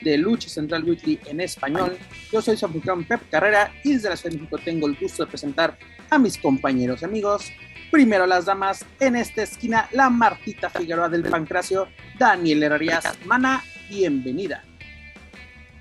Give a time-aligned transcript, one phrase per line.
[0.00, 1.96] de Lucha Central Weekly en español.
[2.32, 5.24] Yo soy su anfitrión Pep Carrera y desde la Ciudad de México tengo el gusto
[5.24, 5.76] de presentar
[6.08, 7.52] a mis compañeros y amigos.
[7.90, 13.18] Primero las damas, en esta esquina la Martita Figueroa del Pancracio, Daniel Herrerías.
[13.24, 14.62] Mana, bienvenida.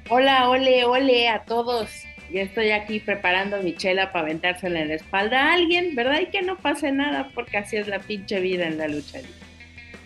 [0.10, 1.90] Hola, ole, ole a todos.
[2.32, 6.20] Ya estoy aquí preparando mi chela para aventársela en la espalda a alguien, ¿verdad?
[6.22, 9.20] Y que no pase nada porque así es la pinche vida en la lucha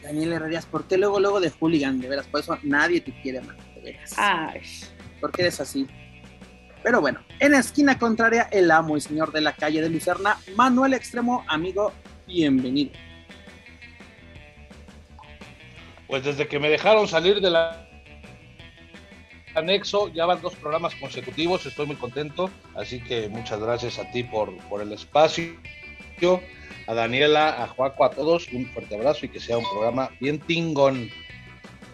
[0.01, 1.99] Daniel Herrerías, ¿por qué luego, luego de hooligan?
[2.01, 3.39] De veras, por eso nadie te quiere,
[3.83, 4.17] más.
[4.17, 4.61] Ay.
[5.19, 5.87] Porque eres así.
[6.83, 10.37] Pero bueno, en la esquina contraria, el amo y señor de la calle de Lucerna,
[10.55, 11.93] Manuel Extremo, amigo,
[12.27, 12.91] bienvenido.
[16.07, 17.87] Pues desde que me dejaron salir de la
[19.55, 24.23] anexo, ya van dos programas consecutivos, estoy muy contento, así que muchas gracias a ti
[24.23, 25.53] por, por el espacio,
[26.87, 30.39] a Daniela, a Juaco, a todos, un fuerte abrazo y que sea un programa bien
[30.39, 31.09] tingón.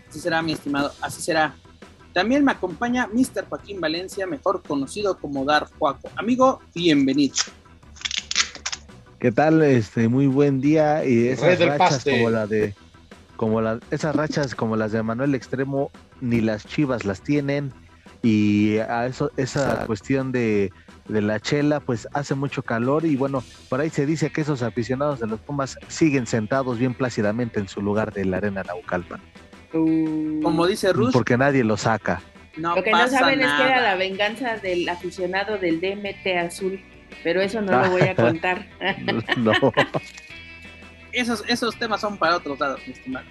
[0.10, 1.56] Así será, mi estimado, así será.
[2.20, 3.46] También me acompaña Mr.
[3.48, 6.10] Joaquín Valencia, mejor conocido como Dar Juaco.
[6.18, 7.36] Amigo, bienvenido.
[9.20, 9.64] ¿Qué tal?
[9.64, 12.76] Este, muy buen día y esas rachas como la de
[13.38, 17.72] como la, esas rachas como las de Manuel Extremo ni las Chivas las tienen
[18.22, 20.74] y a eso esa cuestión de,
[21.08, 24.62] de la chela pues hace mucho calor y bueno, por ahí se dice que esos
[24.62, 29.22] aficionados de los Pumas siguen sentados bien plácidamente en su lugar de la Arena Naucalpan.
[29.72, 31.12] Como dice Ruth.
[31.14, 32.22] Porque nadie lo saca.
[32.56, 36.82] lo que no saben es que era la venganza del aficionado del DMT azul,
[37.24, 38.66] pero eso no lo voy a contar.
[39.38, 39.52] no.
[41.12, 43.26] Esos, esos temas son para otros lados, mi estimado.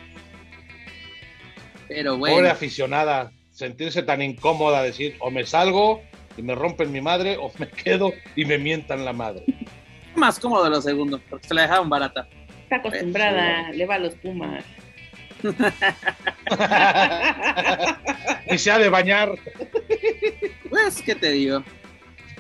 [1.88, 2.36] Pero bueno.
[2.36, 6.02] Pobre aficionada, sentirse tan incómoda, decir, o me salgo
[6.36, 9.44] y me rompen mi madre, o me quedo y me mientan la madre.
[10.14, 12.28] Más cómodo lo segundo, porque se la dejaron barata.
[12.62, 14.64] Está acostumbrada, le va a los pumas.
[18.50, 19.32] Y se ha de bañar.
[20.68, 21.62] Pues, ¿qué te digo?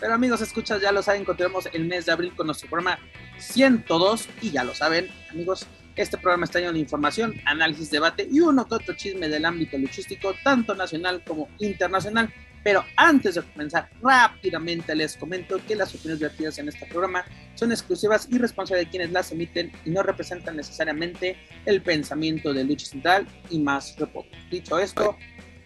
[0.00, 2.98] Pero amigos, escuchas, ya lo saben, continuamos el mes de abril con nuestro programa
[3.38, 5.66] 102 y ya lo saben, amigos,
[5.96, 9.76] este programa está lleno de información, análisis, debate y uno que otro chisme del ámbito
[9.76, 12.32] luchístico, tanto nacional como internacional.
[12.64, 17.24] Pero antes de comenzar, rápidamente les comento que las opiniones vertidas en este programa
[17.54, 21.36] son exclusivas y responsables de quienes las emiten y no representan necesariamente
[21.66, 24.38] el pensamiento de Lucha Central y más reportes.
[24.50, 25.16] Dicho esto,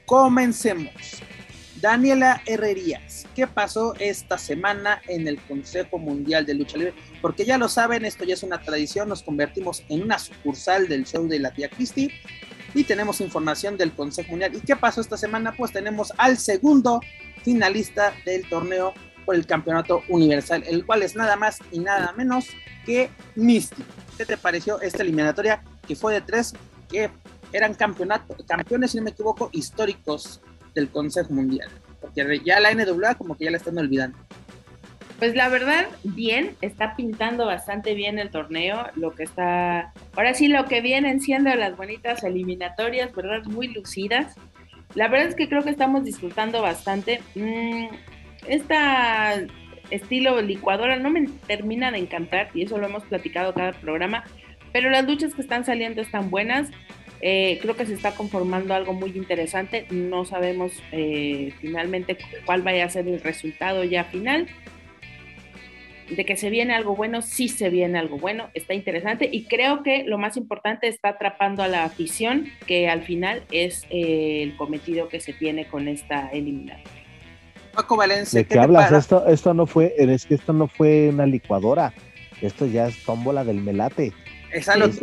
[0.06, 0.92] comencemos.
[1.80, 6.94] Daniela Herrerías, ¿qué pasó esta semana en el Consejo Mundial de Lucha Libre?
[7.20, 11.04] Porque ya lo saben, esto ya es una tradición, nos convertimos en una sucursal del
[11.04, 12.12] show de la tía Christie
[12.74, 14.54] y tenemos información del Consejo Mundial.
[14.54, 15.54] ¿Y qué pasó esta semana?
[15.56, 17.00] Pues tenemos al segundo
[17.42, 18.94] finalista del torneo
[19.24, 22.46] por el Campeonato Universal, el cual es nada más y nada menos
[22.84, 23.82] que Misty.
[24.16, 26.54] ¿Qué te pareció esta eliminatoria que fue de tres
[26.88, 27.10] que
[27.52, 30.40] eran campeones, si no me equivoco, históricos
[30.74, 31.70] del Consejo Mundial?
[32.00, 34.18] Porque ya la NWA como que ya la están olvidando.
[35.22, 40.48] Pues la verdad, bien, está pintando bastante bien el torneo, lo que está, ahora sí,
[40.48, 43.44] lo que vienen siendo las bonitas eliminatorias, ¿verdad?
[43.44, 44.34] Muy lucidas.
[44.96, 47.20] La verdad es que creo que estamos disfrutando bastante.
[47.36, 47.86] Mm,
[48.48, 49.34] esta
[49.90, 54.24] estilo licuadora no me termina de encantar y eso lo hemos platicado cada programa,
[54.72, 56.68] pero las luchas que están saliendo están buenas.
[57.20, 59.86] Eh, creo que se está conformando algo muy interesante.
[59.90, 64.48] No sabemos eh, finalmente cuál vaya a ser el resultado ya final
[66.10, 69.82] de que se viene algo bueno, sí se viene algo bueno, está interesante y creo
[69.82, 74.56] que lo más importante está atrapando a la afición, que al final es eh, el
[74.56, 77.02] cometido que se tiene con esta eliminatoria.
[77.74, 78.40] Paco Valencia.
[78.40, 78.92] ¿De qué, hablas?
[78.92, 81.94] Esto, esto no fue, es que esto no fue una licuadora,
[82.40, 84.12] esto ya es tómbola del melate.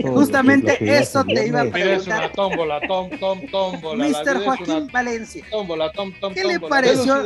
[0.04, 1.98] justamente eso te iba a preguntar.
[1.98, 4.08] Es una tómbola, tom, tom, tómbola.
[4.08, 4.44] Mr.
[4.44, 5.44] Joaquín Valencia.
[5.50, 7.24] Tómbola, tom, tom, ¿Qué le pareció?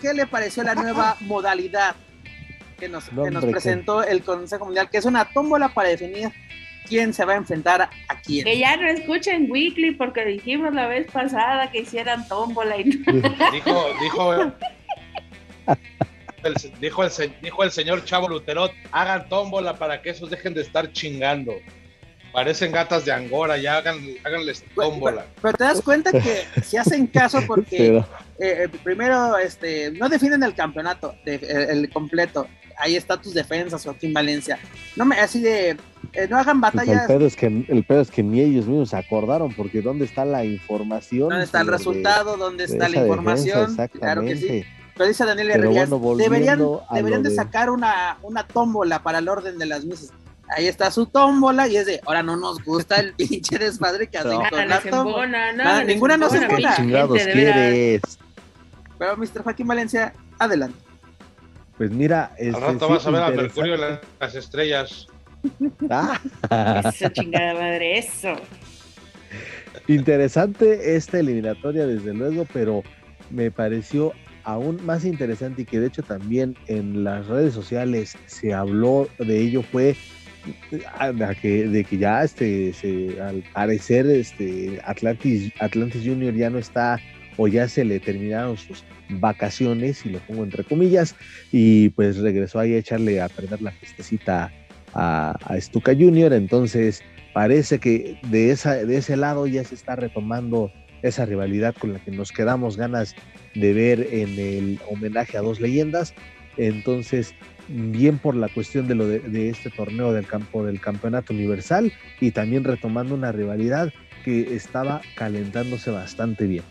[0.00, 1.94] ¿Qué le pareció la nueva modalidad
[2.82, 3.04] que nos,
[3.44, 6.32] presentó el Consejo Mundial, que es una tómbola para definir
[6.88, 8.44] quién se va a enfrentar a quién.
[8.44, 12.82] Que ya no escuchen Weekly porque dijimos la vez pasada que hicieran tómbola y
[13.52, 14.32] dijo, dijo,
[16.42, 20.62] el, dijo, el, dijo el señor Chavo Luterot, hagan tómbola para que esos dejen de
[20.62, 21.52] estar chingando.
[22.32, 25.26] Parecen gatas de Angora, ya hagan, háganles tómbola.
[25.40, 27.98] Pero, te das cuenta que si hacen caso porque
[28.38, 32.46] eh, eh, primero este, no defienden el campeonato, el, completo.
[32.78, 34.58] Ahí está tus defensas, Joaquín Valencia.
[34.96, 35.76] No me, así de,
[36.14, 37.02] eh, no hagan pues batallas.
[37.02, 40.06] el, pedo es que, el pedo es que ni ellos mismos se acordaron, porque ¿dónde
[40.06, 41.28] está la información?
[41.28, 42.38] ¿Dónde está el resultado?
[42.38, 43.76] ¿Dónde está la información?
[44.00, 44.64] claro que sí.
[44.96, 46.60] Pero dice Daniel Herrerías, deberían,
[46.92, 50.12] deberían de sacar una, una tómbola para el orden de las misas
[50.56, 54.18] ahí está su tómbola y es de, ahora no nos gusta el pinche desmadre que
[54.18, 55.52] hacen con la tómbola.
[55.52, 56.76] No, ninguna nos embona.
[56.76, 58.02] chingados quieres?
[58.98, 59.42] Pero Mr.
[59.42, 60.78] Joaquín Valencia, adelante.
[61.76, 65.06] Pues mira, al rato vas a ver a Mercurio en las estrellas.
[65.90, 66.20] Ah.
[66.94, 68.36] Eso chingada madre, eso.
[69.88, 72.82] Interesante esta eliminatoria, desde luego, pero
[73.30, 74.12] me pareció
[74.44, 79.40] aún más interesante y que de hecho también en las redes sociales se habló de
[79.40, 79.96] ello fue
[80.70, 82.72] de que, de que ya este,
[83.20, 86.98] al parecer este, Atlantis, Atlantis Junior ya no está
[87.36, 91.14] o ya se le terminaron sus vacaciones, y lo pongo entre comillas,
[91.50, 94.52] y pues regresó ahí a echarle a perder la fiestecita
[94.94, 97.02] a, a Junior, entonces
[97.32, 100.70] parece que de, esa, de ese lado ya se está retomando
[101.02, 103.14] esa rivalidad con la que nos quedamos ganas
[103.54, 106.14] de ver en el homenaje a dos leyendas,
[106.56, 107.34] entonces
[107.72, 112.30] bien por la cuestión de, lo de, este torneo del campo del campeonato universal y
[112.30, 113.92] también retomando una rivalidad
[114.24, 116.64] que estaba calentándose bastante bien.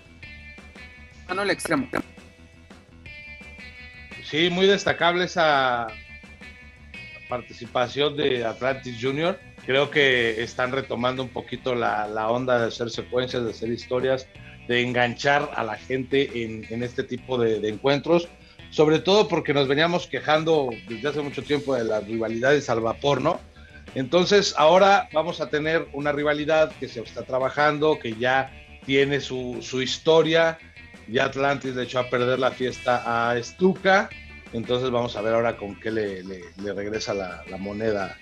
[1.30, 1.88] el extremo.
[4.24, 5.88] Sí, muy destacable esa
[7.28, 9.40] participación de Atlantis Junior.
[9.66, 14.28] Creo que están retomando un poquito la, onda de hacer secuencias, de hacer historias,
[14.68, 18.30] de enganchar a la gente en, este tipo de encuentros
[18.72, 23.22] sobre todo porque nos veníamos quejando desde hace mucho tiempo de las rivalidades al vapor,
[23.22, 23.40] ¿no?
[23.94, 28.52] Entonces ahora vamos a tener una rivalidad que se está trabajando, que ya
[28.86, 30.58] tiene su, historia,
[31.10, 34.10] ya Atlantis de hecho a perder la fiesta a Stuka,
[34.54, 36.24] entonces vamos a ver ahora con qué le,
[36.74, 38.18] regresa la, moneda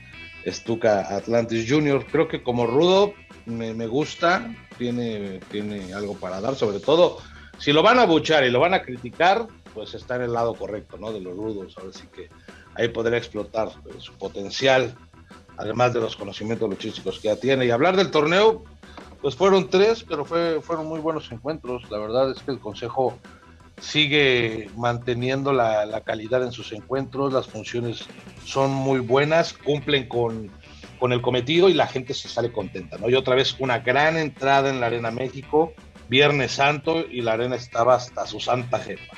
[0.48, 2.06] Stuka Atlantis Junior.
[2.12, 3.14] Creo que como rudo
[3.46, 7.20] me, me, gusta, tiene, tiene algo para dar, sobre todo
[7.60, 9.46] si lo van a buchar y lo van a criticar,
[9.80, 11.14] pues está en el lado correcto, ¿no?
[11.14, 12.28] De los rudos, ahora sí que
[12.76, 14.94] ahí podría explotar eh, su potencial,
[15.56, 17.66] además de los conocimientos luchísticos que ya tiene.
[17.66, 18.66] Y hablar del torneo,
[19.22, 21.90] pues fueron tres, pero fue, fueron muy buenos encuentros.
[21.90, 23.18] La verdad es que el Consejo
[23.80, 28.06] sigue manteniendo la, calidad en sus encuentros, las funciones
[28.44, 30.52] son muy buenas, cumplen con,
[31.00, 32.98] con el cometido y la gente se sale contenta.
[33.08, 35.72] Y otra vez una gran entrada en la Arena México,
[36.10, 39.16] Viernes Santo, y la arena estaba hasta su santa jefa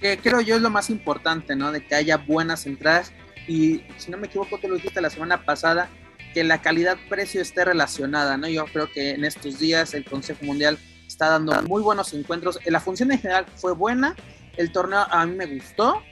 [0.00, 1.72] que creo yo es lo más importante, ¿no?
[1.72, 3.12] De que haya buenas entradas
[3.46, 5.88] y si no me equivoco, tú lo dijiste la semana pasada,
[6.34, 8.48] que la calidad-precio esté relacionada, ¿no?
[8.48, 12.58] Yo creo que en estos días el Consejo Mundial está dando muy buenos encuentros.
[12.66, 14.14] La función en general fue buena,
[14.56, 16.02] el torneo a mí me gustó,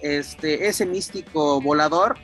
[0.00, 2.16] este, ese místico volador,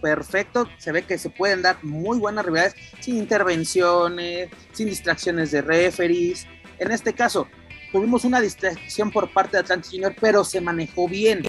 [0.00, 5.62] perfecto, se ve que se pueden dar muy buenas rivalidades sin intervenciones, sin distracciones de
[5.62, 6.46] referees.
[6.78, 7.46] En este caso,
[7.92, 11.42] tuvimos una distracción por parte de Atlantis Junior, pero se manejó bien.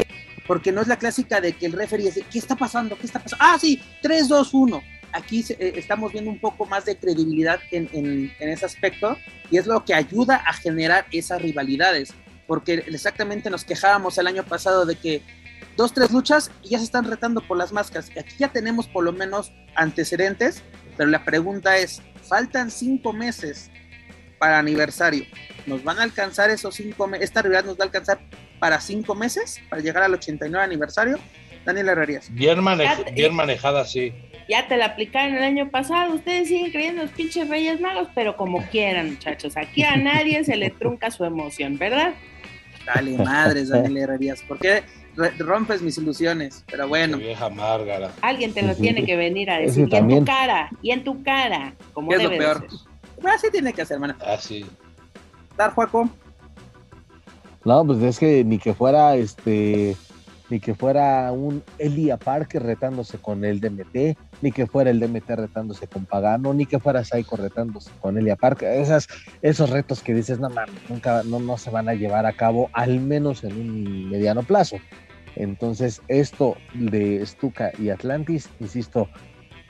[0.46, 2.98] Porque no es la clásica de que el referee dice, ¿qué está pasando?
[2.98, 3.44] ¿Qué está pasando?
[3.44, 4.84] Ah, sí, 3, 2, 1.
[5.14, 9.16] Aquí eh, estamos viendo un poco más de credibilidad en, en, ese aspecto
[9.50, 12.14] y es lo que ayuda a generar esas rivalidades.
[12.46, 15.22] Porque exactamente nos quejábamos el año pasado de que
[15.78, 18.10] dos, tres luchas y ya se están retando por las máscaras.
[18.20, 20.62] Aquí ya tenemos por lo menos antecedentes,
[20.98, 23.72] pero la pregunta es, faltan cinco meses
[24.44, 25.24] para aniversario.
[25.66, 27.30] ¿Nos van a alcanzar esos cinco meses?
[27.30, 28.20] ¿Esta realidad nos va a alcanzar
[28.60, 29.62] para cinco meses?
[29.70, 31.18] Para llegar al 89 aniversario.
[31.64, 32.30] Daniel Herrerías.
[32.30, 32.60] Bien,
[33.16, 34.12] bien manejada, sí.
[34.50, 36.14] Ya te la aplicaron el año pasado.
[36.14, 39.56] Ustedes siguen creyendo los pinches Reyes Magos, pero como quieran, muchachos.
[39.56, 42.14] Aquí a nadie se le trunca su emoción, ¿verdad?
[42.86, 44.42] Dale, madres, Daniel Herrerías.
[44.42, 44.84] ¿Por qué
[45.40, 46.66] rompes mis ilusiones?
[46.70, 47.18] Pero bueno.
[47.18, 48.12] vieja Márgara.
[48.20, 49.88] Alguien te lo tiene que venir a decir.
[49.90, 51.76] Y en tu cara, y en tu cara.
[51.94, 52.68] Como ¿Qué es lo peor?
[53.24, 54.16] Así tiene que hacer, hermano.
[54.26, 54.66] Así.
[55.58, 56.10] ¿Dar, Juaco?
[57.66, 59.96] No, pues es que ni que fuera este
[60.50, 65.30] ni que fuera un Elia Parker retándose con el DMT, ni que fuera el DMT
[65.30, 68.70] retándose con Pagano, ni que fuera Saiko retándose con Elia Parker.
[68.80, 69.08] Esas,
[69.42, 72.70] esos retos que dices, no mames, nunca no, no se van a llevar a cabo,
[72.74, 74.78] al menos en un mediano plazo.
[75.36, 79.10] Entonces, esto de Stuka y Atlantis, insisto,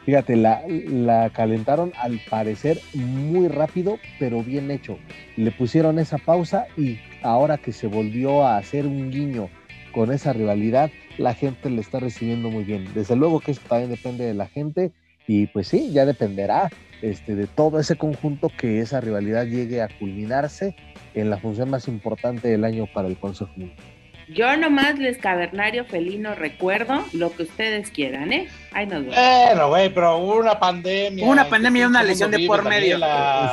[0.06, 4.98] Fíjate, la, calentaron al parecer muy rápido, pero bien hecho.
[5.38, 9.50] Le pusieron esa pausa y ahora que se volvió a hacer un guiño
[9.94, 12.86] con esa rivalidad, la gente le está recibiendo muy bien.
[12.94, 14.92] Desde luego que eso también depende de la gente
[15.26, 16.70] Y pues sí, ya dependerá
[17.02, 20.76] este, de todo ese conjunto que esa rivalidad llegue a culminarse
[21.14, 23.93] en la función más importante del año para el Consejo Mundial.
[24.30, 28.48] Yo nomás les cavernario felino recuerdo lo que ustedes quieran, ¿eh?
[28.72, 29.16] Ahí nos vemos.
[29.16, 31.26] Bueno, güey, pero hubo una pandemia.
[31.26, 33.00] Una pandemia y una lesión de por medio.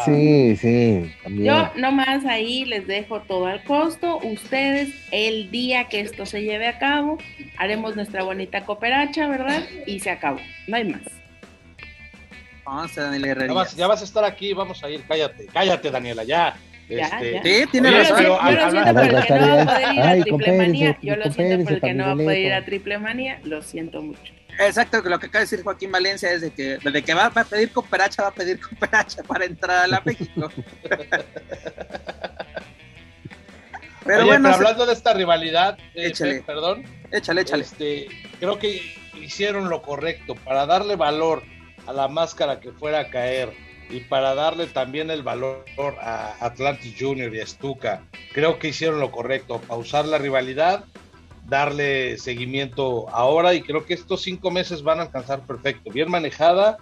[0.04, 1.12] Sí, sí.
[1.22, 1.44] También.
[1.44, 4.18] Yo nomás ahí les dejo todo al costo.
[4.18, 7.18] Ustedes, el día que esto se lleve a cabo,
[7.58, 9.62] haremos nuestra bonita cooperacha, ¿verdad?
[9.86, 10.40] Y se acabó.
[10.66, 11.02] No hay más.
[12.64, 15.02] Vamos a Daniela ya vas, ya vas a estar aquí, vamos a ir.
[15.08, 16.56] Cállate, cállate, Daniela, ya.
[16.90, 18.22] Este, sí, tiene razón.
[18.24, 20.98] Yo lo siento por el que no va a poder ir a Triple Manía.
[21.02, 23.40] Yo lo siento por el que no va a poder ir a Triple Manía.
[23.44, 24.32] Lo siento mucho.
[24.58, 27.44] Exacto, lo que acaba de decir Joaquín Valencia es de que, de que va, a
[27.44, 30.50] pedir cooperacha, va a pedir cooperacha para entrar a la México.
[34.04, 36.42] pero bueno, hablando de esta rivalidad, eh, échale.
[36.42, 37.62] perdón, échale, échale.
[37.62, 38.82] Este, creo que
[39.14, 41.42] hicieron lo correcto para darle valor
[41.86, 43.54] a la máscara que fuera a caer
[43.90, 45.64] y para darle también el valor
[46.00, 48.02] a Atlantis Junior y a Stuka.
[48.32, 50.84] Creo que hicieron lo correcto, pausar la rivalidad,
[51.46, 55.90] darle seguimiento ahora y creo que estos cinco meses van a alcanzar perfecto.
[55.90, 56.78] Bien manejada,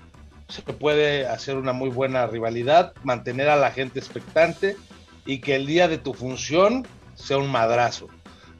[0.49, 4.77] se puede hacer una muy buena rivalidad, mantener a la gente expectante
[5.25, 8.09] y que el día de tu función sea un madrazo.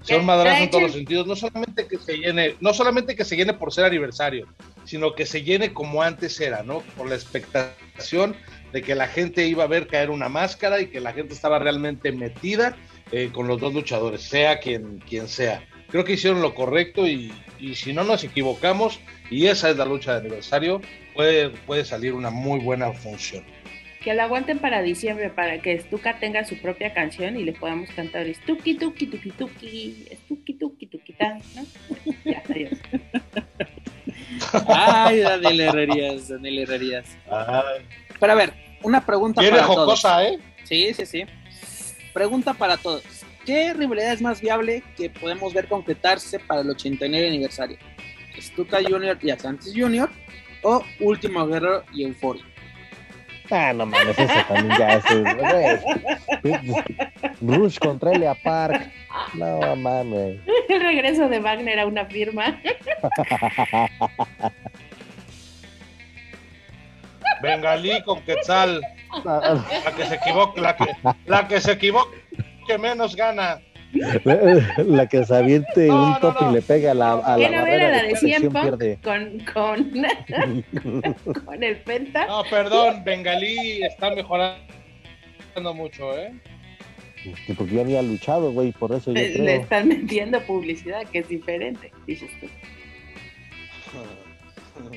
[0.03, 3.25] Sea un madrazo en todos los sentidos, no solamente que se llene, no solamente que
[3.25, 4.47] se llene por ser aniversario,
[4.89, 6.81] sino que se llene como antes era, ¿no?
[6.97, 8.35] Por la expectación
[8.73, 11.59] de que la gente iba a ver caer una máscara y que la gente estaba
[11.59, 12.75] realmente metida
[13.13, 15.63] eh, con los dos luchadores, sea quien, quien sea.
[15.89, 17.31] Creo que hicieron lo correcto y,
[17.75, 18.99] si no nos equivocamos,
[19.31, 20.81] y esa es la lucha de aniversario,
[21.15, 23.45] puede, puede salir una muy buena función.
[24.03, 27.91] Que la aguanten para diciembre, para que Stuka tenga su propia canción y le podamos
[27.91, 31.15] cantar Stuki, Tuki, Tuki, Tuki, Stuki, Tuki, Tuki,
[31.55, 31.67] ¿no?
[32.25, 32.79] Ya, adiós.
[34.69, 37.07] Ay, Daniel Herrerías, Daniel Herrerías.
[38.21, 40.05] Pero a ver, una pregunta para todos.
[40.05, 40.39] ¿eh?
[40.65, 41.25] Sí, sí, sí.
[42.13, 43.03] Pregunta para todos.
[43.45, 47.79] ¿Qué rivalidad es más viable que podemos ver concretarse para el 89 aniversario?
[48.39, 50.11] ¿Stuka Junior y Atlantis Junior?
[50.63, 52.45] ¿O Último Guerrero y Euphoria?
[53.51, 55.05] Ah, no mames, eso también ya es.
[57.41, 58.91] Rush contra Elia Park.
[59.35, 60.41] No mames.
[60.69, 62.61] El regreso de Wagner a una firma.
[67.43, 68.83] Bengalí con Quetzal.
[69.25, 70.87] La que se equivoque, la que,
[71.25, 73.61] la que se equivoque menos gana.
[73.95, 78.03] La, que se aviente un top y le pega a la, a la barrera la
[78.03, 79.93] de, de con, con,
[81.45, 82.27] con el penta.
[82.27, 84.63] No, perdón, Bengalí está mejorando
[85.75, 86.33] mucho, ¿eh?
[87.57, 91.91] Porque ya había luchado, güey, por eso yo Le están metiendo publicidad, que es diferente,
[92.07, 92.47] dices tú.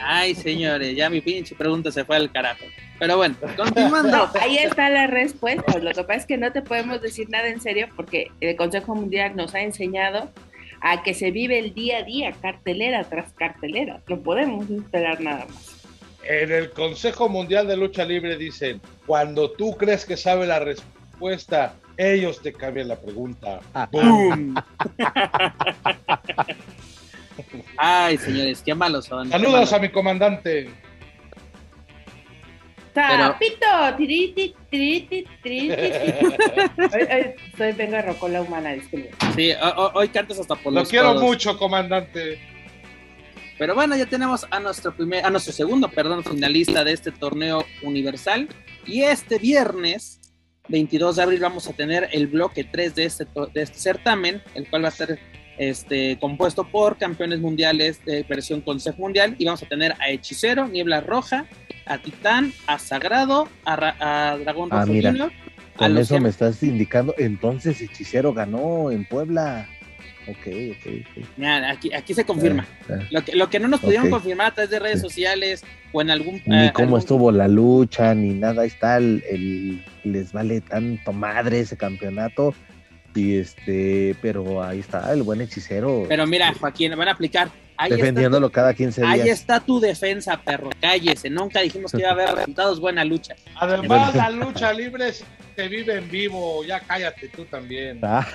[0.02, 2.66] Ay, señores, ya mi pinche pregunta se fue al carajo.
[3.00, 4.30] Pero bueno, continuando.
[4.40, 5.80] ahí está la respuesta.
[5.80, 8.94] Lo que pasa es que no te podemos decir nada en serio porque el Consejo
[8.94, 10.30] Mundial nos ha enseñado
[10.82, 14.02] a que se vive el día a día, cartelera tras cartelera.
[14.08, 15.82] No podemos esperar nada más.
[16.24, 21.74] En el Consejo Mundial de Lucha Libre dicen, cuando tú crees que sabe la respuesta,
[21.98, 23.62] ellos te cambian la pregunta.
[23.92, 24.56] ¡Boom!
[27.78, 29.30] Ay, señores, qué malos son.
[29.30, 30.70] Saludos a mi comandante.
[32.94, 33.66] Tapito,
[33.98, 35.74] tiriti, tiriti, tiriti.
[37.60, 39.12] hoy, vengo a Rocola Humana, disculpe.
[39.36, 39.52] Sí,
[39.94, 42.40] hoy, cantas hasta por Lo quiero mucho, comandante.
[43.58, 47.64] Pero bueno, ya tenemos a nuestro primer, a nuestro segundo, perdón, finalista de este torneo
[47.84, 48.50] universal.
[48.86, 50.20] Y este viernes,
[50.68, 54.70] 22 de abril, vamos a tener el bloque 3 de este, de este certamen, el
[54.70, 55.20] cual va a ser
[55.62, 59.36] este, compuesto por campeones mundiales de versión Consejo Mundial.
[59.38, 61.46] Y vamos a tener a Hechicero, Niebla Roja,
[61.86, 65.32] a Titán, a Sagrado, a, Dragón ah, Rojo Junior.
[65.76, 69.68] Con eso me estás indicando, entonces Hechicero ganó en Puebla.
[70.28, 72.66] Ok, ok, aquí, aquí se confirma.
[73.12, 76.10] Lo, que, lo que no nos pudieron confirmar a través de redes sociales o en
[76.10, 76.42] algún.
[76.46, 78.64] Ni eh, cómo estuvo la lucha, ni nada.
[78.64, 82.56] Ahí está, el, les vale tanto madre ese campeonato.
[83.14, 86.06] Y este, pero ahí está el buen hechicero.
[86.08, 87.50] Pero mira, Joaquín, van a aplicar
[87.90, 89.14] defendiéndolo cada 15 días.
[89.14, 90.70] Ahí está tu defensa, perro.
[90.80, 91.30] Cállese.
[91.30, 92.80] Nunca dijimos que iba a haber resultados.
[92.80, 93.36] Buena lucha.
[93.56, 96.64] Además, la lucha libre se vive en vivo.
[96.64, 98.00] Ya cállate tú también.
[98.04, 98.28] Ah.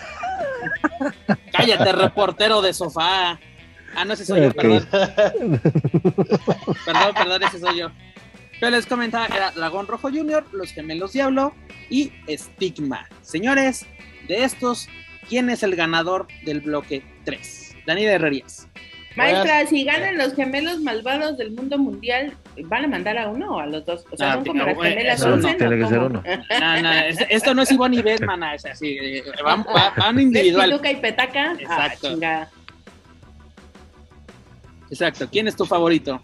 [1.53, 3.39] cállate, reportero de sofá.
[3.95, 4.87] Ah, no, ese soy yo, perdón.
[4.91, 5.61] perdón,
[7.15, 7.91] perdón, ese soy yo.
[8.61, 11.55] Pero les comentaba que era Dragón Rojo Junior, Los Gemelos Diablo
[11.89, 13.09] y Stigma.
[13.23, 13.87] Señores,
[14.27, 14.89] de estos,
[15.29, 17.77] ¿quién es el ganador del bloque 3?
[17.87, 18.69] Dani de Herrerías.
[19.17, 23.61] Maestra, si ganan los gemelos malvados del mundo mundial, ¿van a mandar a uno o
[23.61, 24.05] a los dos?
[24.11, 26.23] O sea, son como las gemelas no, no, tiene que ser uno.
[26.61, 26.93] No, no,
[27.31, 29.65] esto no es Ivonne y Batman, es así, eh, van,
[29.97, 30.71] van individual.
[30.71, 32.19] Luca y Petaca, ah, Exacto.
[32.23, 32.49] Ah,
[34.91, 35.29] Exacto.
[35.31, 36.21] ¿Quién es tu favorito?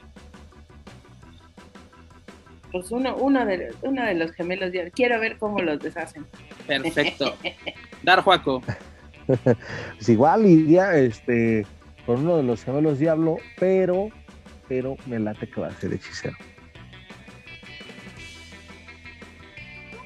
[2.70, 4.70] Pues uno, uno, de, uno de los gemelos.
[4.94, 6.26] Quiero ver cómo los deshacen.
[6.66, 7.36] Perfecto.
[8.02, 8.62] Dar Juaco.
[9.26, 11.66] pues igual iría este
[12.06, 14.08] con uno de los gemelos diablo, pero,
[14.68, 16.36] pero me late que va a ser hechicero.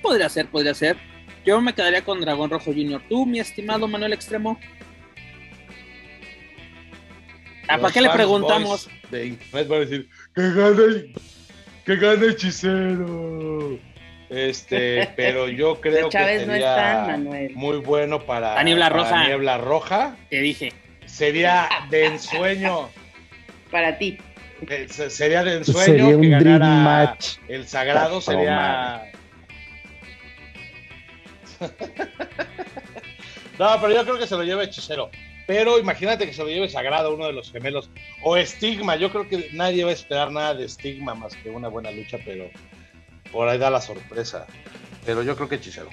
[0.02, 0.96] Podría ser, podría ser.
[1.44, 3.02] Yo me quedaría con Dragón Rojo Junior.
[3.08, 4.58] Tú, mi estimado Manuel Extremo.
[7.68, 8.88] ¿A para qué le preguntamos?
[9.10, 11.12] De internet van a decir que gane,
[11.84, 13.78] que gane hechicero.
[14.28, 17.18] Este, pero yo creo que sería
[17.54, 19.10] muy bueno para la niebla roja.
[19.10, 20.16] La niebla roja.
[20.30, 20.72] Te dije.
[21.06, 22.88] Sería de ensueño.
[23.70, 24.18] Para ti.
[24.68, 27.36] Eh, sería de ensueño sería que ganara match.
[27.48, 28.20] el sagrado.
[28.20, 29.12] Sería.
[33.58, 35.10] no, pero yo creo que se lo lleva hechicero.
[35.46, 37.88] Pero imagínate que se lo lleve Sagrado, uno de los gemelos.
[38.22, 38.96] O Estigma.
[38.96, 42.18] Yo creo que nadie va a esperar nada de Estigma más que una buena lucha,
[42.24, 42.50] pero
[43.36, 44.46] por ahí da la sorpresa.
[45.04, 45.90] Pero yo creo que hechicero.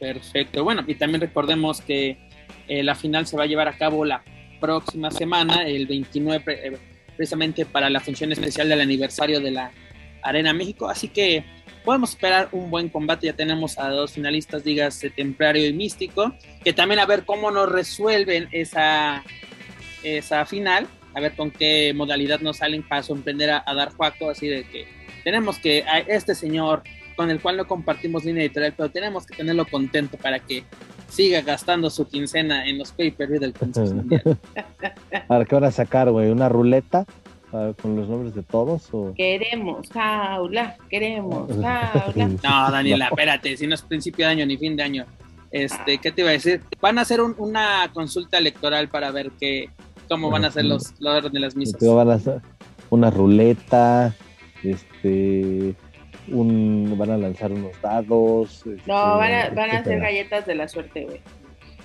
[0.00, 0.64] Perfecto.
[0.64, 2.18] Bueno, y también recordemos que
[2.66, 4.24] eh, la final se va a llevar a cabo la
[4.60, 6.76] próxima semana, el 29, eh,
[7.16, 9.70] precisamente para la función especial del aniversario de la
[10.22, 10.88] Arena México.
[10.88, 11.44] Así que
[11.84, 13.26] podemos esperar un buen combate.
[13.26, 16.34] Ya tenemos a dos finalistas, digas Templario y Místico,
[16.64, 19.22] que también a ver cómo nos resuelven esa,
[20.02, 24.48] esa final, a ver con qué modalidad nos salen para sorprender a, Dar Juaco, así
[24.48, 26.82] de que tenemos que a este señor
[27.16, 30.64] con el cual no compartimos línea editorial, pero tenemos que tenerlo contento para que
[31.08, 34.38] siga gastando su quincena en los pay-per-view del Consejo Mundial.
[35.28, 36.30] Ahora, ¿qué van a sacar, güey?
[36.30, 37.06] ¿Una ruleta?
[37.80, 38.88] con los nombres de todos?
[38.92, 39.14] O...
[39.14, 42.26] Queremos jaula, queremos jaula.
[42.42, 45.06] No, Daniela, espérate, si no es principio de año ni fin de año.
[45.52, 46.62] Este, ¿qué te iba a decir?
[46.80, 49.70] Van a hacer una consulta electoral para ver qué,
[50.08, 51.80] cómo van a ser los, los de las misas.
[51.80, 52.42] Van a hacer
[52.90, 54.16] una ruleta,
[54.64, 58.64] este, un, van a lanzar unos dados.
[58.86, 61.20] no, van a, este, van a hacer galletas de la suerte, güey.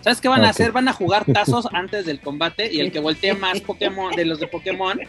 [0.01, 0.71] ¿Sabes qué van a hacer?
[0.71, 4.39] Van a jugar tazos antes del combate y el que voltee más Pokémon de los
[4.39, 4.99] de Pokémon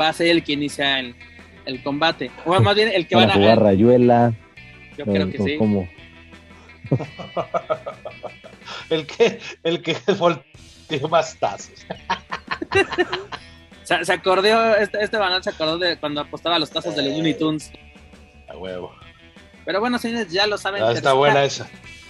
[0.00, 1.16] va a ser el que inicia el,
[1.64, 2.30] el combate.
[2.44, 4.32] O más bien el que van, a jugar rayuela.
[4.96, 5.56] Yo creo que sí.
[5.58, 5.88] ¿Cómo?
[8.90, 11.86] el que el que voltee más tazos.
[14.04, 17.34] se, acordó, este, este banal se acordó de cuando apostaba los tazos de los Looney
[17.34, 17.72] Tunes.
[18.48, 18.94] A huevo.
[19.64, 20.82] Pero bueno, señores, ya lo saben.
[20.82, 21.68] Ah, está buena esa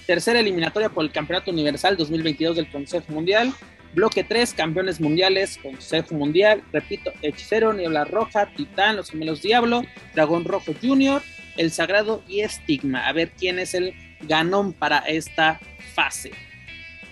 [0.08, 3.52] tercera eliminatoria por el Campeonato Universal 2022 del Consejo Mundial.
[3.92, 9.82] Bloque 3, campeones mundiales, Consejo Mundial, repito, Hechicero, Niebla Roja, Titán, Los Gemelos Diablo,
[10.14, 11.20] Dragón Rojo Junior,
[11.58, 13.06] El Sagrado y Estigma.
[13.06, 15.60] A ver quién es el ganón para esta
[15.94, 16.32] fase.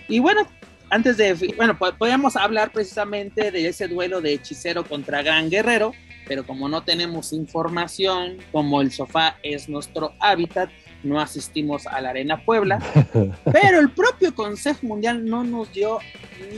[0.07, 0.47] Y bueno,
[0.89, 5.93] antes de, bueno, podríamos hablar precisamente de ese duelo de Hechicero contra Gran Guerrero,
[6.27, 10.69] pero como no tenemos información, como el sofá es nuestro hábitat,
[11.03, 12.79] no asistimos a la Arena Puebla,
[13.51, 15.99] pero el propio Consejo Mundial no nos dio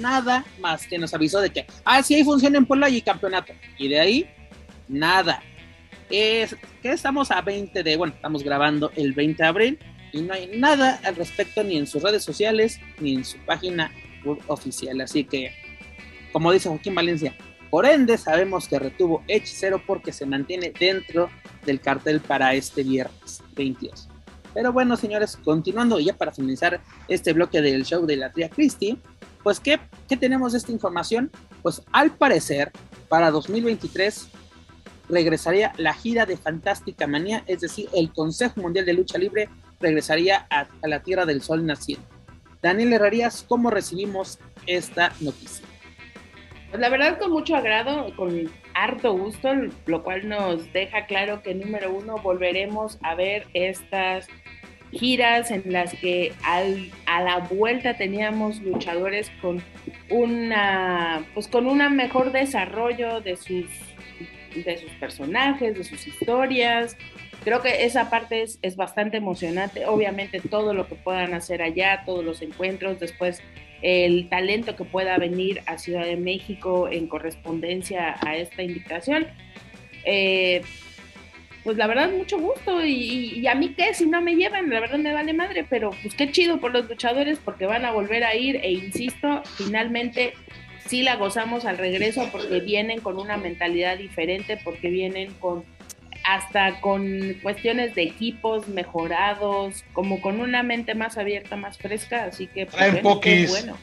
[0.02, 3.54] nada más que nos avisó de que, ah, sí hay función en Puebla y campeonato.
[3.78, 4.30] Y de ahí,
[4.88, 5.42] nada.
[6.10, 9.80] Es que estamos a 20 de, bueno, estamos grabando el 20 de abril
[10.12, 13.92] y no hay nada al respecto ni en sus redes sociales ni en su página
[14.24, 15.02] web oficial.
[15.02, 15.52] Así que,
[16.32, 17.36] como dice Joaquín Valencia,
[17.70, 21.30] por ende sabemos que retuvo Hechicero porque se mantiene dentro
[21.66, 24.10] del cartel para este viernes 22.
[24.54, 28.98] Pero bueno, señores, continuando ya para finalizar este bloque del show de la Tria Christie,
[29.44, 31.32] pues ¿qué, ¿qué tenemos de esta información?
[31.62, 32.72] Pues al parecer,
[33.08, 34.30] para 2023
[35.10, 40.48] regresaría la gira de Fantástica Manía, es decir, el Consejo Mundial de Lucha Libre regresaría
[40.50, 42.06] a, la Tierra del Sol naciente.
[42.62, 45.66] Daniel Herrerías, ¿cómo recibimos esta noticia?
[46.70, 49.50] Pues la verdad con mucho agrado, con harto gusto,
[49.86, 54.28] lo cual nos deja claro que número uno volveremos a ver estas
[54.92, 59.64] giras en las que a la vuelta teníamos luchadores con
[60.10, 63.66] una pues con un mejor desarrollo de sus
[64.56, 66.98] de sus personajes, de sus historias.
[67.44, 69.86] Creo que esa parte es, es bastante emocionante.
[69.86, 73.42] Obviamente todo lo que puedan hacer allá, todos los encuentros, después
[73.82, 79.28] el talento que pueda venir a Ciudad de México en correspondencia a esta invitación.
[80.06, 80.62] Eh,
[81.64, 84.98] pues la verdad mucho gusto y, a mí qué si no me llevan, la verdad
[84.98, 88.36] me vale madre, pero pues qué chido por los luchadores porque van a volver a
[88.36, 90.34] ir e insisto, finalmente
[90.88, 95.66] sí la gozamos al regreso porque vienen con una mentalidad diferente, porque vienen con
[96.24, 102.48] hasta con cuestiones de equipos mejorados, como con una mente más abierta, más fresca, así
[102.48, 103.78] que pues, bueno,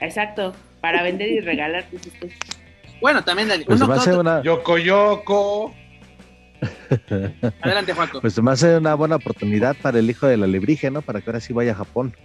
[0.00, 1.86] Exacto, para vender y regalar
[3.00, 4.42] Bueno, también pues una...
[4.42, 5.74] Yoko Yoko.
[7.60, 8.20] Adelante, Juaco.
[8.20, 11.02] Pues me hace una buena oportunidad para el hijo de la lebrige, ¿no?
[11.02, 12.16] Para que ahora sí vaya a Japón.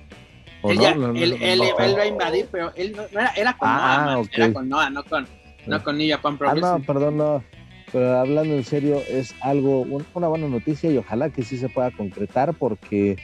[0.63, 4.69] él, él, va a invadir, pero él no, era, era con ah, Noah, era con
[4.69, 5.27] Noah, no con,
[5.67, 7.43] no con New Japan Ah, no, perdón, no.
[7.93, 9.82] Pero hablando en serio, es algo,
[10.15, 13.17] una buena noticia y ojalá que sí se pueda concretar porque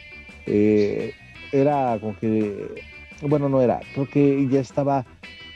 [0.45, 1.11] eh,
[1.51, 2.75] era como que,
[3.23, 5.07] bueno, no era, creo que ya estaba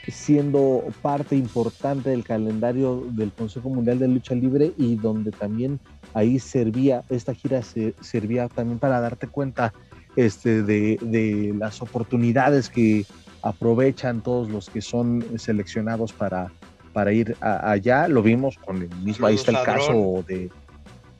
[0.08, 5.78] siendo parte importante del calendario del Consejo Mundial de Lucha Libre y donde también
[6.12, 9.72] ahí servía, esta gira servía también para darte cuenta
[10.16, 13.06] este, de, de, las oportunidades que
[13.42, 16.50] aprovechan todos los que son seleccionados para,
[16.94, 18.08] para ir allá.
[18.08, 20.50] Lo vimos con el mismo, ahí está el caso de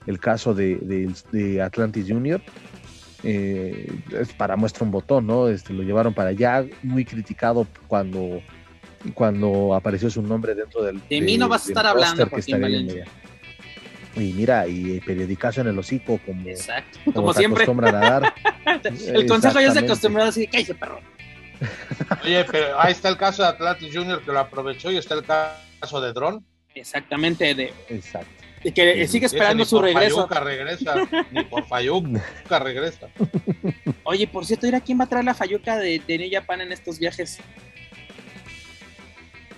[0.07, 2.41] el caso de, de, Atlantis Junior.
[3.23, 3.91] Eh,
[4.37, 5.49] para muestra un botón, ¿no?
[5.49, 8.43] Este, lo llevaron para allá, muy criticado cuando
[9.15, 11.01] cuando apareció su nombre dentro del.
[11.09, 12.27] De, mí no vas a estar hablando,
[14.17, 16.99] Y mira, y periodicazo en el hocico, como, Exacto.
[17.13, 17.65] como, siempre.
[17.65, 18.35] acostumbran a dar.
[19.07, 21.01] el consejo ya se acostumbró así, cállese, perro.
[22.23, 25.25] Oye, pero ahí está el caso de Atlantis Junior que lo aprovechó y está el
[25.25, 26.41] caso de Drone.
[26.75, 27.73] Exactamente, de.
[27.89, 28.45] Exacto.
[28.65, 30.27] Y que sigue esperando su regreso.
[30.27, 30.95] Fayuca regresa,
[31.31, 33.09] ni por Fayuca regresa.
[34.05, 36.73] Oye, por cierto, ¿a quién va a traer la Fayuca de, de New Japan en
[36.73, 37.39] estos viajes?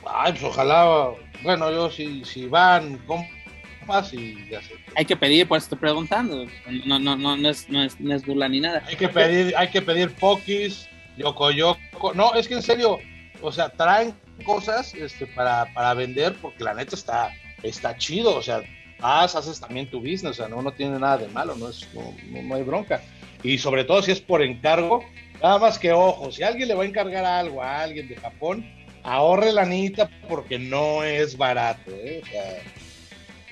[0.04, 1.10] Ay, pues ojalá,
[1.42, 4.74] bueno, yo si, si van compas y ya sé.
[4.96, 6.44] Hay que pedir, pues estoy preguntando.
[6.84, 8.82] No, no, no, no es, no es, no es burla ni nada.
[8.86, 12.14] Hay que pedir, hay que pedir pokis, yoko yoko.
[12.14, 12.98] No, es que en serio,
[13.42, 17.30] o sea, traen cosas este, para, para vender porque la neta está,
[17.62, 18.62] está chido, o sea,
[19.00, 21.88] vas, haces también tu business, o sea, no, no tiene nada de malo, no, es,
[21.94, 23.02] no, no hay bronca.
[23.42, 25.04] Y sobre todo si es por encargo,
[25.42, 28.66] nada más que ojo, si alguien le va a encargar algo a alguien de Japón,
[29.02, 32.22] ahorre la anita porque no es barato, ¿eh?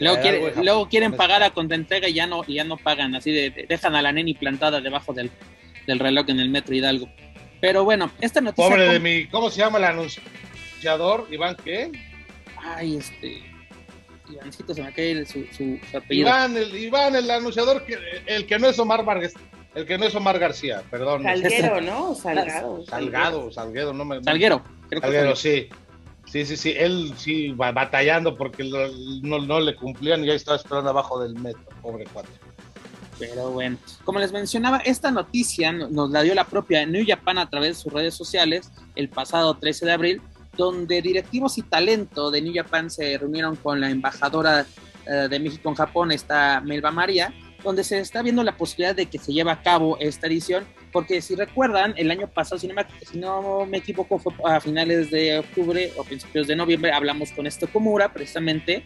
[0.00, 4.02] luego, quieren pagar a entrega y ya no, ya no pagan, así de, dejan a
[4.02, 5.30] la neni plantada debajo del,
[5.86, 7.08] reloj en el metro Hidalgo.
[7.64, 8.68] Pero bueno, esta noticia.
[8.68, 11.26] Pobre de mi, ¿cómo se llama el anunciador?
[11.30, 11.90] ¿Iván qué?
[12.58, 13.42] Ay, este.
[14.28, 16.28] Ivancito se me cae su, su, apellido.
[16.28, 17.96] Iván el, Iván, el anunciador, que,
[18.26, 19.32] el que no es Omar Vargas.
[19.74, 21.22] El que no es Omar García, perdón.
[21.22, 22.14] Salguero, ¿no?
[22.14, 22.84] Salgado.
[22.84, 24.22] Salgado, Salguero, no me.
[24.22, 24.62] Salguero.
[25.00, 25.70] Salguero, sí.
[26.26, 26.74] Sí, sí, sí.
[26.76, 28.64] Él sí va batallando porque
[29.22, 32.28] no, no le cumplían y ya estaba esperando abajo del metro, pobre cuate.
[33.18, 37.48] Pero bueno, como les mencionaba, esta noticia nos la dio la propia New Japan a
[37.48, 40.22] través de sus redes sociales el pasado 13 de abril,
[40.56, 44.66] donde directivos y talento de New Japan se reunieron con la embajadora
[45.06, 49.06] eh, de México en Japón, esta Melba María, donde se está viendo la posibilidad de
[49.06, 52.74] que se lleve a cabo esta edición, porque si recuerdan, el año pasado, si no
[52.74, 57.32] me, si no me equivoco, fue a finales de octubre o principios de noviembre, hablamos
[57.32, 58.84] con este Komura precisamente,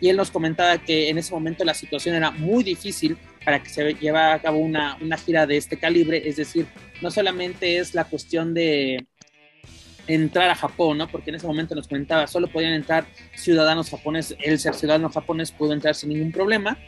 [0.00, 3.68] y él nos comentaba que en ese momento la situación era muy difícil para que
[3.68, 6.66] se llevara a cabo una, una gira de este calibre, es decir,
[7.00, 9.06] no solamente es la cuestión de
[10.06, 11.08] entrar a Japón, ¿no?
[11.08, 15.52] Porque en ese momento nos comentaba, solo podían entrar ciudadanos japoneses, el ser ciudadano japonés
[15.52, 16.78] pudo entrar sin ningún problema,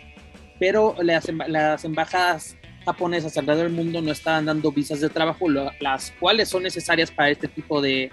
[0.59, 6.13] pero las, las embajadas japonesas alrededor del mundo no estaban dando visas de trabajo, las
[6.19, 8.11] cuales son necesarias para este tipo de,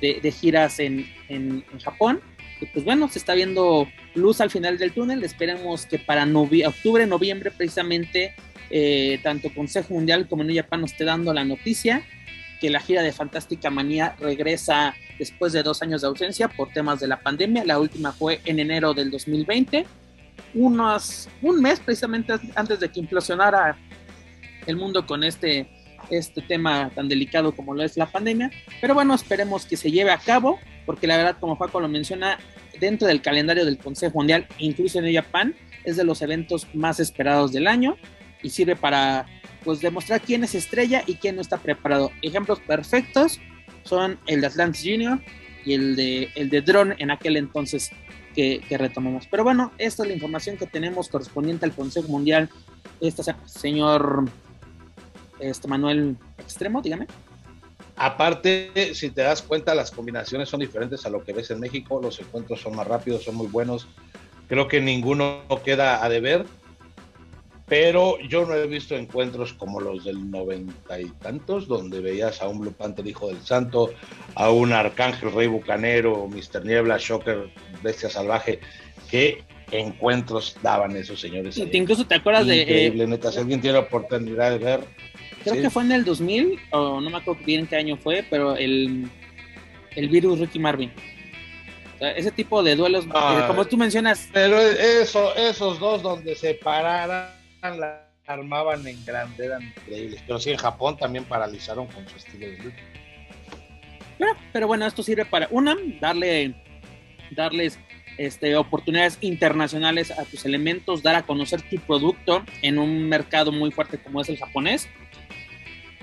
[0.00, 2.20] de, giras en, en, Japón.
[2.60, 5.22] Y pues bueno, se está viendo luz al final del túnel.
[5.24, 6.26] Esperemos que para
[6.66, 8.34] octubre, noviembre, precisamente,
[8.70, 12.02] eh, tanto Consejo Mundial como New Japan nos esté dando la noticia
[12.60, 17.00] que la gira de Fantástica Manía regresa después de dos años de ausencia por temas
[17.00, 17.64] de la pandemia.
[17.64, 19.86] La última fue en enero del 2020
[20.54, 23.76] unos, un mes precisamente antes de que implosionara
[24.66, 25.68] el mundo con este,
[26.10, 28.50] este tema tan delicado como lo es la pandemia.
[28.80, 32.38] Pero bueno, esperemos que se lleve a cabo, porque la verdad, como Paco lo menciona,
[32.80, 37.52] dentro del calendario del Consejo Mundial, incluso en Japón, es de los eventos más esperados
[37.52, 37.98] del año
[38.42, 39.26] y sirve para
[39.64, 42.10] pues demostrar quién es estrella y quién no está preparado.
[42.22, 43.38] Ejemplos perfectos
[43.82, 45.20] son el de Atlantis Junior
[45.62, 47.90] y el de el de Drone en aquel entonces
[48.34, 49.26] que, retomamos.
[49.30, 52.48] Pero bueno, esta es la información que tenemos correspondiente al Consejo Mundial.
[53.02, 54.24] Este señor
[55.38, 57.06] este Manuel Extremo, dígame.
[57.98, 62.00] Aparte, si te das cuenta, las combinaciones son diferentes a lo que ves en México.
[62.00, 63.88] Los encuentros son más rápidos, son muy buenos.
[64.48, 66.46] Creo que ninguno queda a deber.
[67.66, 72.48] Pero yo no he visto encuentros como los del noventa y tantos, donde veías a
[72.48, 73.90] un Blue Panther hijo del santo,
[74.34, 76.64] a un Arcángel Rey Bucanero, Mr.
[76.64, 77.50] Niebla, Shocker,
[77.82, 78.60] Bestia Salvaje,
[79.10, 81.58] qué encuentros daban esos señores.
[81.58, 82.62] incluso te acuerdas de...
[82.62, 84.80] Increíble, neta, si alguien tiene la oportunidad de ver.
[85.50, 88.56] Creo que fue en el 2000, o no me acuerdo bien qué año fue, pero
[88.56, 89.08] el,
[89.94, 90.92] el virus Ricky Marvin.
[92.00, 94.28] ese tipo de duelos, eh, ah, como tú mencionas.
[94.32, 97.30] Pero eso, esos dos donde se pararan,
[97.62, 100.22] la armaban en grande, eran increíbles.
[100.26, 102.76] Pero sí, en Japón también paralizaron con su estilo de lucha.
[104.18, 106.54] Pero, pero bueno, esto sirve para, una, darle,
[107.30, 107.78] darles
[108.18, 113.70] este, oportunidades internacionales a tus elementos, dar a conocer tu producto en un mercado muy
[113.70, 114.88] fuerte como es el japonés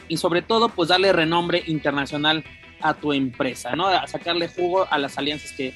[0.08, 2.44] y sobre todo pues darle renombre internacional
[2.82, 3.88] a tu empresa, ¿no?
[3.88, 5.74] A sacarle jugo a las alianzas que,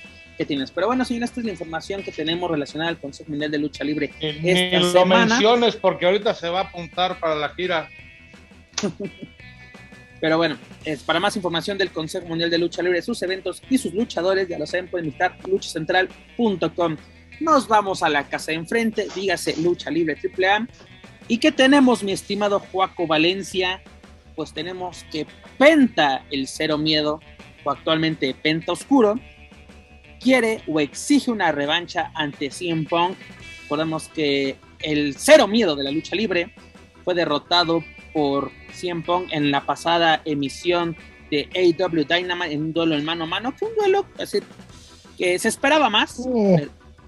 [0.48, 0.72] tienes.
[0.72, 3.84] Pero bueno, señor, esta es la información que tenemos relacionada al Consejo Mundial de Lucha
[3.84, 4.13] Libre.
[4.22, 7.89] Esta lo menciones porque ahorita se va a apuntar para la gira.
[10.22, 13.78] Pero bueno, es, para más información del Consejo Mundial de Lucha Libre, sus eventos y
[13.78, 16.96] sus luchadores, ya lo saben, pueden visitar luchacentral.com.
[17.42, 20.68] Nos vamos a la casa de enfrente, dígase Lucha Libre AAA.
[21.28, 23.82] ¿Y qué tenemos, mi estimado Joaco Valencia?
[24.39, 27.19] Pues tenemos que Penta, el cero miedo,
[27.65, 29.19] o actualmente Penta Oscuro,
[30.21, 33.17] quiere o exige una revancha ante CM Punk.
[33.63, 36.54] Recordemos que el cero miedo de la lucha libre
[37.04, 40.95] fue derrotado por CM Punk en la pasada emisión
[41.30, 44.39] de AW Dynamite en un duelo en mano a mano, fue un duelo así,
[45.17, 46.25] que se esperaba más,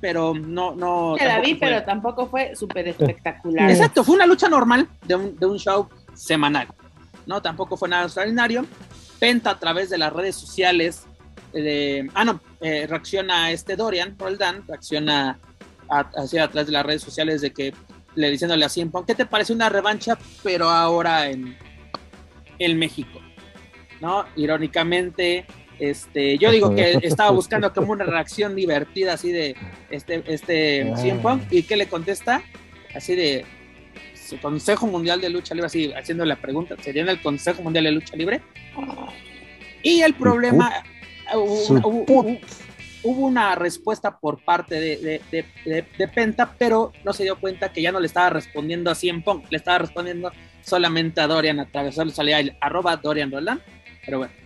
[0.02, 0.76] pero, no...
[0.76, 3.72] no la vi, pero tampoco fue súper espectacular.
[3.72, 6.68] Exacto, fue una lucha normal de un, de un show semanal,
[7.26, 7.42] ¿no?
[7.42, 8.66] Tampoco fue nada extraordinario.
[9.20, 11.04] Penta a través de las redes sociales,
[11.54, 15.40] de, ah, no, eh, reacciona a este Dorian, Roldan, reacciona
[16.16, 17.74] hacia atrás de las redes sociales de que
[18.16, 21.58] le diciéndole a Cien ¿qué te parece una revancha, pero ahora en,
[22.60, 23.20] en México?
[24.00, 24.26] ¿No?
[24.36, 25.46] Irónicamente,
[25.80, 29.56] este, yo digo que estaba buscando como una reacción divertida así de
[29.90, 32.42] este, este Cien ¿y qué le contesta?
[32.96, 33.46] Así de
[34.40, 37.92] Consejo Mundial de Lucha Libre, así haciendo la pregunta, ¿sería en el Consejo Mundial de
[37.92, 38.42] Lucha Libre?
[39.84, 40.84] Y el problema,
[41.34, 48.00] hubo una respuesta por parte de, Penta, pero no se dio cuenta que ya no
[48.00, 52.32] le estaba respondiendo a Cien Pong, le estaba respondiendo solamente a Dorian a través de
[52.40, 53.62] el arroba Dorian Roland,
[54.06, 54.41] pero bueno.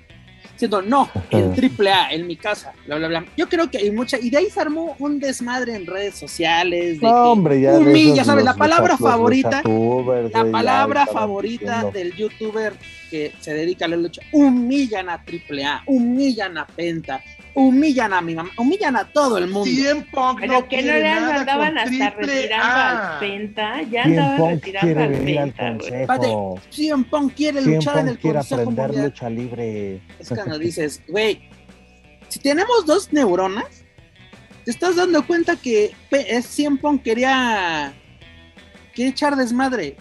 [0.56, 3.26] Siendo, no, el triple A en mi casa, bla, bla, bla.
[3.36, 7.02] Yo creo que hay mucha, y de ahí se armó un desmadre en redes sociales.
[7.02, 7.74] De no, hombre, ya.
[7.74, 8.46] Humilla, ¿sabes?
[8.46, 9.62] La palabra favorita,
[10.32, 12.74] la palabra favorita del youtuber
[13.10, 17.22] que se dedica a la lucha, humillan a triple A, humillan a Penta,
[17.56, 19.64] humillan a mi mamá, humillan a todo el mundo.
[19.64, 25.78] Tiempo, Pero no que no le andaban hasta retirando al Penta, ya andaban retirando al
[25.78, 26.62] Penta.
[26.70, 30.02] Cien Pong quiere luchar en el quiere Consejo aprender lucha libre.
[30.20, 31.50] Es cuando dices, güey,
[32.28, 33.86] si tenemos dos neuronas,
[34.66, 35.96] te estás dando cuenta que
[36.44, 37.94] Cien Pong quería,
[38.94, 39.96] quería echar desmadre.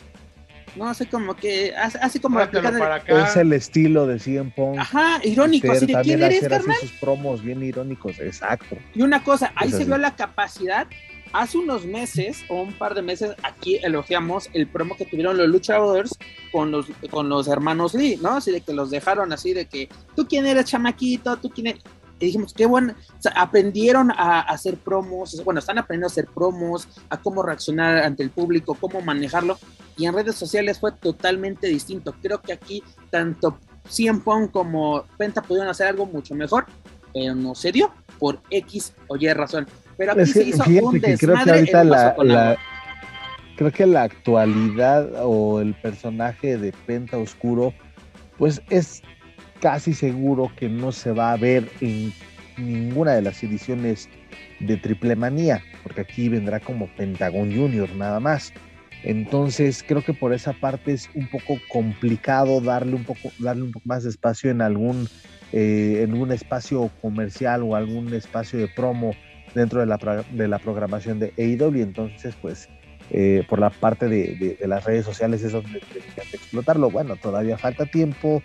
[0.77, 3.29] No, hace como que, así como para acá.
[3.29, 4.79] Es el estilo de CM Punk.
[4.79, 6.77] Ajá, irónico, así de quién eres, carnal.
[6.81, 8.77] sus promos bien irónicos, exacto.
[8.95, 10.87] Y una cosa, ahí se vio la capacidad.
[11.33, 15.49] Hace unos meses, o un par de meses, aquí elogiamos el promo que tuvieron los
[15.49, 16.17] Lucha Brothers
[16.53, 18.37] con los, con los hermanos Lee, ¿no?
[18.37, 21.37] Así de que los dejaron así de que, ¿tú quién eres, chamaquito?
[21.39, 21.83] ¿Tú quién eres?
[22.25, 22.95] Dijimos, qué bueno,
[23.35, 28.31] aprendieron a, hacer promos, bueno, están aprendiendo a hacer promos, a cómo reaccionar ante el
[28.31, 29.59] público, cómo manejarlo,
[29.97, 32.15] y en redes sociales fue totalmente distinto.
[32.21, 33.59] Creo que aquí tanto
[33.89, 36.67] CM Punk como Penta pudieron hacer algo mucho mejor,
[37.13, 39.67] pero no se dio por X o Y razón.
[39.97, 42.57] Pero aquí se hizo un desmadre creo que la,
[43.57, 47.73] creo que la actualidad o el personaje de Penta Oscuro,
[48.39, 49.03] pues es
[49.61, 52.12] casi seguro que no se va a ver en
[52.57, 54.09] ninguna de las ediciones
[54.61, 58.53] de Triple Manía, porque aquí vendrá como Pentagon Junior nada más.
[59.03, 63.73] Entonces creo que por esa parte es un poco complicado darle un poco, darle un
[63.73, 65.09] poco más de espacio en algún,
[65.53, 69.12] eh, en un espacio comercial o algún espacio de promo
[69.55, 71.83] dentro de la, de la programación de AEW.
[71.83, 72.69] Entonces, pues
[73.11, 76.90] eh, por la parte de, las redes sociales es donde que explotarlo.
[76.90, 78.43] Bueno, todavía falta tiempo,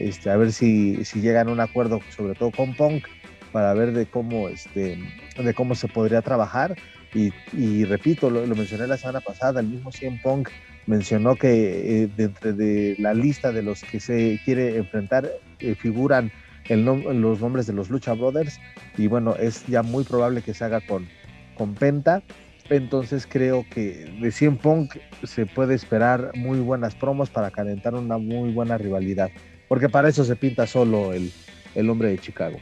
[0.00, 3.06] este, a ver si, si llegan a un acuerdo, sobre todo con Punk,
[3.52, 4.98] para ver de cómo, este,
[5.36, 6.76] de cómo se podría trabajar.
[7.12, 10.48] Y, repito, lo, mencioné la semana pasada, el mismo CM Punk
[10.86, 16.30] mencionó que eh, dentro de la lista de los que se quiere enfrentar eh, figuran
[16.68, 18.60] el los nombres de los Lucha Brothers
[18.96, 21.08] y bueno, es ya muy probable que se haga con,
[21.56, 22.22] con Penta
[22.70, 28.16] entonces creo que de 100 Punk se puede esperar muy buenas promos para calentar una
[28.16, 29.30] muy buena rivalidad.
[29.70, 31.32] Porque para eso se pinta solo el,
[31.76, 32.58] el hombre de Chicago.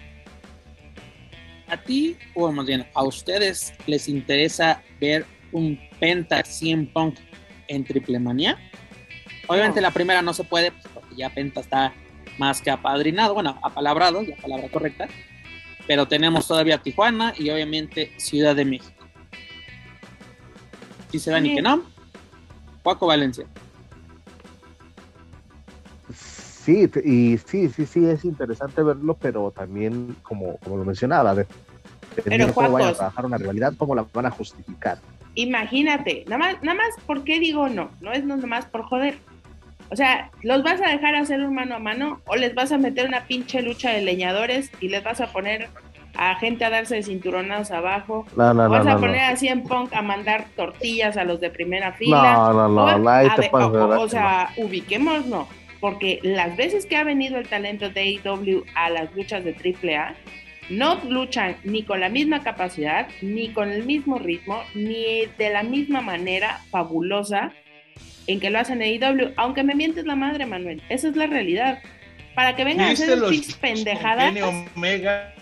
[1.66, 7.16] ¿A ti, o más bien, a ustedes les interesa ver un Penta 100 Punk
[7.68, 8.58] en Triple Manía?
[9.46, 11.94] Obviamente la primera no se puede, pues, porque ya Penta está
[12.36, 15.08] más que apadrinado, bueno, apalabrado, la palabra correcta,
[15.86, 19.06] pero tenemos todavía Tijuana y obviamente Ciudad de México.
[21.10, 21.84] Si se dan y que no,
[22.82, 23.46] Paco Valencia.
[26.68, 31.46] Sí, y sí, sí, sí, es interesante verlo, pero también, como, como lo mencionaba, de,
[32.22, 34.98] pero cómo vayan a trabajar una rivalidad, cómo la van a justificar.
[35.34, 37.88] Imagínate, nada más, nada más, ¿por qué digo no?
[38.02, 39.16] No es nada más por joder.
[39.90, 42.76] O sea, ¿los vas a dejar hacer un mano a mano o les vas a
[42.76, 45.70] meter una pinche lucha de leñadores y les vas a poner
[46.18, 48.26] a gente a darse de cinturonados abajo?
[48.36, 49.32] No, no, ¿O vas no, a no, poner no.
[49.32, 52.34] así en punk a mandar tortillas a los de primera fila?
[52.34, 55.46] No, no, no, O- no, ahí a te o- o, sea, ubiquémonos,
[55.80, 60.14] porque las veces que ha venido el talento de AEW a las luchas de AAA,
[60.70, 65.62] no luchan ni con la misma capacidad, ni con el mismo ritmo, ni de la
[65.62, 67.52] misma manera fabulosa
[68.26, 71.82] en que lo hacen AEW, aunque me mientes la madre, Manuel, esa es la realidad.
[72.34, 75.34] Para que vengan a ¿Viste hacer los pendejadas, Kenny Omega?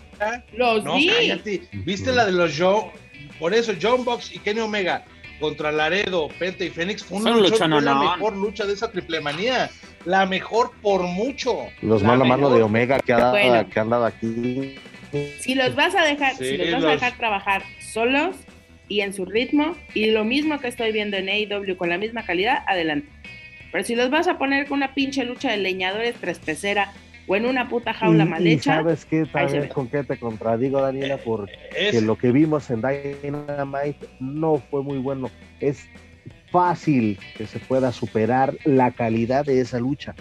[0.57, 1.09] los No, vi.
[1.09, 1.63] cállate.
[1.73, 2.91] ¿Viste la de los Joe?
[3.39, 5.05] Por eso, John Box y Kenny Omega
[5.41, 9.69] contra Laredo, Penta y Fénix fue, una la mejor lucha de esa triple manía.
[10.07, 11.67] La mejor por mucho.
[11.83, 13.69] Los La mano a mano de Omega que, ha dado, Bueno.
[13.69, 14.77] que han dado aquí.
[15.41, 18.37] Si los vas a dejar, Sí, si los vas a dejar trabajar solos
[18.89, 22.25] y en su ritmo, y lo mismo que estoy viendo en AEW con la misma
[22.25, 23.09] calidad, adelante.
[23.73, 26.93] Pero si los vas a poner con una pinche lucha de leñadores tres pecera
[27.27, 30.17] o en una puta jaula Y- mal y hecha, sabes qué, también con qué te
[30.17, 35.31] contradigo, Daniela, porque Es, lo que vimos en Dynamite no fue muy bueno.
[35.59, 35.89] Es
[36.57, 40.15] fácil que se pueda superar la calidad de esa lucha.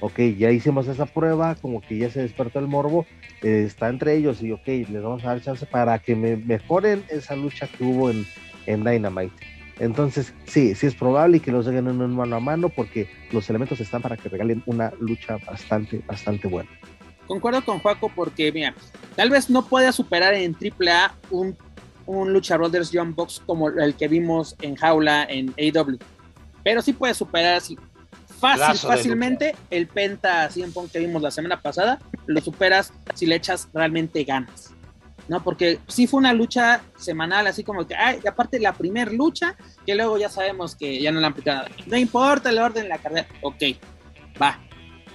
[0.00, 3.06] Ok, ya hicimos esa prueba, como que ya se despertó el morbo,
[3.42, 7.04] eh, está entre ellos y ok, les vamos a dar chance para que me mejoren
[7.08, 8.26] esa lucha que hubo en,
[8.66, 9.34] en Dynamite.
[9.78, 13.48] Entonces, sí, sí es probable que los dejen en un mano a mano porque los
[13.48, 16.68] elementos están para que regalen una lucha bastante, bastante buena.
[17.26, 18.74] Concuerdo con Juaco porque, mira,
[19.16, 21.56] tal vez no pueda superar en AAA un,
[22.06, 25.98] un Lucha Brothers John Box como el que vimos en Jaula en AW.
[26.64, 27.76] Pero sí puede superar así
[28.40, 31.98] fácil, Lazo fácilmente el Penta 100 Punk que vimos la semana pasada.
[32.26, 34.72] Lo superas si le echas realmente ganas.
[35.28, 35.42] ¿no?
[35.42, 39.56] Porque sí fue una lucha semanal, así como que, ay, y aparte la primer lucha,
[39.84, 41.66] que luego ya sabemos que ya no la han aplicado.
[41.86, 43.56] No importa el orden de la carrera, ok,
[44.40, 44.60] va.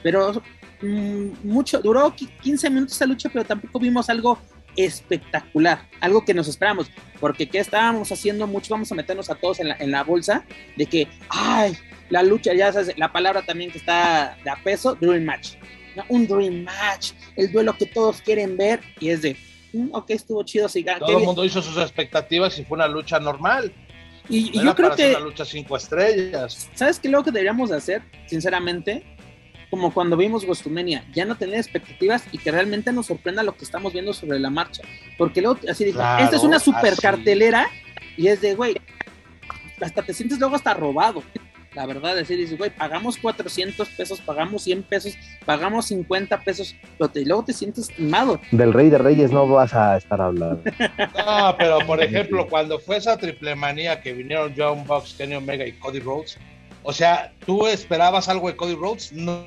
[0.03, 0.33] Pero
[0.81, 4.37] mm, mucho, duró qui- 15 minutos esa lucha, pero tampoco vimos algo
[4.75, 8.47] espectacular, algo que nos esperamos, porque ¿qué estábamos haciendo?
[8.47, 10.45] Mucho vamos a meternos a todos en la, en la bolsa
[10.77, 11.77] de que, ay,
[12.09, 15.53] la lucha, ya sabes, la palabra también que está de a peso, Dream Match.
[15.95, 16.03] ¿no?
[16.09, 19.35] Un Dream Match, el duelo que todos quieren ver, y es de,
[19.73, 21.25] "Mm, ok, estuvo chido, qué todo el bien".
[21.25, 23.73] mundo hizo sus expectativas y fue una lucha normal.
[24.29, 26.69] Y, yo creo que, una lucha cinco estrellas.
[26.73, 28.01] ¿sabes qué lo que deberíamos de hacer?
[28.27, 29.10] Sinceramente,
[29.71, 33.63] como cuando vimos Gostumenia, ya no tener expectativas y que realmente nos sorprenda lo que
[33.65, 34.83] estamos viendo sobre la marcha.
[35.17, 37.01] Porque luego, así dijo, Claro, esta es una super así.
[37.01, 37.67] cartelera
[38.17, 38.75] y es de, güey,
[39.81, 41.23] hasta te sientes luego hasta robado.
[41.73, 45.13] La verdad, decir, dices, güey, pagamos 400 pesos, pagamos 100 pesos,
[45.45, 48.41] pagamos 50 pesos, pero te- luego te sientes estimado.
[48.51, 50.61] Del Rey de Reyes no vas a estar hablando.
[51.17, 55.65] No, pero por ejemplo, cuando fue esa triple manía que vinieron John Box, Kenny Omega
[55.65, 56.37] y Cody Rhodes,
[56.83, 59.11] o sea, ¿tú esperabas algo de Cody Rhodes?
[59.13, 59.45] No.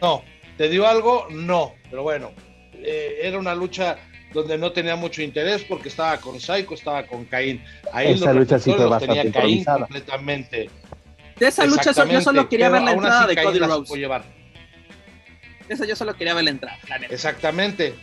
[0.00, 0.22] No.
[0.56, 1.26] ¿Te dio algo?
[1.30, 1.74] No.
[1.90, 2.32] Pero bueno,
[2.74, 3.96] eh, era una lucha
[4.32, 7.62] donde no tenía mucho interés porque estaba con Psycho, estaba con Caín.
[7.92, 9.78] Ahí Esa los lucha sí fue tenía bastante Caín improvisada.
[9.80, 10.70] completamente.
[11.38, 13.90] De esa lucha yo solo quería ver la entrada de Caín Cody la Rhodes.
[13.90, 14.24] llevar.
[15.68, 16.96] De esa yo solo quería ver la entrada, la.
[17.06, 17.94] Exactamente.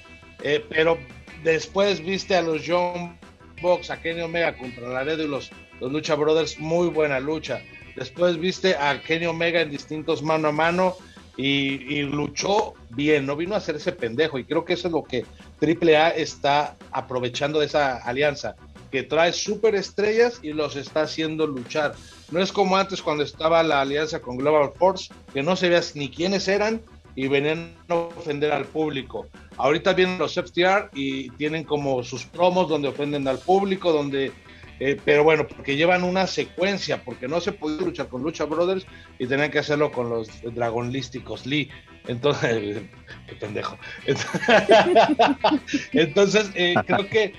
[0.43, 0.97] Eh, pero
[1.43, 3.17] después viste a los John
[3.61, 7.61] Box, a Kenny Omega contra Laredo y los, los Lucha Brothers, muy buena lucha.
[7.95, 10.95] Después viste a Kenny Omega en distintos mano a mano
[11.37, 14.37] y, luchó bien, no vino a hacer ese pendejo.
[14.37, 15.25] Y creo que eso es lo que
[15.61, 18.55] AAA está aprovechando de esa alianza,
[18.91, 21.95] que trae superestrellas y los está haciendo luchar.
[22.29, 26.09] No es como antes cuando estaba la alianza con Global Force, que no sabías ni
[26.09, 26.81] quiénes eran
[27.15, 29.27] y venían a ofender al público.
[29.57, 34.31] Ahorita vienen los FTR y tienen como sus promos donde ofenden al público, donde,
[34.83, 38.87] eh, pero bueno, porque llevan una secuencia, porque no se podía luchar con Lucha Brothers
[39.19, 41.69] y tenían que hacerlo con los dragonlísticos Lee.
[42.07, 42.81] Entonces,
[43.27, 43.77] qué pendejo.
[45.93, 47.33] Entonces, eh, creo que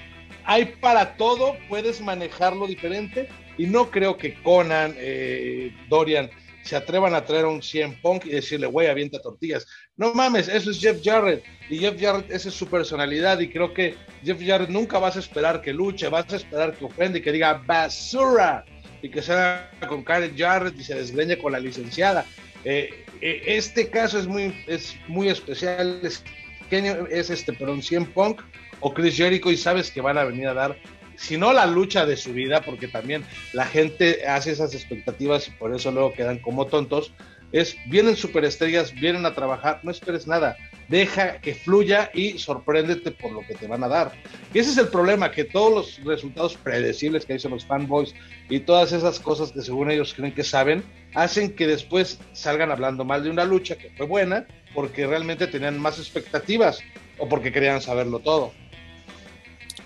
[0.45, 3.29] hay para todo, puedes manejarlo diferente
[3.59, 6.31] y no creo que Conan, eh, Dorian
[6.63, 9.67] se atrevan a traer un 100 Punk y decirle, güey, avienta tortillas.
[9.97, 11.45] No mames, eso es Jeff Jarrett.
[11.69, 13.41] Y Jeff Jarrett, esa es su personalidad.
[13.41, 16.85] Y creo que Jeff Jarrett nunca vas a esperar que luche, vas a esperar que
[16.85, 18.65] ofenda y que diga basura.
[19.03, 22.25] Y que sea con Karen Jarrett y se desgreñe con la licenciada.
[22.65, 26.01] Eh, eh, este caso es muy, es muy especial.
[26.03, 26.23] Es,
[26.71, 28.41] es este, pero un 100 Punk
[28.81, 30.79] o Chris Jericho y sabes que van a venir a dar
[31.23, 35.53] si no la lucha de su vida, porque también la gente hace esas expectativas y
[35.53, 37.13] por eso luego quedan como tontos,
[37.53, 40.57] es vienen superestrellas, vienen a trabajar, no esperes nada,
[40.89, 44.13] deja que fluya y sorpréndete por lo que te van a dar.
[44.53, 48.15] Y ese es el problema, que todos los resultados predecibles que dicen los fanboys
[48.49, 50.83] y todas esas cosas que según ellos creen que saben,
[51.15, 55.79] hacen que después salgan hablando mal de una lucha que fue buena porque realmente tenían
[55.79, 56.81] más expectativas
[57.19, 58.53] o porque querían saberlo todo.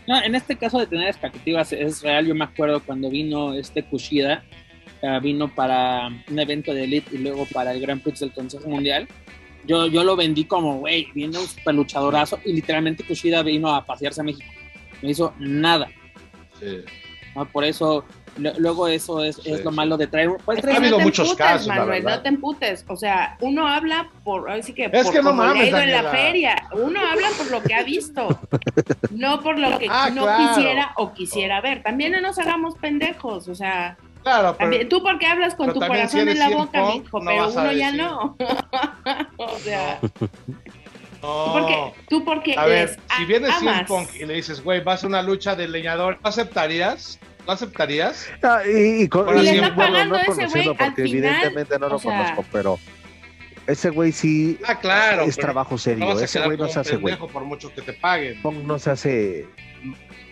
[0.07, 2.27] No, en este caso de tener expectativas es real.
[2.27, 4.45] Yo me acuerdo cuando vino este Kushida,
[5.03, 8.69] uh, vino para un evento de Elite y luego para el Grand Prix del Consejo
[8.69, 9.09] Mundial.
[9.67, 13.85] Yo, yo lo vendí como, güey, viene un super luchadorazo y literalmente Kushida vino a
[13.85, 14.49] pasearse a México.
[15.03, 15.89] No hizo nada.
[16.61, 16.79] Sí.
[17.53, 18.05] Por eso
[18.37, 20.31] Luego eso es, lo malo de traer.
[20.45, 22.85] Pues, ha habido muchos casos, Manuel, no te emputes.
[22.89, 26.69] O sea, uno habla por, así que es que no mames, en la feria.
[26.73, 28.29] Uno habla por lo que ha visto,
[29.11, 31.83] no por lo que ah, no quisiera o quisiera ver.
[31.83, 33.97] También no nos hagamos pendejos, o sea.
[34.23, 37.93] Claro, pero, tú porque hablas con tu corazón en la boca, mijo, pero uno ya
[37.93, 38.37] no.
[39.37, 39.99] o sea.
[41.23, 41.45] No.
[41.45, 45.03] ¿Tú porque, tú porque a ver, si vienes CM Punk y le dices, güey, vas
[45.03, 47.19] a una lucha de leñador, ¿aceptarías?
[47.47, 48.29] ¿Lo aceptarías?
[48.43, 52.79] Ah, y, y, con, y, bueno, no conociendo porque evidentemente no lo conozco, pero
[53.67, 56.19] ese güey sí ah, claro, es trabajo serio.
[56.21, 57.17] ese güey no se hace güey.
[57.17, 58.41] Por mucho que te paguen.
[58.65, 59.47] No se hace,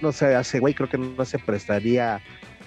[0.00, 2.20] no se hace güey, creo que no se prestaría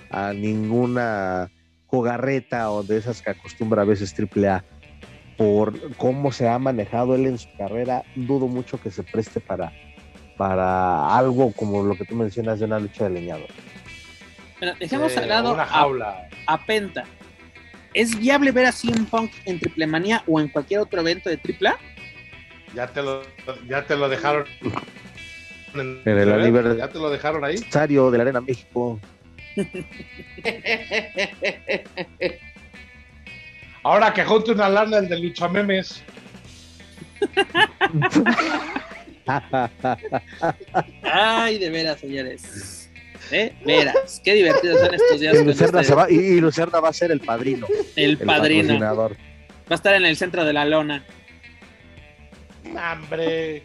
[0.10, 1.52] a ninguna
[1.88, 4.64] jugarreta o de esas que acostumbra a veces AAA
[5.38, 9.72] por cómo se ha manejado él en su carrera, dudo mucho que se preste para,
[10.36, 13.48] para algo como lo que tú mencionas de una lucha de leñador.
[14.60, 17.06] Bueno, dejemos al lado a, Penta.
[17.94, 21.38] ¿Es viable ver a CM Punk en Triple Manía o en cualquier otro evento de
[21.38, 21.78] AAA?
[22.74, 23.22] Ya te lo,
[23.68, 24.46] ya te lo dejaron.
[25.74, 26.78] En, el aniversario.
[26.78, 27.58] Ya te lo dejaron ahí.
[27.58, 29.00] de la Arena México.
[33.84, 36.04] Ahora que junte una lana el de Lucha Memes.
[41.04, 42.87] Ay, de veras, señores.
[43.32, 43.54] ¿Eh?
[43.66, 45.36] Verás, qué divertidos son estos días.
[45.36, 47.68] Y Lucerna, se va, y, Lucerna va a ser el padrino.
[47.96, 48.80] El, padrino.
[48.80, 49.10] Va
[49.70, 51.06] a estar en el centro de la lona.
[52.66, 53.64] ¡Hombre!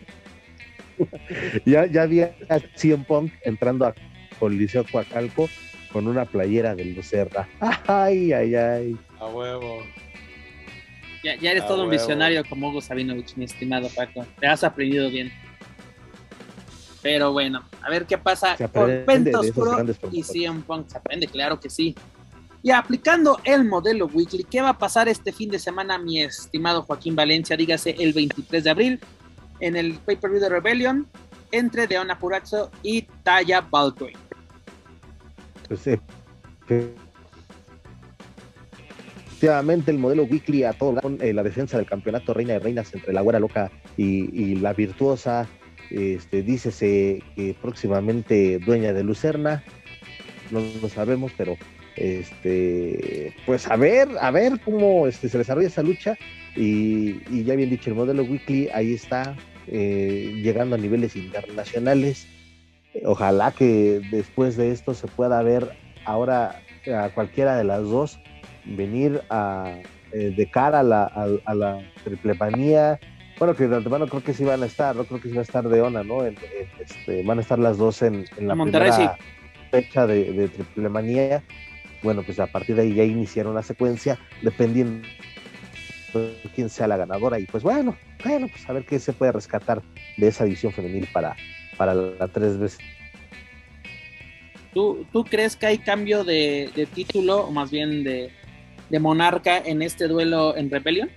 [1.64, 3.94] ya, ya había a Cien Punk entrando a
[4.38, 5.48] Coliseo Coacalco
[5.92, 7.48] con una playera de Lucerna.
[7.86, 8.96] ¡Ay, ay, ay!
[9.20, 9.82] A huevo.
[11.22, 14.26] Ya, ya eres todo un visionario como Hugo Sabinovich, mi estimado Paco.
[14.40, 15.32] Te has aprendido bien.
[17.02, 20.88] Pero bueno, a ver qué pasa con Pentos Pro y CM Punk.
[20.88, 21.96] Se aprende, claro que sí.
[22.62, 26.82] Y aplicando el modelo weekly, ¿qué va a pasar este fin de semana, mi estimado
[26.82, 27.56] Joaquín Valencia?
[27.56, 29.00] Dígase el 23 de abril
[29.58, 31.08] en el pay-per-view de Rebellion
[31.50, 34.16] entre Deona Purazzo y Taya Valkyrie.
[35.66, 35.98] Pues sí.
[39.26, 42.94] Efectivamente, el modelo weekly a todo con eh, la defensa del campeonato Reina de Reinas
[42.94, 45.48] entre la güera loca y la virtuosa
[45.92, 49.62] este, dícese que próximamente dueña de Lucerna,
[50.50, 51.56] no lo sabemos, pero
[51.96, 56.16] este, pues a ver, a ver cómo este, se desarrolla esa lucha.
[56.56, 59.36] Y, ya bien dicho, el modelo weekly ahí está,
[59.68, 62.26] eh, llegando a niveles internacionales.
[63.04, 65.70] Ojalá que después de esto se pueda ver
[66.04, 66.60] ahora
[66.94, 68.18] a cualquiera de las dos
[68.64, 69.78] venir a,
[70.12, 71.82] eh, de cara a la, a, la
[73.42, 75.40] bueno, que de antemano creo que sí van a estar, no creo que sí va
[75.40, 76.24] a estar de ONA, ¿no?
[76.24, 79.18] este, van a estar las dos en, la primera
[79.68, 81.42] fecha de, Triple Manía.
[82.04, 85.08] Bueno, pues a partir de ahí ya iniciaron la secuencia, dependiendo
[86.14, 87.40] de quién sea la ganadora.
[87.40, 89.82] Y pues bueno, bueno, pues a ver qué se puede rescatar
[90.18, 91.34] de esa edición femenil para,
[91.76, 92.78] para la tres veces.
[94.72, 98.30] ¿Tú, ¿Tú crees que hay cambio de, título, o más bien de,
[98.88, 101.10] de monarca en este duelo en Rebellion?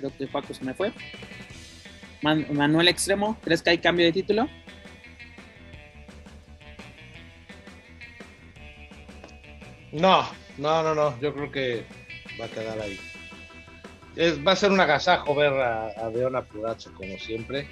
[0.00, 0.92] Creo que Paco se me fue.
[2.22, 4.48] Manuel Extremo, ¿crees que hay cambio de título?
[9.92, 10.28] No,
[10.58, 11.20] no, no, no.
[11.20, 11.84] Yo creo que
[12.40, 12.98] va a quedar ahí.
[14.46, 17.68] va a ser un agasajo ver a, a Deona Purazzo como siempre.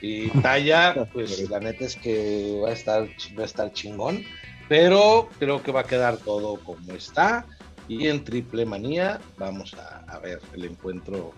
[0.00, 3.08] Y Taya, pues la neta es que va a estar,
[3.38, 4.24] va a estar chingón.
[4.68, 7.46] pero creo que va a quedar todo como está.
[7.88, 11.32] Y en Triple Manía vamos a, ver el encuentro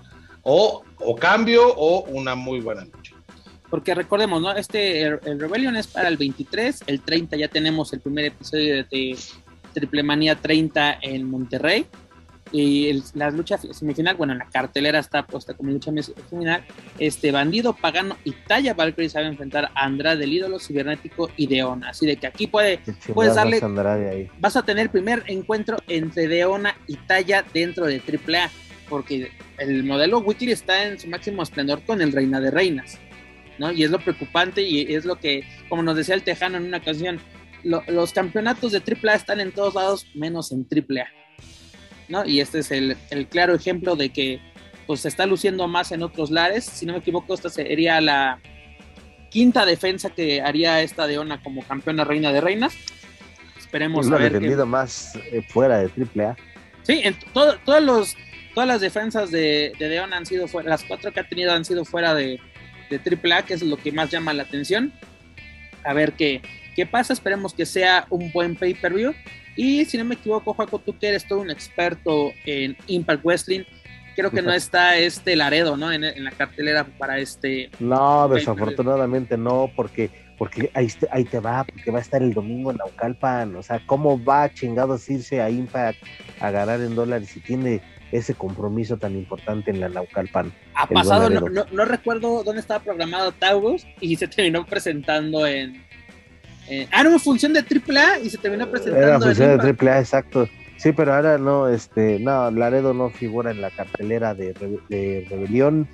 [0.51, 3.15] o, o, cambio o una muy buena lucha.
[3.69, 4.51] Porque recordemos, ¿no?
[4.53, 9.19] Este, el, Rebellion es para el 23, el 30 ya tenemos el primer episodio de
[9.75, 11.87] Triple Manía 30 en Monterrey.
[12.51, 16.65] Y el, la lucha semifinal, bueno, en la cartelera está puesta como lucha semifinal.
[16.99, 21.91] Este Bandido, Pagano y Talla Valkyrie saben enfrentar a Andrade, el ídolo cibernético y Deona.
[21.91, 22.81] Así de que aquí puede,
[23.13, 23.61] puedes darle.
[24.41, 28.51] Vas a tener el primer encuentro entre Deona y Talla dentro de AAA.
[28.89, 32.99] Porque el modelo Weekly está en su máximo esplendor con el Reina de Reinas.
[33.59, 33.72] ¿no?
[33.72, 36.78] Y es lo preocupante y es lo que, como nos decía el Tejano en una
[36.78, 37.20] ocasión,
[37.64, 41.07] los campeonatos de AAA están en todos lados menos en AAA.
[42.09, 42.24] ¿no?
[42.24, 42.97] Y este es el,
[43.28, 44.41] claro ejemplo de que
[44.86, 46.64] pues se está luciendo más en otros lares.
[46.64, 48.41] Si no me equivoco, esta sería la
[49.30, 52.74] quinta defensa que haría esta Deona como campeona reina de reinas.
[53.59, 56.36] Esperemos y defendido más eh, fuera de AAA.
[56.84, 58.16] Sí, en todos los,
[58.59, 61.65] todas las defensas de, de Deona han sido fuera, las cuatro que ha tenido han
[61.65, 62.41] sido fuera de,
[62.91, 64.93] de AAA, que es lo que más llama la atención.
[65.85, 66.43] A ver qué,
[66.75, 69.15] qué pasa, esperemos que sea un buen pay-per-view.
[69.55, 73.63] Y si no me equivoco, Juaco, tú que eres todo un experto en Impact Wrestling,
[74.17, 75.93] creo que no está este Laredo, ¿no?
[75.93, 77.71] En, la cartelera para este.
[77.79, 82.73] No, desafortunadamente no, porque porque ahí, ahí te va, porque va a estar el domingo
[82.73, 83.55] en Naucalpan.
[83.55, 86.01] O sea, ¿cómo va chingados irse a Impact
[86.41, 87.81] a ganar en dólares si tiene
[88.13, 90.53] ese compromiso tan importante en la Naucalpan?
[90.75, 95.83] Ha pasado, no, no, recuerdo dónde estaba programado Taurus y se terminó presentando en,
[96.93, 99.07] ah, una función de AAA y se terminó presentando.
[99.07, 100.49] Era función de AAA, exacto.
[100.77, 104.53] Sí, pero ahora no, este, no, Laredo no figura en la cartelera de,
[104.89, 105.89] de Rebelión,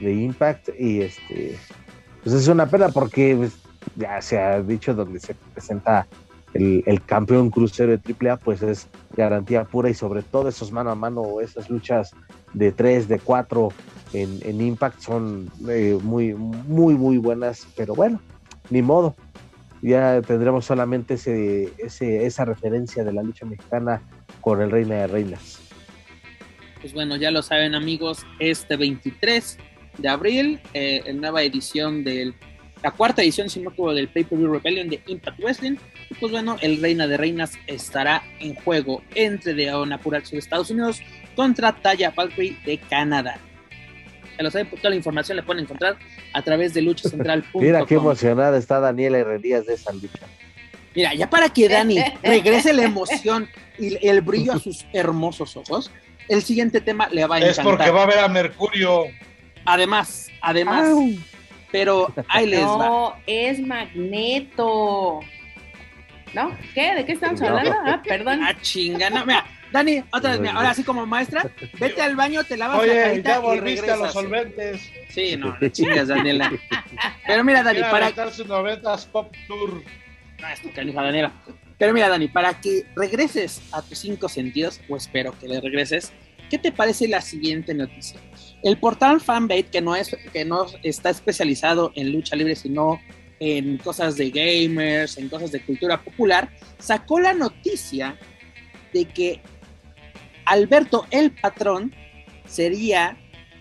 [0.00, 1.58] de Impact, y este,
[2.22, 3.52] pues es una pena porque pues,
[3.96, 6.06] ya se ha dicho donde se presenta
[6.54, 10.94] el, campeón crucero de AAA, pues es garantía pura y sobre todo esos mano a
[10.94, 12.12] mano, esas luchas
[12.54, 13.68] de 3, de 4
[14.12, 18.20] en, en Impact son eh, muy, muy, muy buenas, pero bueno,
[18.70, 19.14] ni modo
[19.82, 24.02] ya tendremos solamente ese, esa referencia de la lucha mexicana
[24.40, 25.60] con el Reina de Reinas.
[26.80, 29.58] Pues bueno, ya lo saben amigos, este 23
[29.98, 32.34] de abril, eh, en nueva edición del,
[32.82, 35.76] la cuarta edición, si no del Pay-Per-View Rebellion de Impact Wrestling,
[36.18, 41.00] pues bueno, el Reina de Reinas estará en juego entre Deona Puraxo de Estados Unidos
[41.36, 43.40] contra Taya Valkyrie de Canadá
[44.42, 45.96] lo saben, toda la información la pueden encontrar
[46.32, 47.62] a través de luchacentral.com.
[47.62, 50.26] Mira qué emocionada está Daniela Herrerías de esa lucha.
[50.94, 53.48] Mira, ya para que Dani regrese la emoción
[53.78, 55.90] y el brillo a sus hermosos ojos,
[56.28, 57.64] el siguiente tema le va a encantar.
[57.64, 59.04] Es porque va a ver a Mercurio.
[59.64, 60.88] Además, además,
[61.70, 62.78] pero ahí les va.
[62.78, 65.20] No, es Magneto.
[66.34, 66.56] ¿No?
[66.74, 66.94] ¿Qué?
[66.94, 67.74] ¿De qué estamos hablando?
[67.84, 68.40] Ah, perdón.
[68.42, 69.24] Ah, chingana.
[69.24, 73.30] Mira, Dani, otra vez, ahora sí como maestra, vete al baño, te lavas la carita
[73.30, 74.90] ya volviste a los solventes.
[75.10, 76.52] Sí, no, no chingas, Daniela.
[77.26, 78.30] Pero mira, Dani, mira, para...
[78.30, 79.82] sus noventas Pop Tour.
[80.40, 81.32] No, es tu canija, Daniela.
[81.78, 86.12] Pero mira, Dani, para que regreses a tus cinco sentidos, o espero que le regreses,
[86.50, 88.18] ¿qué te parece la siguiente noticia?
[88.62, 93.00] El portal Fanbait, que no, es, que no está especializado en lucha libre, sino
[93.40, 98.16] en cosas de gamers, en cosas de cultura popular, sacó la noticia
[98.92, 99.40] de que
[100.44, 101.92] Alberto el Patrón
[102.46, 103.16] sería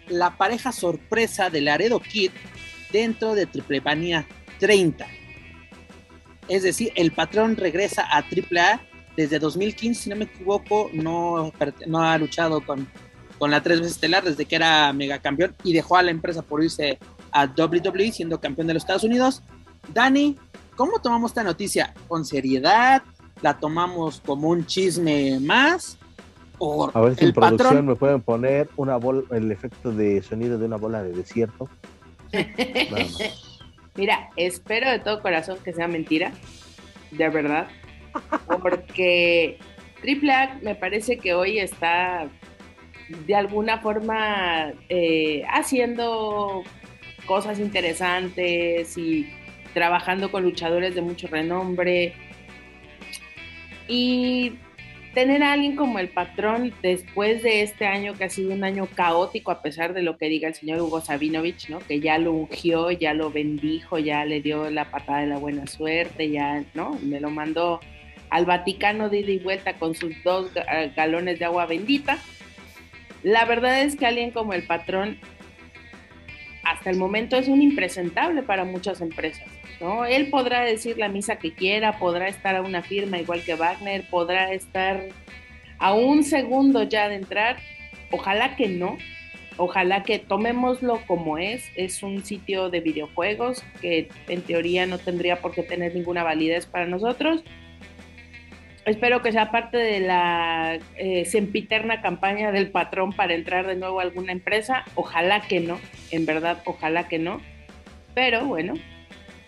[0.10, 2.32] la pareja sorpresa de Laredo Kid
[2.92, 4.28] dentro de Triplepanía
[4.60, 5.08] 30.
[6.48, 8.82] Es decir, el patrón regresa a AAA
[9.16, 11.54] desde 2015, si no me equivoco, no,
[11.86, 12.88] no ha luchado con,
[13.38, 16.64] con la tres veces estelar desde que era megacampeón y dejó a la empresa por
[16.64, 16.98] irse
[17.32, 19.44] a WWE siendo campeón de los Estados Unidos.
[19.94, 20.38] Dani,
[20.76, 21.94] ¿cómo tomamos esta noticia?
[22.08, 23.04] ¿Con seriedad?
[23.42, 25.98] ¿La tomamos como un chisme más?
[26.94, 30.66] a ver si en producción me pueden poner una bola, el efecto de sonido de
[30.66, 31.70] una bola de desierto.
[33.96, 36.32] Mira, espero de todo corazón que sea mentira,
[37.12, 37.68] de verdad,
[38.62, 39.58] porque
[40.02, 42.28] Triple A me parece que hoy está
[43.26, 46.64] de alguna forma eh, haciendo
[47.26, 49.30] cosas interesantes y
[49.74, 52.14] trabajando con luchadores de mucho renombre.
[53.88, 54.54] Y
[55.14, 58.88] tener a alguien como el patrón después de este año que ha sido un año
[58.94, 61.80] caótico a pesar de lo que diga el señor Hugo Sabinovich, ¿no?
[61.80, 65.66] Que ya lo ungió, ya lo bendijo, ya le dio la patada de la buena
[65.68, 66.98] suerte, ya, ¿no?
[67.02, 67.80] Me lo mandó
[68.30, 70.52] al Vaticano de ida y vuelta con sus dos
[70.96, 72.20] galones de agua bendita.
[73.24, 75.18] La verdad es que alguien como el patrón
[76.64, 79.48] hasta el momento es un impresentable para muchas empresas.
[80.10, 84.04] Él podrá decir la misa que quiera, podrá estar a una firma igual que Wagner,
[84.10, 85.04] podrá estar
[85.78, 87.58] a un segundo ya de entrar.
[88.12, 88.98] Ojalá que no,
[89.56, 91.72] ojalá que tomémoslo como es.
[91.76, 96.66] Es un sitio de videojuegos que en teoría no tendría por qué tener ninguna validez
[96.66, 97.44] para nosotros.
[98.86, 104.00] Espero que sea parte de la eh, sempiterna campaña del patrón para entrar de nuevo
[104.00, 104.84] a alguna empresa.
[104.96, 105.80] Ojalá que no,
[106.12, 107.40] en verdad, ojalá que no.
[108.16, 108.74] Pero bueno,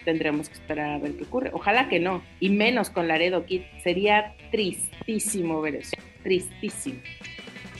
[0.03, 1.51] tendremos que esperar a ver qué ocurre.
[1.53, 3.61] Ojalá que no, y menos con Laredo Kid.
[3.83, 6.99] Sería tristísimo ver eso, tristísimo.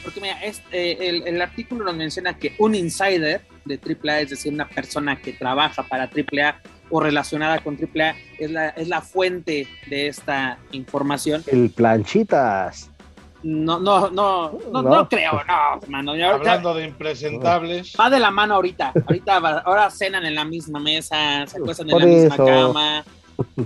[0.03, 0.37] Porque mira,
[0.71, 5.33] eh, el, artículo nos menciona que un insider de AAA, es decir, una persona que
[5.33, 6.59] trabaja para AAA
[6.89, 11.43] o relacionada con AAA, es la, es la fuente de esta información.
[11.47, 12.90] El planchitas.
[13.43, 16.11] No, no, no, no, no, creo, no, hermano.
[16.11, 17.93] Hablando de impresentables.
[17.99, 18.93] Va de la mano ahorita.
[19.07, 23.03] Ahorita, ahora cenan en la misma mesa, se acuestan en la misma cama.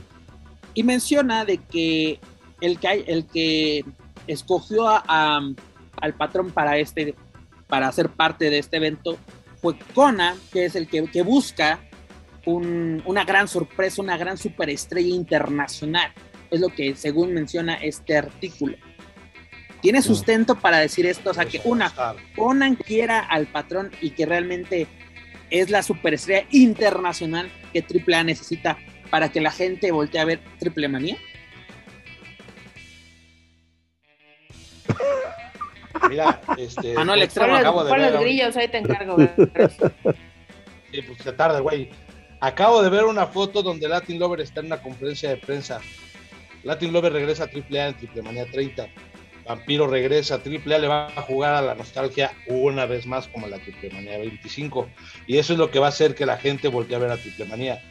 [0.77, 2.19] Y menciona de que
[2.59, 3.85] el que, el que
[4.27, 5.39] escogió a,
[6.01, 7.15] al patrón para este,
[7.67, 9.17] para ser parte de este evento,
[9.61, 11.79] fue Kona, que es el que, que busca
[12.45, 16.11] un, una gran sorpresa, una gran superestrella internacional.
[16.51, 18.75] Es lo que según menciona este artículo
[19.85, 21.93] tiene sustento para decir esto, o sea, que una,
[22.35, 24.87] Conan quiera al patrón y que realmente
[25.51, 28.79] es la superestrella internacional que AAA necesita
[29.11, 31.17] para que la gente voltee a ver Triple Manía.
[36.09, 36.95] Mira, este.
[36.95, 38.11] Manuel pues, Extremo, acabo de ver.
[38.11, 39.17] los grillos, ahí te encargo.
[40.91, 41.91] sí, pues se tarda, güey.
[42.39, 45.79] Acabo de ver una foto donde Latin Lover está en una conferencia de prensa.
[46.63, 48.87] Latin Lover regresa a AAA en Triple Manía 30.
[49.45, 53.47] Vampiro regresa a AAA, le va a jugar a la nostalgia una vez más como
[53.47, 54.89] la Triple Manía 25.
[55.27, 57.17] Y eso es lo que va a hacer que la gente voltee a ver a
[57.17, 57.81] Triple Manía.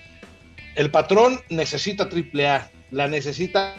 [0.74, 3.76] El patrón necesita AAA, la necesita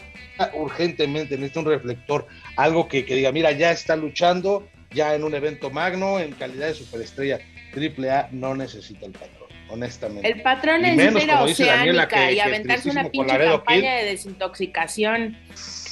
[0.54, 5.36] urgentemente, necesita un reflector, algo que, que diga, mira, ya está luchando, ya en un
[5.36, 7.40] evento magno, en calidad de superestrella.
[7.76, 9.35] AAA no necesita el patrón,
[9.70, 10.28] honestamente.
[10.28, 15.38] El patrón necesita ir a Oceánica y aventarse una pinche campaña de desintoxicación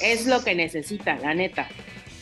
[0.00, 1.68] es lo que necesita, la neta,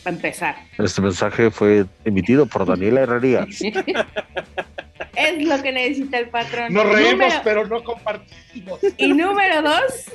[0.02, 0.56] para empezar.
[0.78, 3.46] Este mensaje fue emitido por Daniela Herrería.
[5.16, 6.72] es lo que necesita el patrón.
[6.72, 8.80] Nos reímos, pero no compartimos.
[8.96, 10.10] Y número dos,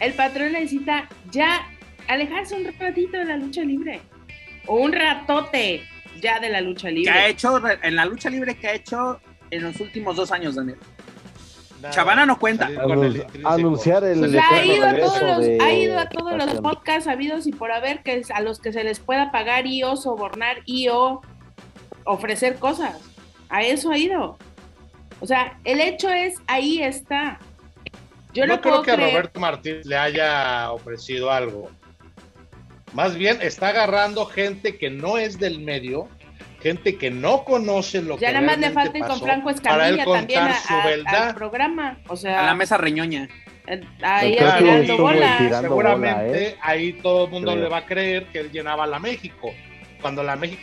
[0.00, 1.68] el patrón necesita ya
[2.08, 4.00] alejarse un ratito de la lucha libre.
[4.66, 5.82] O un ratote
[6.20, 7.12] ya de la lucha libre.
[7.12, 9.20] ¿Qué ha hecho en la lucha libre que ha hecho
[9.54, 10.78] en los últimos dos años, Daniel?
[11.90, 12.70] Chavana no cuenta.
[13.44, 14.18] anunciar el.
[14.20, 17.72] Pues ha, ido a todos los, ha ido a todos los podcasts habidos y por
[17.72, 21.20] haber que a los que se les pueda pagar y o sobornar y o
[22.04, 23.00] ofrecer cosas.
[23.48, 24.38] A eso ha ido.
[25.20, 27.38] O sea, el hecho es, ahí está.
[28.32, 31.70] Yo no, creo que a Roberto Martínez le haya ofrecido algo.
[32.92, 36.08] Más bien está agarrando gente que no es del medio
[36.64, 39.50] gente que no conoce lo ya que Ya nada más le falta ir con Franco
[39.50, 40.42] Escamilla también
[41.06, 42.40] al programa, o sea...
[42.40, 43.28] A la mesa reñoña.
[43.66, 45.60] Eh, ahí tirando bola.
[45.60, 46.56] Seguramente ¿eh?
[46.62, 49.52] ahí todo el mundo le va a creer que él llenaba la México.
[50.00, 50.62] Cuando la México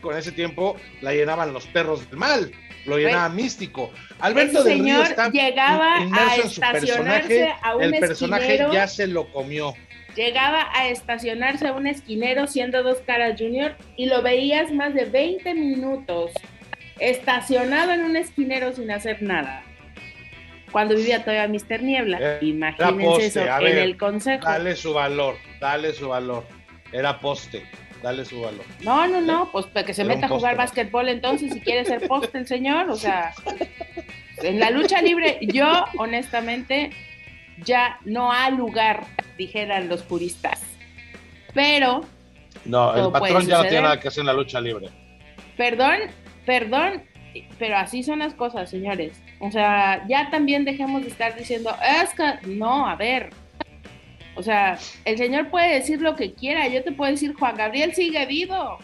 [0.00, 2.50] con ese tiempo la llenaban los perros del mal,
[2.84, 3.92] lo llenaba místico.
[4.18, 9.06] Alberto del Río está llegaba a en su personaje, a un el personaje ya se
[9.06, 9.74] lo comió
[10.18, 15.04] llegaba a estacionarse a un esquinero siendo dos caras junior y lo veías más de
[15.04, 16.32] 20 minutos
[16.98, 19.62] estacionado en un esquinero sin hacer nada.
[20.72, 21.82] Cuando vivía todavía Mr.
[21.82, 22.18] Niebla.
[22.20, 24.44] Eh, Imagínense eso en el consejo.
[24.44, 26.44] Dale su valor, dale su valor.
[26.92, 27.62] Era poste,
[28.02, 28.64] dale su valor.
[28.82, 32.08] No, no, no, pues para que se meta a jugar básquetbol entonces si quiere ser
[32.08, 32.90] poste el señor.
[32.90, 33.32] O sea,
[34.42, 36.90] en la lucha libre, yo honestamente
[37.64, 39.04] ya no hay lugar,
[39.36, 40.62] dijeran los puristas.
[41.54, 42.02] Pero.
[42.64, 44.88] No, el patrón ya no tiene nada que hacer en la lucha libre.
[45.56, 45.98] Perdón,
[46.44, 47.02] perdón,
[47.58, 49.20] pero así son las cosas, señores.
[49.40, 52.46] O sea, ya también dejemos de estar diciendo, es que.
[52.48, 53.30] No, a ver.
[54.34, 56.68] O sea, el señor puede decir lo que quiera.
[56.68, 58.78] Yo te puedo decir, Juan Gabriel sigue vivo.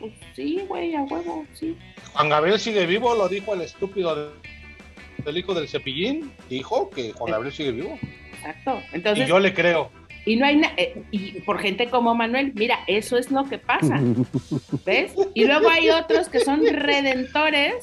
[0.00, 1.76] Pues sí, güey, a huevo, sí.
[2.12, 4.53] Juan Gabriel sigue vivo, lo dijo el estúpido de
[5.30, 7.98] el hijo del cepillín dijo que Juan Gabriel sigue vivo.
[8.32, 8.80] Exacto.
[8.92, 9.90] Entonces, y yo le creo.
[10.26, 14.00] Y no hay eh, y por gente como Manuel, mira, eso es lo que pasa.
[14.86, 15.14] ¿Ves?
[15.34, 17.74] Y luego hay otros que son redentores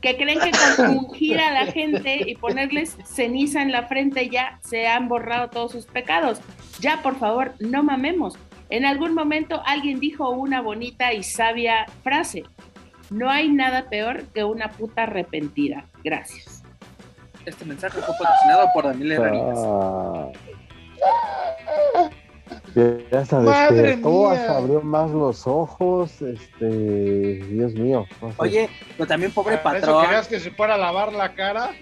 [0.00, 4.58] que creen que con ungir a la gente y ponerles ceniza en la frente ya
[4.62, 6.40] se han borrado todos sus pecados.
[6.80, 8.38] Ya, por favor, no mamemos.
[8.70, 12.44] En algún momento alguien dijo una bonita y sabia frase.
[13.10, 15.86] No hay nada peor que una puta arrepentida.
[16.04, 16.62] Gracias.
[17.44, 19.58] Este mensaje fue patrocinado por Daniel Hernández.
[19.64, 20.30] Ah.
[22.74, 28.06] Ya hasta despertó, hasta abrió más los ojos, este, Dios mío.
[28.36, 30.04] Oye, pero también pobre patrón.
[30.04, 31.72] ¿Querías que se fuera a lavar la cara?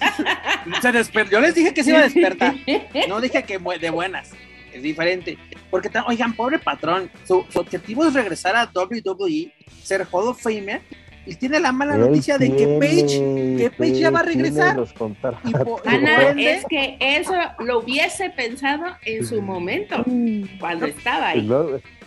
[0.82, 1.32] se despertó.
[1.32, 2.54] Yo les dije que se iba a despertar.
[3.08, 4.32] No dije que de buenas.
[4.72, 5.38] Es diferente.
[5.70, 7.10] Porque, oigan, pobre patrón.
[7.24, 9.52] Su, objetivo es regresar a WWE,
[9.82, 10.82] ser Hall of Famer
[11.26, 14.78] y tiene la mala noticia de que Page, que Page ya va a regresar.
[15.84, 20.04] Ana, es que eso lo hubiese pensado en su momento,
[20.60, 21.42] cuando estaba ahí.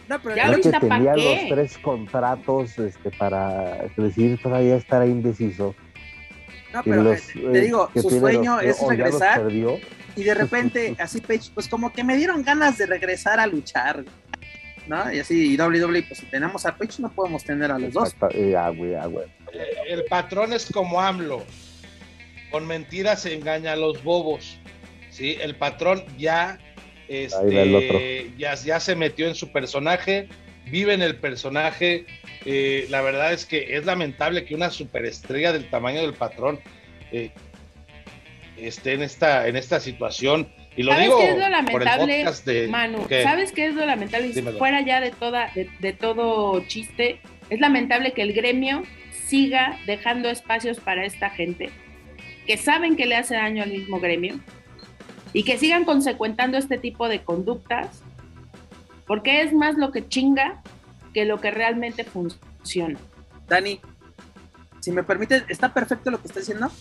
[0.10, 5.76] No, pero ya ahorita tenía los tres contratos este, para decir todavía estar indeciso.
[6.74, 9.52] No, pero eh, te digo, su sueño es regresar.
[9.52, 14.04] Y de repente, así Page, pues como que me dieron ganas de regresar a luchar.
[14.90, 15.14] ¿No?
[15.14, 18.16] Y así, y WWE, pues si tenemos a Page, no podemos tener a los dos.
[19.54, 21.46] Eh, el patrón es como AMLO.
[22.50, 24.58] Con mentiras se engaña a los bobos.
[25.12, 25.38] ¿sí?
[25.40, 26.58] El patrón ya,
[27.08, 30.28] este, ya, ya se metió en su personaje,
[30.66, 32.08] vive en el personaje.
[32.46, 36.60] Eh, la verdad es que es lamentable que una superestrella del tamaño del patrón
[37.12, 37.32] eh,
[38.58, 40.52] esté en esta, en esta situación.
[40.80, 43.06] Y lo ¿Sabes qué es lo lamentable, Manu?
[43.10, 44.32] ¿Sabes qué es lo lamentable?
[44.54, 47.20] fuera ya de, toda, de, todo chiste,
[47.50, 51.70] es lamentable que el gremio siga dejando espacios para esta gente
[52.48, 54.40] que saben que le hace daño al mismo gremio
[55.34, 58.02] y que sigan consecuentando este tipo de conductas,
[59.06, 60.62] porque es más lo que chinga
[61.14, 62.98] que lo que realmente funciona.
[63.50, 63.82] Dani,
[64.80, 66.72] si me permite, está perfecto lo que está diciendo,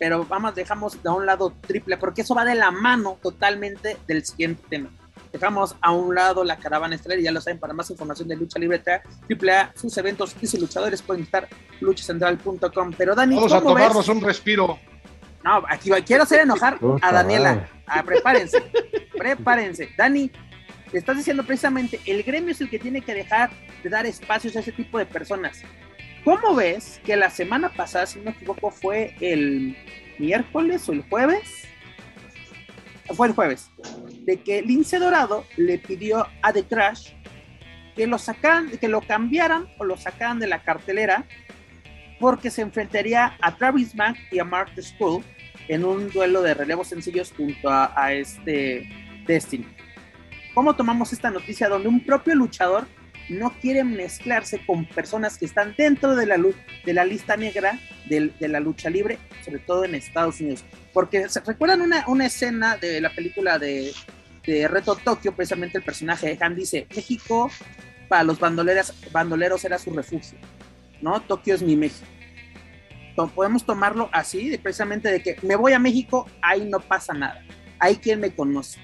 [0.00, 4.24] pero vamos, dejamos de un lado triple, porque eso va de la mano totalmente del
[4.24, 4.88] siguiente tema.
[5.30, 8.34] Dejamos a un lado la caravana estelar y ya lo saben, para más información de
[8.34, 8.82] Lucha Libre
[9.26, 11.46] Triple A, sus eventos y sus luchadores pueden estar
[11.80, 12.94] luchacentral.com.
[12.96, 14.78] Pero Dani, vamos a tomarnos un respiro.
[15.44, 17.68] No, aquí quiero hacer enojar a Daniela.
[17.86, 18.58] Ah, prepárense,
[19.18, 19.90] prepárense.
[19.98, 20.32] Dani,
[20.92, 23.50] le estás diciendo precisamente, el gremio es el que tiene que dejar
[23.82, 25.62] de dar espacios a ese tipo de personas.
[26.24, 29.76] ¿Cómo ves que la semana pasada, si no me equivoco, fue el
[30.18, 31.66] miércoles o el jueves?
[33.14, 33.70] Fue el jueves.
[34.24, 37.12] De que Lince Dorado le pidió a The Crash
[37.96, 38.18] que lo
[38.80, 41.26] que lo cambiaran o lo sacaran de la cartelera
[42.18, 45.24] porque se enfrentaría a Travis Mack y a Mark School
[45.68, 48.88] en un duelo de relevos sencillos junto a este
[49.26, 49.66] Destiny.
[50.54, 52.86] ¿Cómo tomamos esta noticia donde un propio luchador
[53.30, 56.36] no quieren mezclarse con personas que están dentro de la,
[56.84, 57.78] de la lista negra
[58.08, 60.64] de, la lucha libre, sobre todo en Estados Unidos.
[60.92, 63.92] Porque ¿se recuerdan una, una escena de la película de,
[64.44, 65.34] de Reto Tokio?
[65.34, 67.50] Precisamente el personaje de Han dice, México
[68.10, 70.36] para los bandoleros, bandoleros era su refugio,
[71.00, 71.20] ¿no?
[71.22, 72.04] Tokio es mi México.
[73.36, 77.40] podemos tomarlo así, precisamente de que me voy a México, ahí no pasa nada,
[77.78, 78.80] hay quien me conoce,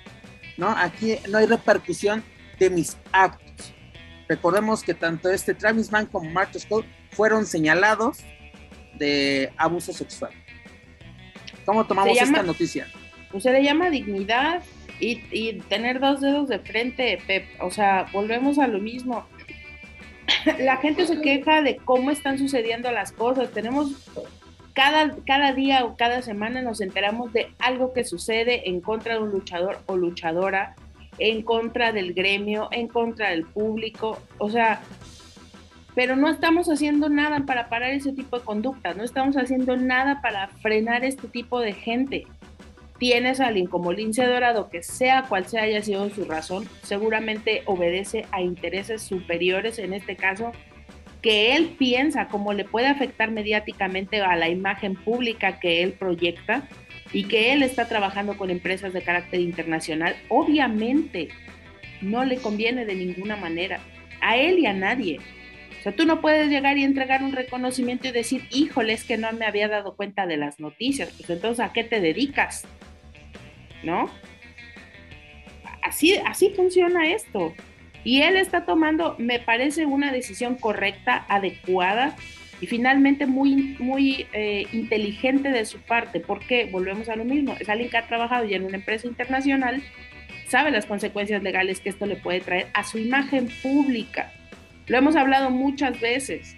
[0.56, 0.68] ¿no?
[0.68, 2.22] Aquí no hay repercusión
[2.60, 3.45] de mis actos.
[4.28, 8.18] Recordemos que tanto este Travis Mann como Marcus Scott fueron señalados
[8.98, 10.32] de abuso sexual.
[11.64, 12.86] ¿Cómo tomamos esta noticia?
[13.30, 14.62] Pues se le llama dignidad
[14.98, 17.44] y, tener dos dedos de frente, Pep.
[17.60, 19.26] O sea, volvemos a lo mismo.
[20.58, 23.50] La gente se queja de cómo están sucediendo las cosas.
[23.50, 24.08] Tenemos
[24.72, 29.20] cada, cada día o cada semana nos enteramos de algo que sucede en contra de
[29.20, 30.76] un luchador o luchadora
[31.18, 34.80] en contra del gremio, en contra del público, o sea,
[35.94, 40.20] pero no estamos haciendo nada para parar ese tipo de conductas, no estamos haciendo nada
[40.20, 42.26] para frenar este tipo de gente.
[42.98, 47.62] Tienes a alguien como Lince Dorado, que sea cual sea haya sido su razón, seguramente
[47.66, 50.52] obedece a intereses superiores, en este caso,
[51.22, 56.68] que él piensa cómo le puede afectar mediáticamente a la imagen pública que él proyecta
[57.16, 61.28] y que él está trabajando con empresas de carácter internacional, obviamente
[62.02, 63.80] no le conviene de ninguna manera,
[64.20, 65.20] a él y a nadie.
[65.80, 69.16] O sea, tú no puedes llegar y entregar un reconocimiento y decir, híjole, es que
[69.16, 72.66] no me había dado cuenta de las noticias, pues entonces ¿a qué te dedicas?
[73.82, 74.10] ¿No?
[75.82, 77.54] Así, así funciona esto.
[78.04, 82.14] Y él está tomando, me parece, una decisión correcta, adecuada,
[82.60, 87.68] y finalmente muy, muy eh, inteligente de su parte, porque volvemos a lo mismo, es
[87.68, 89.82] alguien que ha trabajado ya en una empresa internacional,
[90.48, 94.32] sabe las consecuencias legales que esto le puede traer a su imagen pública.
[94.86, 96.56] Lo hemos hablado muchas veces,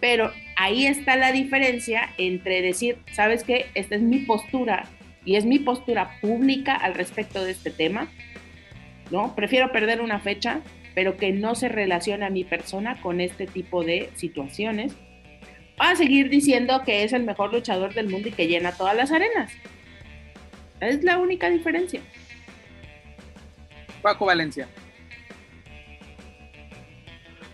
[0.00, 4.84] pero ahí está la diferencia entre decir, sabes qué, esta es mi postura
[5.24, 8.08] y es mi postura pública al respecto de este tema,
[9.10, 9.34] ¿no?
[9.34, 10.60] Prefiero perder una fecha
[11.00, 14.92] pero que no se relaciona a mi persona con este tipo de situaciones,
[15.78, 19.10] a seguir diciendo que es el mejor luchador del mundo y que llena todas las
[19.10, 19.50] arenas.
[20.78, 22.02] Es la única diferencia.
[24.02, 24.68] Paco Valencia.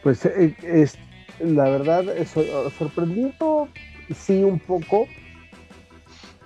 [0.02, 0.98] Pues eh, es,
[1.38, 2.04] la verdad,
[2.76, 3.68] sorprendido,
[4.12, 5.06] sí, un poco.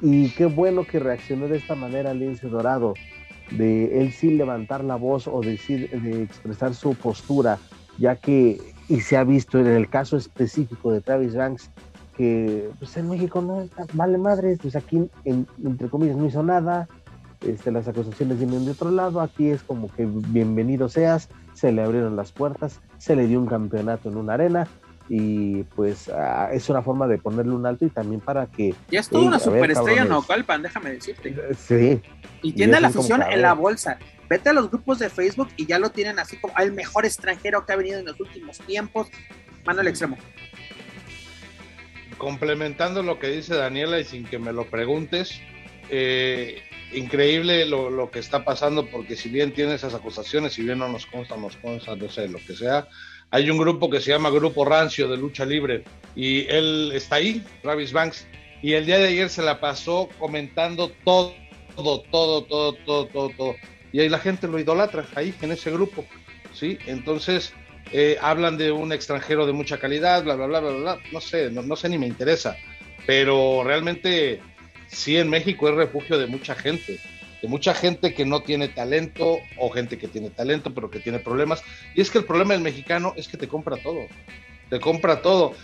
[0.02, 2.92] Y qué bueno que reaccionó de esta manera Lince Dorado,
[3.50, 7.58] de él sí levantar la voz o decir, de expresar su postura,
[7.98, 11.70] ya que, y se ha visto en el caso específico de Travis Banks,
[12.16, 16.88] que pues en México no vale madre, pues aquí entre comillas no hizo nada,
[17.40, 21.82] este, las acusaciones vienen de otro lado, aquí es como que bienvenido seas, se le
[21.82, 24.68] abrieron las puertas, se le dio un campeonato en una arena
[25.12, 28.76] y pues ah, es una forma de ponerle un alto y también para que...
[28.92, 31.30] Ya es toda una superestrella no Calpan, déjame decirte.
[31.30, 32.00] Eh, sí.
[32.42, 33.98] Y tiene la afición en la bolsa.
[34.28, 37.66] Vete a los grupos de Facebook y ya lo tienen así como el mejor extranjero
[37.66, 39.08] que ha venido en los últimos tiempos.
[39.64, 40.16] Manuel Extremo.
[42.16, 45.40] Complementando lo que dice Daniela y sin que me lo preguntes,
[45.88, 50.78] eh, increíble lo, lo, que está pasando, porque si bien tiene esas acusaciones, si bien
[50.78, 52.86] no nos consta, nos consta, no sé, lo que sea,
[53.30, 55.84] hay un grupo que se llama Grupo Rancio de Lucha Libre
[56.16, 58.26] y él está ahí, Travis Banks,
[58.62, 61.34] y el día de ayer se la pasó comentando todo,
[61.76, 63.54] todo, todo, todo, todo, todo, todo.
[63.92, 66.04] Y ahí la gente lo idolatra, ahí, en ese grupo,
[66.52, 66.78] ¿sí?
[66.86, 67.52] Entonces,
[67.92, 71.50] eh, hablan de un extranjero de mucha calidad, bla, bla, bla, bla, bla, no sé,
[71.50, 72.56] no, no sé ni me interesa,
[73.06, 74.40] pero realmente
[74.88, 76.98] sí en México es refugio de mucha gente,
[77.40, 81.18] de mucha gente que no tiene talento o gente que tiene talento pero que tiene
[81.18, 81.62] problemas.
[81.94, 84.06] Y es que el problema del mexicano es que te compra todo,
[84.68, 85.54] te compra todo.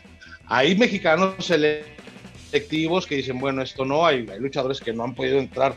[0.47, 5.39] Hay mexicanos selectivos que dicen, bueno, esto no, hay, hay luchadores que no han podido
[5.39, 5.75] entrar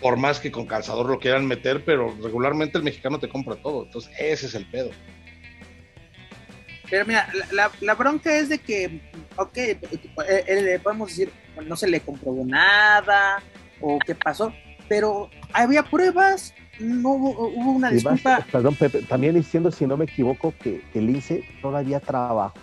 [0.00, 3.84] por más que con calzador lo quieran meter, pero regularmente el mexicano te compra todo.
[3.84, 4.90] Entonces, ese es el pedo.
[6.88, 9.00] Pero mira, la, bronca es de que,
[9.36, 9.78] ok, eh,
[10.26, 11.30] eh, podemos decir,
[11.64, 13.40] no se le comprobó nada
[13.80, 14.52] o qué pasó,
[14.90, 18.44] pero había pruebas, no hubo, una disculpa.
[18.50, 22.58] perdón, Pepe, también diciendo, si no me equivoco, que, el INSE todavía trabajó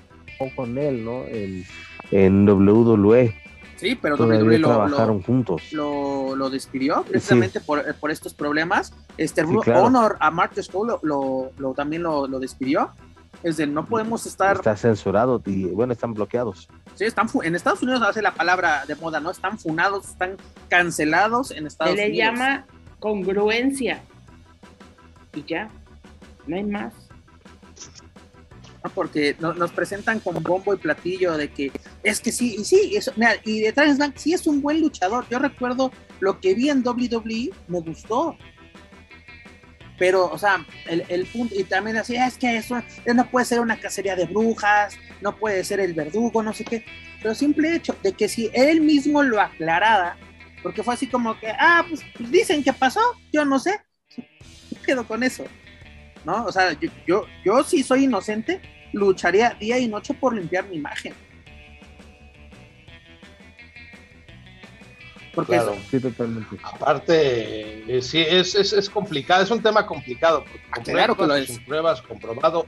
[0.54, 1.24] con él, ¿no?
[1.24, 1.64] En,
[2.12, 3.34] en WWE.
[3.78, 5.72] Sí, pero WWE lo, trabajaron juntos.
[5.72, 8.94] Lo, lo, despidió precisamente por, por, estos problemas.
[9.18, 12.92] Este Honor a Mark Skull lo, lo, también lo, despidió.
[13.44, 14.56] Es de no podemos estar.
[14.56, 16.68] Está censurado y bueno, están bloqueados.
[16.96, 19.30] Sí, están en Estados Unidos hace la palabra de moda, ¿no?
[19.32, 20.38] Están funados, están
[20.70, 22.08] cancelados en Estados Unidos.
[22.08, 22.66] Se le llama
[23.00, 24.02] congruencia.
[25.34, 25.70] Y ya,
[26.48, 26.94] no hay más.
[28.96, 31.72] Porque nos presentan con bombo y platillo de que
[32.04, 35.26] es que sí, y sí, eso, mira, y de Bank sí es un buen luchador.
[35.30, 38.38] Yo recuerdo lo que vi en WWE, me gustó
[39.98, 42.82] pero, o sea, el, punto, y también así, es que eso
[43.14, 46.86] no puede ser una cacería de brujas, no puede ser el verdugo, no sé qué,
[47.22, 50.18] pero simple hecho de que si él mismo lo aclarara,
[50.62, 53.80] porque fue así como que, ah, pues, dicen que pasó, yo no sé,
[54.16, 54.26] ¿qué
[54.86, 55.46] quedo con eso?
[56.26, 56.46] ¿No?
[56.46, 58.62] O sea, yo, yo, yo si soy inocente,
[58.94, 61.14] lucharía día y noche por limpiar mi imagen.
[65.46, 65.76] Claro.
[65.90, 66.58] sí, totalmente.
[66.64, 70.44] Aparte, eh, sí, es, es, es, complicado, es un tema complicado.
[70.44, 71.60] Porque ah, claro que lo es.
[71.60, 72.66] pruebas, comprobado,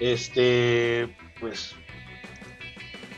[0.00, 1.08] este,
[1.40, 1.74] pues,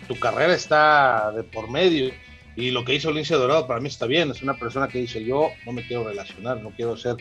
[0.09, 2.13] tu carrera está de por medio.
[2.57, 4.31] Y lo que hizo Lince Dorado para mí está bien.
[4.31, 7.17] Es una persona que dice: Yo no me quiero relacionar, no quiero ser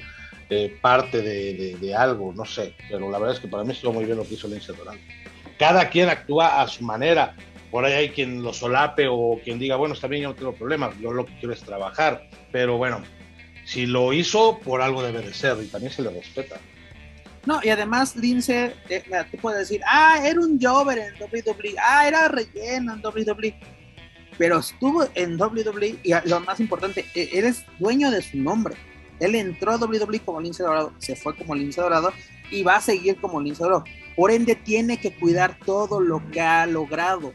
[0.50, 2.74] eh, parte de, de, de, algo, no sé.
[2.90, 4.98] Pero la verdad es que para mí estuvo muy bien lo que hizo Lince Dorado.
[5.60, 7.36] Cada quien actúa a su manera
[7.72, 10.54] por ahí hay quien lo solape o quien diga, bueno, está bien, yo no tengo
[10.54, 12.30] problema, yo lo que quiero es trabajar.
[12.52, 13.02] Pero bueno,
[13.66, 16.60] si lo hizo, por algo debe de ser y también se le respeta.
[17.46, 22.08] No, y además Lince, eh, te puede decir, ah, era un Jover en WWE, ah,
[22.08, 23.56] era relleno en WWE.
[24.38, 28.76] Pero estuvo en WWE y lo más importante, e-, eres dueño de su nombre.
[29.20, 32.14] Él entró a WWE como Lince Dorado, se fue como Lince Dorado
[32.50, 33.84] y va a seguir como Lince Dorado.
[34.16, 37.34] Por ende, tiene que cuidar todo lo que ha logrado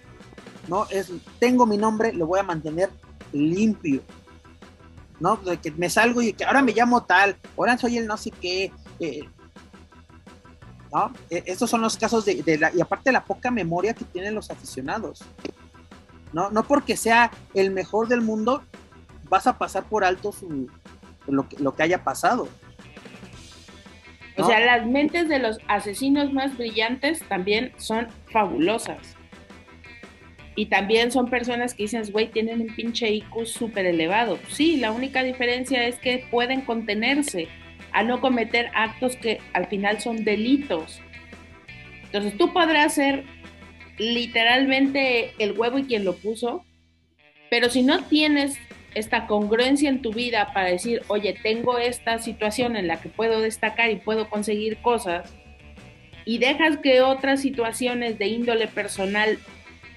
[0.69, 0.87] ¿no?
[0.91, 2.91] Es, tengo mi nombre, lo voy a mantener
[3.33, 4.03] limpio,
[5.21, 5.37] ¿no?
[5.37, 8.31] De que me salgo y que ahora me llamo tal, ahora soy el no sé
[8.31, 9.29] qué, eh,
[10.93, 11.13] ¿no?
[11.31, 14.51] E, estos son los casos de, la, y aparte la poca memoria que tienen los
[14.51, 15.23] aficionados,
[16.33, 16.51] ¿no?
[16.51, 18.63] No porque sea el mejor del mundo,
[19.29, 20.69] vas a pasar por alto su,
[21.27, 22.49] lo, que, lo que haya pasado.
[24.37, 29.14] O sea, las mentes de los asesinos más brillantes también son fabulosas.
[30.57, 34.39] Y también son personas que dicen, güey, tienen un pinche IQ súper elevado.
[34.49, 37.49] Sí, la única diferencia es que pueden contenerse
[37.93, 41.01] a no cometer actos que al final son delitos.
[42.05, 43.25] Entonces tú podrás ser
[43.99, 46.65] literalmente el huevo y quien lo puso,
[47.51, 48.59] pero si no tienes
[48.95, 53.41] esta congruencia en tu vida para decir, oye, tengo esta situación en la que puedo
[53.41, 55.33] destacar y puedo conseguir cosas,
[56.25, 59.39] y dejas que otras situaciones de índole personal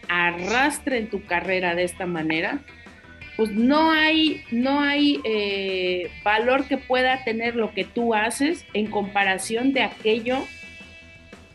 [0.10, 2.62] arrastren tu carrera de esta manera,
[3.38, 8.88] pues no hay, no hay eh, valor que pueda tener lo que tú haces en
[8.88, 10.40] comparación de aquello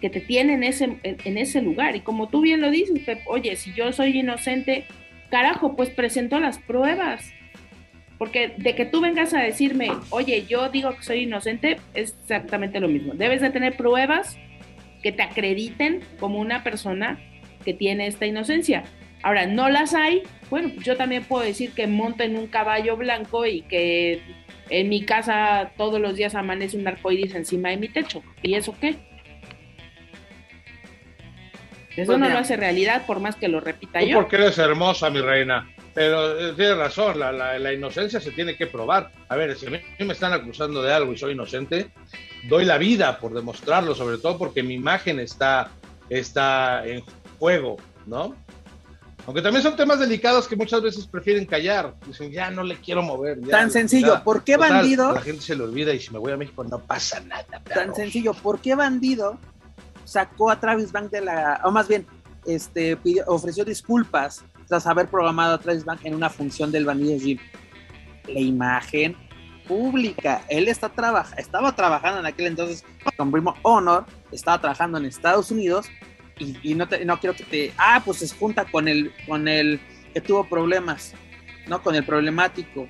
[0.01, 1.97] que te tiene en ese, en, ese lugar.
[1.97, 4.85] Y como tú bien lo dices, oye, si yo soy inocente,
[5.31, 7.33] carajo, pues presento las pruebas.
[8.17, 12.79] Porque de que tú vengas a decirme, oye, yo digo que soy inocente, es exactamente
[12.79, 13.15] lo mismo.
[13.15, 14.39] Debes de tener pruebas
[15.03, 17.21] que te acrediten como una persona
[17.63, 18.85] que tiene esta inocencia.
[19.23, 23.47] Ahora, no las hay, bueno, yo también puedo decir que monto en un caballo blanco
[23.47, 24.21] y que
[24.69, 28.23] en mi casa todos los días amanece un arcoíris encima de mi techo.
[28.43, 28.97] ¿Y eso qué?
[31.97, 34.17] Eso pues no lo hace realidad por más que lo repita Tú yo.
[34.17, 35.69] Porque eres hermosa, mi reina.
[35.95, 39.13] Pero eh, tienes razón, la, la, inocencia se tiene que probar.
[39.29, 41.91] A ver, si a mí me están acusando de algo y soy inocente,
[42.49, 45.71] doy la vida por demostrarlo, sobre todo porque mi imagen está,
[46.09, 47.03] está en
[47.43, 47.77] juego,
[48.07, 48.37] ¿no?
[49.27, 51.93] Aunque también son temas delicados que muchas veces prefieren callar.
[52.07, 53.41] Dicen, ya no le quiero mover.
[53.41, 55.13] Tan sencillo, ¿por qué bandido?
[55.13, 57.45] La gente se le olvida y si me voy a México no pasa nada.
[57.75, 59.41] Tan sencillo, ¿por qué bandido
[60.05, 61.61] sacó a Travis Bank de la.
[61.65, 62.07] o más bien,
[62.47, 67.39] este, ofreció disculpas tras haber programado a Travis Bank en una función del Vanilla Gym?
[68.29, 69.17] La imagen
[69.67, 70.45] pública.
[70.49, 72.85] Él está trabaja, estaba trabajando en aquel entonces
[73.17, 75.87] con Primo Honor, estaba trabajando en Estados Unidos
[76.63, 79.81] y, no, no quiero que te, ah, pues se junta con el, con el
[80.13, 81.15] que tuvo problemas,
[81.67, 81.83] ¿no?
[81.83, 82.89] Con el problemático,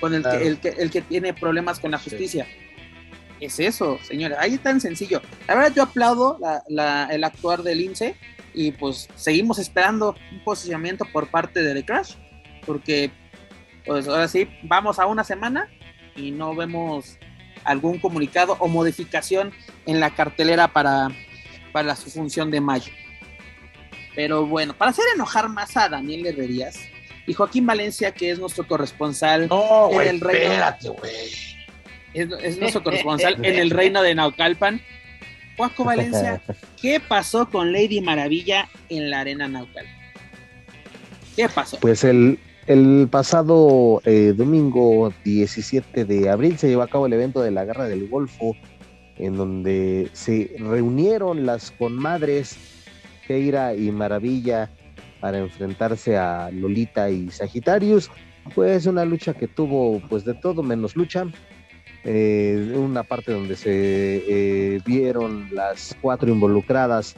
[0.00, 2.46] con el, que, el, que, el que tiene problemas con la justicia.
[3.40, 5.20] Es eso, señores, ahí es tan sencillo.
[5.48, 6.38] La verdad yo aplaudo
[6.68, 8.16] la, el actuar del INSE
[8.54, 12.14] y pues seguimos esperando un posicionamiento por parte de The Crash,
[12.64, 13.10] porque
[13.84, 15.68] pues ahora sí, vamos a una semana
[16.16, 17.18] y no vemos
[17.64, 19.52] algún comunicado o modificación
[19.86, 21.08] en la cartelera para,
[21.74, 22.92] para su función de mayo.
[24.14, 26.78] Pero bueno, para hacer enojar más a Daniel Herrerías
[27.26, 29.48] y Joaquín Valencia, que es nuestro corresponsal
[29.90, 30.54] en el reino.
[32.14, 34.80] Es, nuestro corresponsal en el reino de Naucalpan.
[35.56, 36.40] Juaco Valencia,
[36.80, 39.92] ¿qué pasó con Lady Maravilla en la arena Naucalpan?
[41.34, 41.78] ¿Qué pasó?
[41.80, 47.42] Pues el, el pasado eh, domingo 17 de abril se llevó a cabo el evento
[47.42, 48.54] de la Guerra del Golfo
[49.18, 52.56] en donde se reunieron las conmadres
[53.26, 54.70] Keira y Maravilla
[55.20, 58.10] para enfrentarse a Lolita y Sagitarius.
[58.54, 61.26] Pues una lucha que tuvo pues de todo menos lucha.
[62.04, 67.16] Eh, una parte donde se eh, vieron las cuatro involucradas,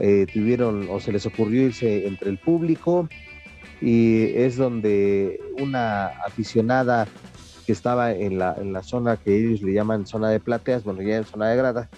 [0.00, 3.08] eh, tuvieron o se les ocurrió irse entre el público
[3.80, 7.08] y es donde una aficionada
[7.68, 11.02] que estaba en la, en la zona que ellos le llaman zona de plateas, bueno,
[11.02, 11.90] ya en zona de grada,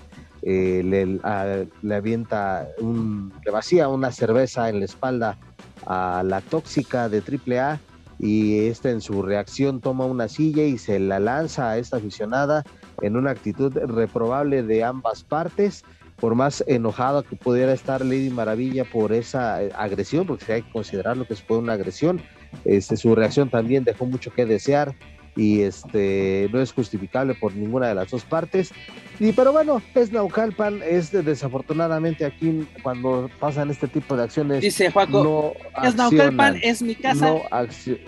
[0.43, 5.39] eh, le, avienta, un, le vacía una cerveza en la espalda
[5.87, 7.79] a la tóxica de AAA
[8.19, 12.65] y esta en su reacción toma una silla y se la lanza a esta aficionada
[13.01, 15.85] en una actitud reprobable de ambas partes
[16.17, 20.73] por más enojado que pudiera estar Lady Maravilla por esa eh, agresión, porque hay que
[20.73, 22.21] considerarlo que fue una agresión,
[22.65, 24.97] este, su reacción también dejó mucho que desear
[25.41, 28.73] y este no es justificable por ninguna de las dos partes.
[29.19, 34.61] Y pero bueno, es Naucalpan, es desafortunadamente aquí cuando pasan este tipo de acciones.
[34.61, 37.33] Dice Juaco, es Naucalpan, es mi casa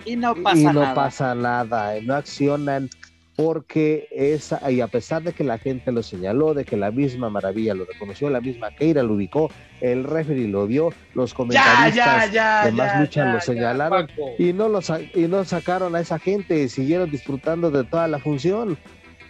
[0.05, 2.87] y no pasa y no pasa nada, no accionan
[3.35, 7.29] porque esa, y a pesar de que la gente lo señaló, de que la misma
[7.29, 12.31] Maravilla lo reconoció, la misma Keira lo ubicó, el referee lo vio, los comentaristas
[12.65, 14.07] de más lucha lo señalaron
[14.37, 18.77] y no, los, y no sacaron a esa gente, siguieron disfrutando de toda la función.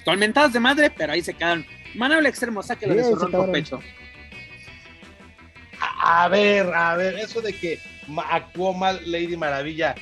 [0.04, 1.66] Con de madre, pero ahí se quedaron.
[1.96, 3.80] Manuel Extremo, sáquelo de su ronco pecho.
[6.02, 7.80] A, ver, a ver, eso de que
[8.30, 9.96] actuó mal Lady Maravilla.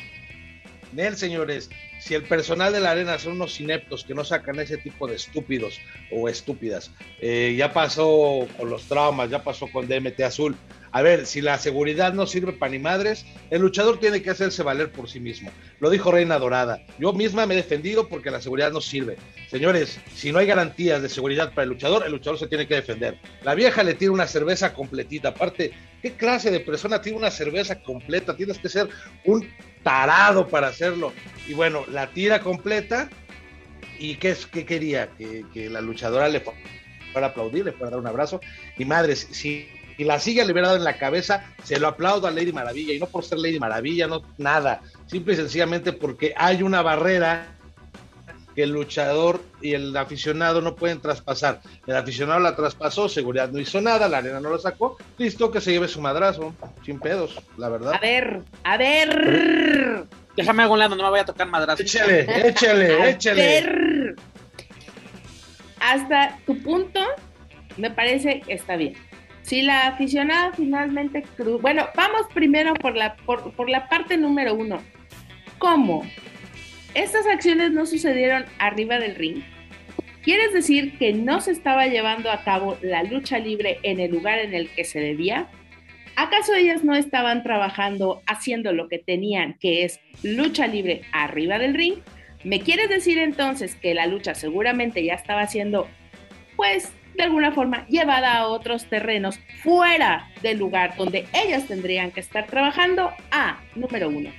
[0.93, 1.69] Nel, señores,
[2.01, 5.15] si el personal de la arena son unos ineptos que no sacan ese tipo de
[5.15, 5.79] estúpidos
[6.11, 6.89] o estúpidas,
[7.19, 10.55] eh, ya pasó con los traumas, ya pasó con DMT Azul.
[10.93, 14.63] A ver, si la seguridad no sirve para ni madres, el luchador tiene que hacerse
[14.63, 15.51] valer por sí mismo.
[15.79, 16.83] Lo dijo Reina Dorada.
[16.97, 19.15] Yo misma me he defendido porque la seguridad no sirve.
[19.49, 22.75] Señores, si no hay garantías de seguridad para el luchador, el luchador se tiene que
[22.75, 23.19] defender.
[23.43, 25.29] La vieja le tira una cerveza completita.
[25.29, 25.71] Aparte,
[26.01, 28.35] ¿qué clase de persona tiene una cerveza completa?
[28.35, 28.89] Tienes que ser
[29.23, 29.47] un
[29.83, 31.13] tarado para hacerlo.
[31.47, 33.09] Y bueno, la tira completa.
[33.99, 35.09] ¿Y qué, qué quería?
[35.17, 38.41] Que, la luchadora le fuera a aplaudir, le fuera a dar un abrazo.
[38.77, 39.67] Y madres, si
[39.97, 43.05] y la sigue liberada en la cabeza, se lo aplaudo a Lady Maravilla, y no
[43.05, 47.55] por ser Lady Maravilla, no nada, simple y sencillamente porque hay una barrera
[48.55, 51.61] que el luchador y el aficionado no pueden traspasar.
[51.87, 55.61] El aficionado la traspasó, seguridad no hizo nada, la arena no lo sacó, listo que
[55.61, 56.53] se lleve su madrazo,
[56.85, 57.93] sin pedos, la verdad.
[57.93, 60.05] A ver, a ver.
[60.35, 61.83] Déjame a un lado, no me voy a tocar madrazo.
[61.83, 63.41] Échale, échale, échale.
[63.41, 64.15] Ver.
[65.79, 66.99] Hasta tu punto,
[67.77, 68.95] me parece que está bien.
[69.43, 71.25] Si la aficionada finalmente
[71.61, 74.79] Bueno, vamos primero por la, por, por la parte número uno.
[75.57, 76.03] ¿Cómo?
[76.93, 79.43] Estas acciones no sucedieron arriba del ring.
[80.23, 84.39] ¿Quieres decir que no se estaba llevando a cabo la lucha libre en el lugar
[84.39, 85.47] en el que se debía?
[86.17, 91.73] ¿Acaso ellas no estaban trabajando haciendo lo que tenían, que es lucha libre arriba del
[91.73, 91.95] ring?
[92.43, 95.87] ¿Me quieres decir entonces que la lucha seguramente ya estaba siendo,
[96.57, 102.19] pues, de alguna forma llevada a otros terrenos fuera del lugar donde ellas tendrían que
[102.19, 103.11] estar trabajando?
[103.31, 104.29] Ah, número uno.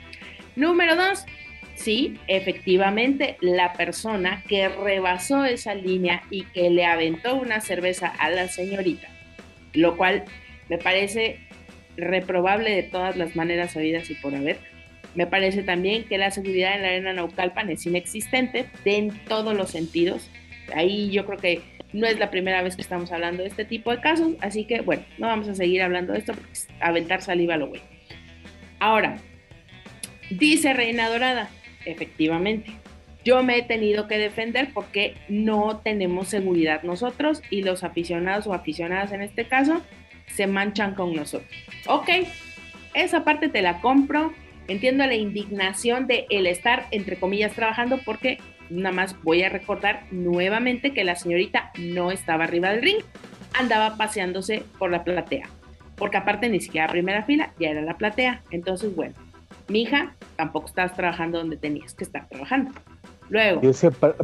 [0.55, 1.25] Número dos,
[1.75, 8.31] sí, efectivamente, la persona que rebasó esa línea y que le aventó una cerveza a
[8.31, 9.09] la señorita,
[9.73, 10.25] lo cual
[10.69, 11.39] me parece
[11.97, 14.59] reprobable de todas las maneras sabidas y por haber.
[15.15, 19.71] Me parece también que la seguridad en la arena Naucalpan es inexistente en todos los
[19.71, 20.31] sentidos.
[20.75, 21.61] Ahí yo creo que
[21.93, 24.81] no es la primera vez que estamos hablando de este tipo de casos, así que
[24.81, 27.83] bueno, no vamos a seguir hablando de esto porque aventar saliva lo güey.
[28.79, 29.19] Ahora,
[30.31, 31.51] dice Reina Dorada,
[31.85, 32.73] efectivamente.
[33.25, 38.55] Yo me he tenido que defender porque no tenemos seguridad nosotros y los aficionados o
[38.55, 39.81] aficionadas en este caso
[40.27, 41.51] se manchan con nosotros.
[41.87, 42.09] Ok,
[42.95, 44.33] esa parte te la compro.
[44.69, 48.39] Entiendo la indignación de el estar, entre comillas, trabajando porque
[48.71, 53.03] nada más voy a recordar nuevamente que la señorita no estaba arriba del ring,
[53.55, 55.49] andaba paseándose por la platea.
[55.97, 58.43] Porque aparte ni siquiera primera fila, ya era la platea.
[58.51, 59.15] Entonces, bueno,
[59.69, 62.73] hija, tampoco estás trabajando donde tenías que estar trabajando.
[63.29, 63.63] Luego.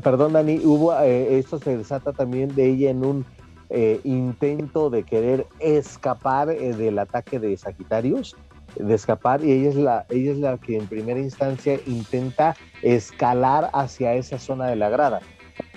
[0.02, 3.24] perdón, Dani, hubo, eh, esto se desata también de ella en un
[3.70, 8.36] eh, intento de querer escapar eh, del ataque de Sagitarios,
[8.76, 13.70] de escapar, y ella es, la, ella es la que en primera instancia intenta escalar
[13.72, 15.20] hacia esa zona de la grada.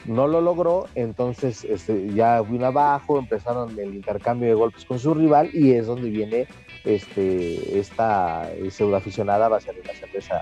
[0.06, 5.14] No lo logró, entonces este, ya vino abajo, empezaron el intercambio de golpes con su
[5.14, 6.48] rival y es donde viene
[6.86, 10.42] este, esta pseudo aficionada va a ser la cerveza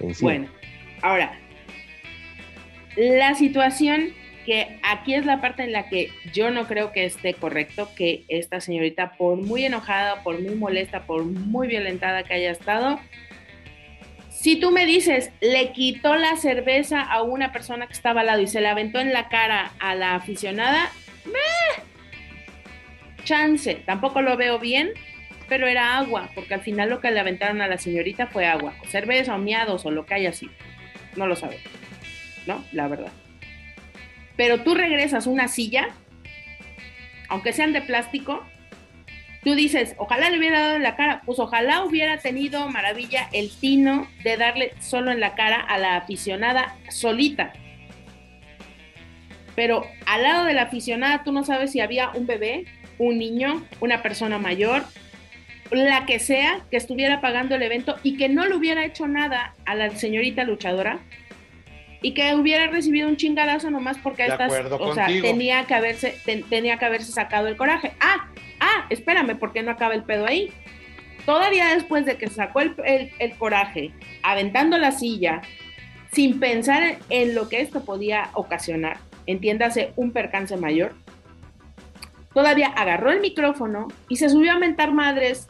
[0.00, 0.24] en sí.
[0.24, 0.48] Bueno,
[1.02, 1.38] ahora,
[2.96, 4.12] la situación
[4.44, 8.24] que aquí es la parte en la que yo no creo que esté correcto que
[8.28, 12.98] esta señorita, por muy enojada, por muy molesta, por muy violentada que haya estado,
[14.28, 18.42] si tú me dices, le quitó la cerveza a una persona que estaba al lado
[18.42, 20.90] y se la aventó en la cara a la aficionada,
[21.26, 21.84] ¡meh!
[23.22, 24.90] chance, tampoco lo veo bien,
[25.52, 28.72] pero era agua, porque al final lo que le aventaron a la señorita fue agua,
[28.82, 30.54] o cerveza o miados o lo que haya sido.
[31.14, 31.60] No lo sabes,
[32.46, 32.64] ¿no?
[32.72, 33.12] La verdad.
[34.34, 35.90] Pero tú regresas una silla,
[37.28, 38.42] aunque sean de plástico,
[39.44, 43.50] tú dices, ojalá le hubiera dado en la cara, pues ojalá hubiera tenido maravilla el
[43.54, 47.52] tino de darle solo en la cara a la aficionada solita.
[49.54, 52.64] Pero al lado de la aficionada tú no sabes si había un bebé,
[52.96, 54.82] un niño, una persona mayor,
[55.72, 59.54] la que sea que estuviera pagando el evento y que no le hubiera hecho nada
[59.64, 60.98] a la señorita luchadora
[62.02, 66.16] y que hubiera recibido un chingadazo nomás porque estas, o sea, tenía que haberse
[66.50, 67.92] tenía que haberse sacado el coraje.
[68.00, 68.28] Ah,
[68.60, 70.52] ah, espérame, ¿por qué no acaba el pedo ahí?
[71.24, 72.74] Todavía después de que sacó el,
[73.18, 73.92] el coraje,
[74.24, 75.40] aventando la silla,
[76.12, 80.94] sin pensar en lo que esto podía ocasionar, entiéndase un percance mayor,
[82.34, 85.48] todavía agarró el micrófono y se subió a mentar madres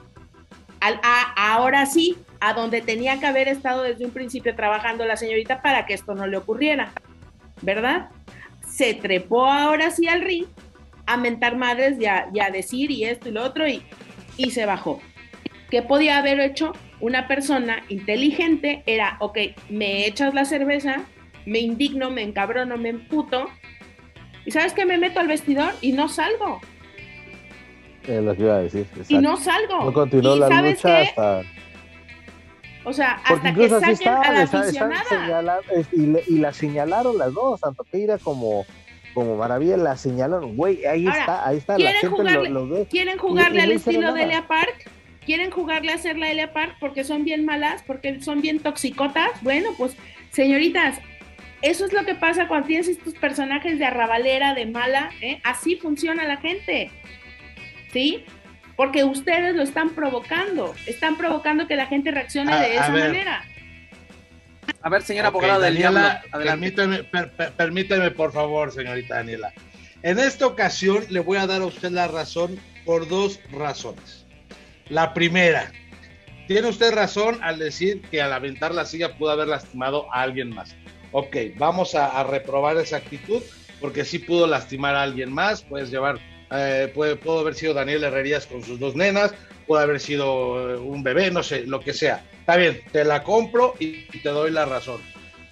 [1.37, 5.87] ahora sí, a donde tenía que haber estado desde un principio trabajando la señorita para
[5.87, 6.93] que esto no le ocurriera,
[7.61, 8.11] ¿verdad?
[8.69, 10.47] Se trepó ahora sí al ring
[11.07, 13.83] a mentar madres y a, decir y esto y lo otro y,
[14.37, 15.01] y se bajó.
[15.71, 18.83] ¿Qué podía haber hecho una persona inteligente?
[18.87, 19.39] Era, ok,
[19.69, 21.03] me echas la cerveza,
[21.47, 23.49] me indigno, me encabrono, me emputo,
[24.45, 26.61] y sabes que me meto al vestidor y no salgo.
[28.07, 28.87] Es lo que iba a decir.
[29.09, 29.85] Y no salgo.
[29.85, 31.43] No continuó la lucha hasta.
[32.85, 35.61] O sea, hasta que saquen a la aficionada.
[35.93, 38.67] y, la señalaron las dos, tanto Keira como,
[39.15, 40.57] como Maravilla la señalaron.
[40.57, 41.77] Güey, ahí está, ahí está.
[41.77, 44.91] ¿Quieren jugarle, ¿quieren jugarle al estilo de Elia Park?
[45.25, 49.31] ¿Quieren jugarle a hacer la Elia Park porque son bien malas, porque son bien toxicotas?
[49.43, 49.97] Bueno, pues,
[50.31, 50.99] señoritas,
[51.63, 55.41] eso es lo que pasa cuando tienes estos personajes de arrabalera, de mala, ¿eh?
[55.45, 56.91] Así funciona la gente.
[57.93, 58.25] ¿Sí?
[58.77, 63.45] porque ustedes lo están provocando, están provocando que la gente reaccione de esa manera.
[64.81, 67.05] A ver, señora abogada del Daniela, permíteme,
[67.57, 69.53] permíteme, por favor, señorita Daniela.
[70.03, 74.27] En esta ocasión le voy a dar a usted la razón por dos razones.
[74.89, 75.71] La primera,
[76.49, 80.51] tiene usted razón al decir que al aventar la silla pudo haber lastimado a alguien
[80.51, 80.75] más.
[81.13, 83.43] Ok, vamos a, reprobar esa actitud
[83.81, 85.63] porque sí pudo lastimar a alguien más.
[85.63, 86.19] Puedes llevar,
[86.53, 89.35] eh, puede, pudo haber sido Daniel Herrerías con sus dos nenas,
[89.67, 92.25] puede haber sido eh, un bebé, no sé, lo que sea.
[92.41, 95.01] Está bien, te la compro y te doy la razón.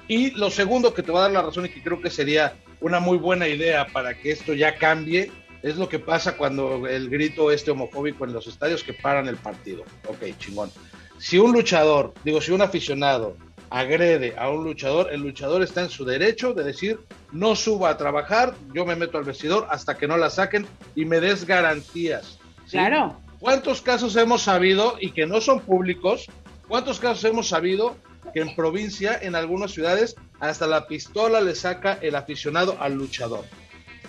[0.08, 2.54] Y lo segundo que te va a dar la razón y que creo que sería
[2.80, 5.30] una muy buena idea para que esto ya cambie
[5.62, 9.36] es lo que pasa cuando el grito este homofóbico en los estadios que paran el
[9.36, 9.84] partido.
[10.08, 10.70] Ok, chingón.
[11.18, 13.36] Si un luchador, digo, si un aficionado
[13.70, 17.00] agrede a un luchador, el luchador está en su derecho de decir,
[17.32, 20.66] no suba a trabajar, yo me meto al vestidor hasta que no la saquen
[20.96, 22.38] y me des garantías.
[22.68, 23.16] Claro.
[23.38, 26.26] ¿Cuántos casos hemos sabido y que no son públicos?
[26.68, 27.96] ¿Cuántos casos hemos sabido
[28.34, 33.44] que en provincia, en algunas ciudades, hasta la pistola le saca el aficionado al luchador?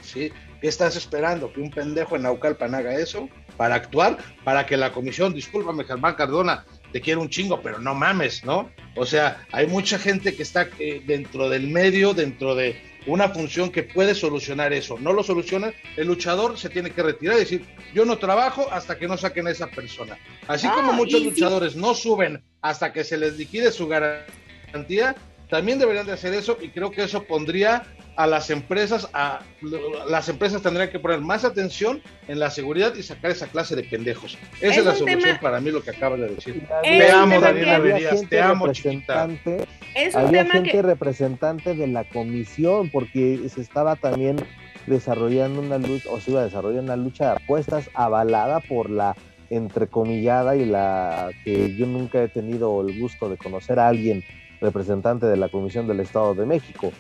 [0.01, 0.31] ¿Sí?
[0.59, 1.53] ¿Qué estás esperando?
[1.53, 3.29] ¿Que un pendejo en Naucalpan haga eso?
[3.57, 7.95] Para actuar, para que la comisión, discúlpame Germán Cardona, te quiero un chingo, pero no
[7.95, 8.69] mames, ¿no?
[8.95, 13.72] O sea, hay mucha gente que está eh, dentro del medio, dentro de una función
[13.72, 14.97] que puede solucionar eso.
[14.99, 18.97] No lo soluciona, el luchador se tiene que retirar y decir, yo no trabajo hasta
[18.97, 20.18] que no saquen a esa persona.
[20.47, 25.15] Así como muchos luchadores no suben hasta que se les liquide su garantía,
[25.52, 27.84] también deberían de hacer eso y creo que eso pondría
[28.15, 29.41] a las empresas, a,
[30.07, 33.84] las empresas tendrían que poner más atención en la seguridad y sacar esa clase de
[33.84, 34.38] pendejos.
[34.61, 36.65] Esa es, la solución para mí lo que acabas de decir.
[36.84, 39.28] Te amo, Daniela Verías, te amo, chiquita.
[40.14, 44.38] había gente representante de la comisión porque se estaba también
[44.88, 49.18] desarrollando una lucha, o se iba a desarrollar una lucha de apuestas avalada por la
[49.49, 54.23] entrecomillada y la que yo nunca he tenido el gusto de conocer a alguien
[54.61, 56.93] representante de la Comisión del Estado de México.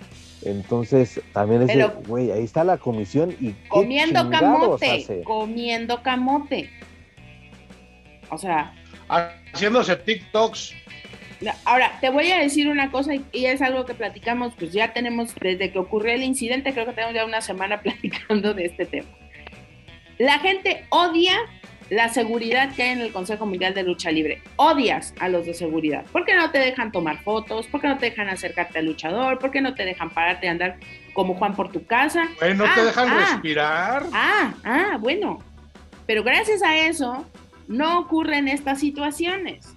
[0.43, 6.69] Entonces, también es güey, ahí está la comisión y comiendo camote, comiendo camote.
[8.29, 8.73] O sea,
[9.07, 10.73] haciéndose TikToks.
[11.65, 15.33] Ahora, te voy a decir una cosa y es algo que platicamos, pues ya tenemos,
[15.35, 19.09] desde que ocurrió el incidente, creo que tenemos ya una semana platicando de este tema.
[20.17, 21.35] La gente odia
[21.91, 24.41] la seguridad que hay en el Consejo Mundial de Lucha Libre.
[24.55, 26.05] Odias a los de seguridad.
[26.05, 27.67] ¿Por qué no te dejan tomar fotos?
[27.67, 29.39] ¿Por qué no te dejan acercarte al luchador?
[29.39, 30.77] ¿Por qué no te dejan pararte y andar
[31.11, 32.29] como Juan por tu casa?
[32.55, 33.17] no te ah, dejan ah.
[33.19, 34.05] respirar.
[34.13, 35.39] Ah, ah, bueno.
[36.07, 37.25] Pero gracias a eso
[37.67, 39.67] no ocurren estas situaciones.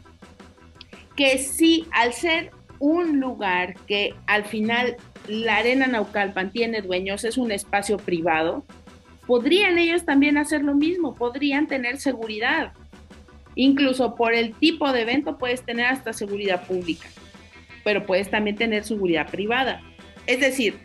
[1.17, 7.39] Que sí, al ser un lugar que al final la Arena Naucalpan tiene dueños, es
[7.39, 8.65] un espacio privado,
[9.27, 12.73] podrían ellos también hacer lo mismo, podrían tener seguridad.
[13.55, 17.07] Incluso por el tipo de evento puedes tener hasta seguridad pública,
[17.85, 19.81] pero puedes también tener seguridad privada.
[20.27, 20.79] Es decir,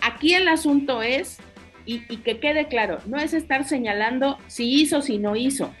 [0.00, 1.38] aquí el asunto es,
[1.84, 5.72] y, que quede claro, no es estar señalando si hizo, si no hizo.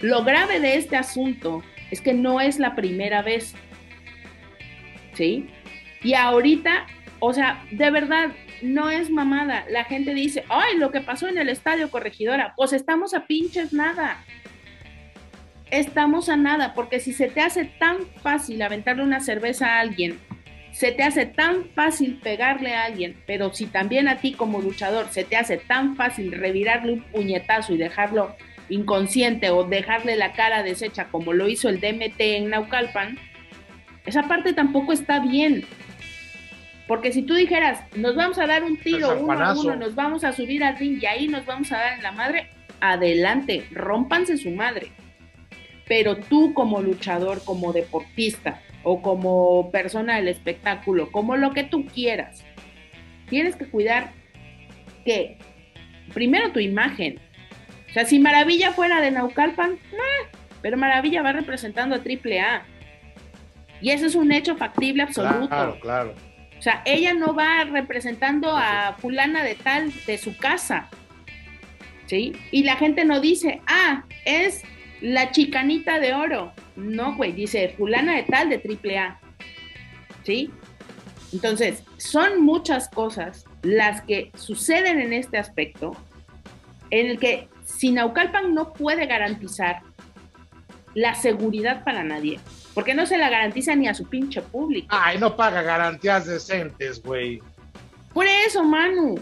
[0.00, 3.54] Lo grave de este asunto es que no es la primera vez.
[5.14, 5.48] ¿Sí?
[6.02, 6.86] Y ahorita,
[7.18, 8.30] o sea, de verdad,
[8.62, 9.64] no es mamada.
[9.70, 13.72] La gente dice, ay, lo que pasó en el estadio corregidora, pues estamos a pinches
[13.72, 14.24] nada.
[15.70, 20.18] Estamos a nada, porque si se te hace tan fácil aventarle una cerveza a alguien,
[20.72, 25.08] se te hace tan fácil pegarle a alguien, pero si también a ti como luchador
[25.10, 28.36] se te hace tan fácil revirarle un puñetazo y dejarlo
[28.68, 33.18] inconsciente o dejarle la cara deshecha como lo hizo el DMT en Naucalpan,
[34.06, 35.64] esa parte tampoco está bien.
[36.90, 40.24] Porque si tú dijeras, nos vamos a dar un tiro uno a uno, nos vamos
[40.24, 42.50] a subir al ring y ahí nos vamos a dar en la madre,
[42.80, 44.90] adelante, rompanse su madre.
[45.86, 51.86] Pero tú como luchador, como deportista o como persona del espectáculo, como lo que tú
[51.86, 52.44] quieras,
[53.28, 54.10] tienes que cuidar
[55.04, 55.38] que
[56.12, 57.20] primero tu imagen.
[57.88, 59.78] O sea, si Maravilla fuera de Naucalpan,
[60.60, 62.64] pero Maravilla va representando a AAA.
[63.80, 65.46] Y eso es un hecho factible absoluto.
[65.46, 66.29] Claro, claro.
[66.60, 70.90] O sea, ella no va representando a fulana de tal de su casa.
[72.04, 72.36] ¿Sí?
[72.50, 74.62] Y la gente no dice, ah, es
[75.00, 76.52] la chicanita de oro.
[76.76, 79.18] No, güey, dice fulana de tal de triple A.
[80.22, 80.50] ¿Sí?
[81.32, 85.96] Entonces, son muchas cosas las que suceden en este aspecto,
[86.90, 89.80] en el que Sinaucalpan no puede garantizar
[90.92, 92.38] la seguridad para nadie.
[92.74, 94.88] Porque no se la garantiza ni a su pinche público.
[94.90, 97.42] Ay, no paga garantías decentes, güey.
[98.12, 99.18] Por eso, Manu.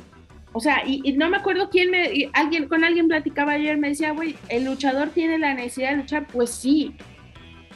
[0.53, 4.13] O sea, y, no me acuerdo quién me, alguien, con alguien platicaba ayer, me decía,
[4.13, 6.95] güey, el luchador tiene la necesidad de luchar, pues sí,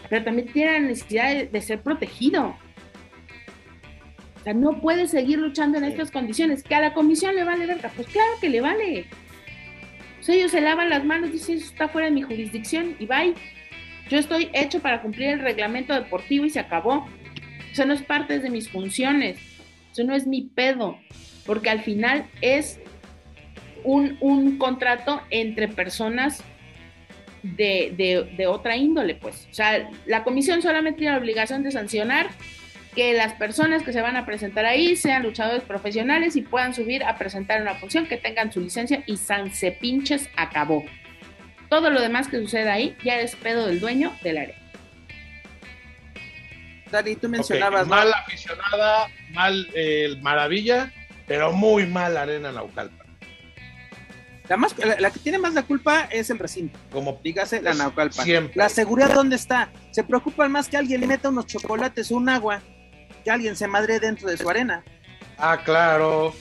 [0.09, 2.57] pero también tiene la necesidad de, ser protegido.
[4.41, 6.63] O sea, no puede seguir luchando en estas condiciones.
[6.63, 7.91] ¿Que a la comisión le vale verga?
[7.95, 9.07] Pues claro que le vale.
[10.21, 13.07] O sea, ellos se lavan las manos, dicen, eso está fuera de mi jurisdicción y
[13.07, 13.35] bye.
[14.13, 17.09] Yo estoy hecho para cumplir el reglamento deportivo y se acabó.
[17.73, 19.39] Eso no es parte de mis funciones.
[19.91, 20.99] Eso no es mi pedo.
[21.47, 22.79] Porque al final es
[23.85, 26.45] un, un contrato entre personas
[27.43, 29.49] de, de, otra índole, pues.
[29.51, 32.29] O sea, la comisión solamente tiene la obligación de sancionar
[32.95, 37.03] que las personas que se van a presentar ahí sean luchadores profesionales y puedan subir
[37.03, 39.79] a presentar una función, que tengan su licencia y san se
[40.37, 40.85] acabó.
[41.73, 44.57] Todo lo demás que suceda ahí ya es pedo del dueño del área.
[46.91, 47.89] Dani, tú mencionabas.
[47.89, 50.93] Mal aficionada, mal el maravilla,
[51.27, 53.07] pero muy mal arena Naucalpan.
[54.51, 56.79] La, más, la, que tiene más la culpa es el recinto.
[56.91, 58.23] Como dígase la Naucalpan.
[58.23, 58.53] Siempre.
[58.55, 59.71] La seguridad, ¿dónde está?
[59.93, 62.61] Se preocupan más que alguien le meta unos chocolates o un agua,
[63.25, 64.85] que alguien se madre dentro de su arena.
[65.39, 66.35] Ah, claro.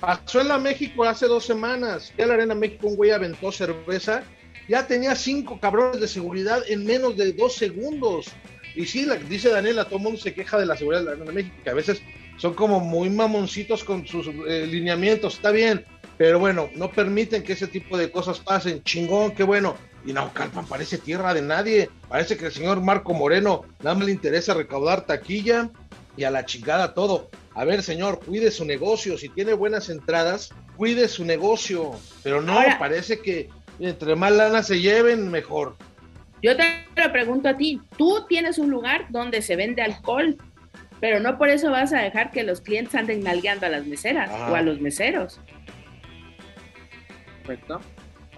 [0.00, 2.12] Pasó en la México hace dos semanas.
[2.16, 4.22] Ya la Arena México un güey aventó cerveza.
[4.68, 8.26] Ya tenía cinco cabrones de seguridad en menos de dos segundos.
[8.74, 11.12] Y sí, la, dice Daniela, todo el mundo se queja de la seguridad de la
[11.12, 12.02] Arena México, que a veces
[12.36, 15.34] son como muy mamoncitos con sus eh, lineamientos.
[15.34, 15.84] Está bien,
[16.16, 18.82] pero bueno, no permiten que ese tipo de cosas pasen.
[18.84, 19.76] Chingón, qué bueno.
[20.04, 21.90] Y Naucalpan parece tierra de nadie.
[22.08, 25.70] Parece que el señor Marco Moreno nada más le interesa recaudar taquilla
[26.18, 27.30] y a la chingada todo.
[27.54, 29.16] A ver, señor, cuide su negocio.
[29.16, 31.92] Si tiene buenas entradas, cuide su negocio.
[32.22, 35.76] Pero no, parece que entre más lana se lleven, mejor.
[36.42, 37.80] Yo te lo pregunto a ti.
[37.96, 40.36] Tú tienes un lugar donde se vende alcohol,
[41.00, 44.30] pero no por eso vas a dejar que los clientes anden nalgueando a las meseras
[44.50, 45.40] o a los meseros.
[47.44, 47.80] Perfecto.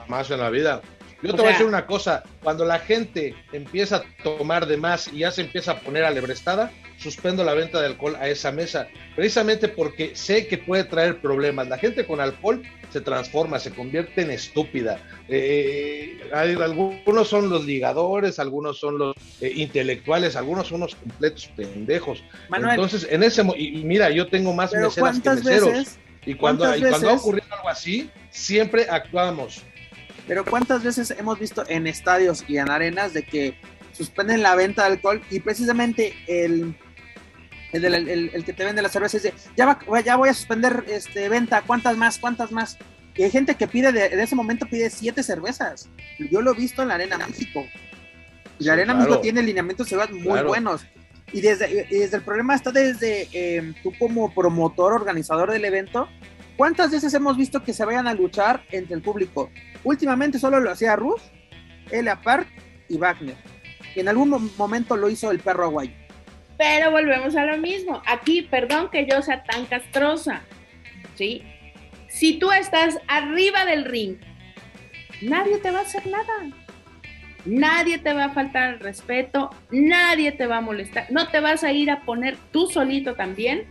[0.06, 0.82] Más en la vida.
[1.22, 5.08] Yo te voy a decir una cosa, cuando la gente empieza a tomar de más
[5.08, 8.88] y ya se empieza a poner alebrestada, suspendo la venta de alcohol a esa mesa,
[9.16, 11.68] precisamente porque sé que puede traer problemas.
[11.68, 14.98] La gente con alcohol se transforma, se convierte en estúpida.
[15.28, 22.22] Eh, algunos son los ligadores, algunos son los eh, intelectuales, algunos son los completos pendejos.
[22.52, 25.98] Entonces, en ese y mira, yo tengo más meseras que meseros.
[26.24, 29.62] y cuando, y cuando ha ocurrido algo así, siempre actuamos
[30.30, 33.56] pero ¿cuántas veces hemos visto en estadios y en arenas de que
[33.90, 36.76] suspenden la venta de alcohol y precisamente el,
[37.72, 41.96] el, que te vende la cerveza dice, ya, ya voy a suspender este, venta, ¿cuántas
[41.96, 42.20] más?
[42.20, 42.78] ¿Cuántas más?
[43.16, 45.88] Y hay gente que pide, de, en ese momento pide siete cervezas.
[46.30, 47.66] Yo lo he visto en la Arena México.
[48.60, 50.82] Y la Arena México tiene lineamientos de muy buenos.
[51.32, 56.08] Y desde, desde el problema está desde eh, tú como promotor, organizador del evento,
[56.60, 59.50] ¿Cuántas veces hemos visto que se vayan a luchar entre el público?
[59.82, 61.22] Últimamente solo lo hacía Ruth,
[61.90, 62.48] Elia Park
[62.86, 63.36] y Wagner.
[63.96, 65.94] Y en algún momento lo hizo el perro aguayo.
[66.58, 68.02] Pero volvemos a lo mismo.
[68.06, 70.42] Aquí, perdón que yo sea tan castrosa,
[71.14, 71.42] ¿sí?
[72.10, 74.18] Si tú estás arriba del ring,
[75.22, 76.50] nadie te va a hacer nada.
[77.46, 81.10] Nadie te va a faltar el respeto, nadie te va a molestar.
[81.10, 83.66] No te vas a ir a poner tú solito también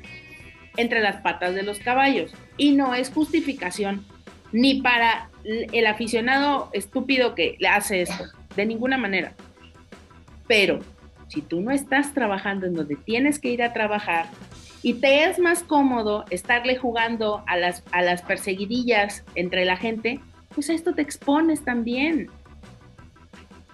[0.78, 2.32] entre las patas de los caballos.
[2.58, 4.06] Y no es justificación
[4.52, 8.26] ni para el aficionado estúpido que le hace esto,
[8.56, 9.34] de ninguna manera.
[10.48, 10.80] Pero
[11.28, 14.28] si tú no estás trabajando en donde tienes que ir a trabajar
[14.82, 20.20] y te es más cómodo estarle jugando a las, a las perseguidillas entre la gente,
[20.54, 22.30] pues a esto te expones también.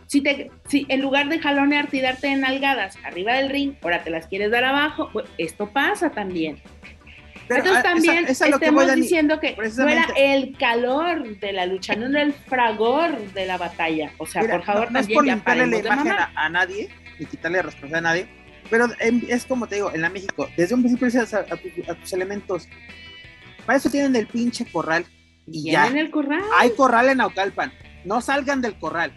[0.08, 4.04] Si, te, si en lugar de jalonearte y darte en nalgadas arriba del ring, ahora
[4.04, 6.62] te las quieres dar abajo, pues esto pasa también.
[7.50, 12.24] Entonces ah, también estamos diciendo que no era el calor de la lucha, no era
[12.24, 14.12] el fragor de la batalla.
[14.18, 16.90] O sea, por favor, no, es por la imagen a, nadie,
[17.20, 18.28] ni quitarle responsabilidad a nadie,
[18.70, 22.68] pero es como te digo, en la México, desde un principio dices a, tus elementos,
[23.66, 25.06] para eso tienen el pinche corral.
[25.48, 25.88] Y ya.
[25.88, 26.42] el corral.
[26.58, 27.72] Hay corral en Naucalpan.
[28.04, 29.12] No salgan del corral.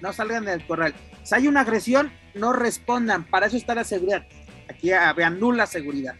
[0.00, 0.94] No salgan del corral.
[1.24, 3.24] Si hay una agresión, no respondan.
[3.24, 4.24] Para eso está la seguridad.
[4.68, 6.14] Aquí vean nula seguridad.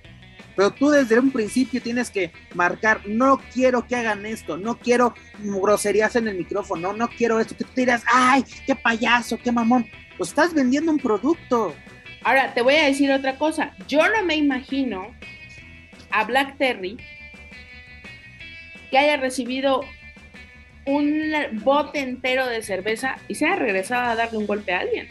[0.56, 5.14] Pero tú desde un principio tienes que marcar, no quiero que hagan esto, no quiero
[5.38, 9.86] groserías en el micrófono, no quiero esto, que tú dirás, ay, qué payaso, qué mamón.
[10.16, 11.74] Pues estás vendiendo un producto.
[12.22, 13.74] Ahora, te voy a decir otra cosa.
[13.88, 15.14] Yo no me imagino
[16.10, 16.98] a Black Terry
[18.90, 19.80] que haya recibido
[20.84, 21.32] un
[21.64, 25.08] bote entero de cerveza y se haya regresado a darle un golpe a alguien.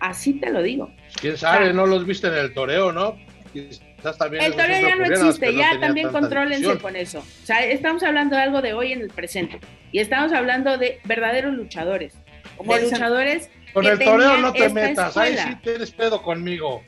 [0.00, 0.90] Así te lo digo.
[1.20, 3.16] Quién sabe, no los viste en el toreo, ¿no?
[3.54, 7.20] el toreo ya no existe, ya también contrólense con eso.
[7.20, 9.60] O sea, estamos hablando de algo de hoy en el presente.
[9.92, 12.14] Y estamos hablando de verdaderos luchadores.
[12.62, 13.50] De luchadores.
[13.72, 16.82] Con el toreo no te metas, ahí sí tienes pedo conmigo.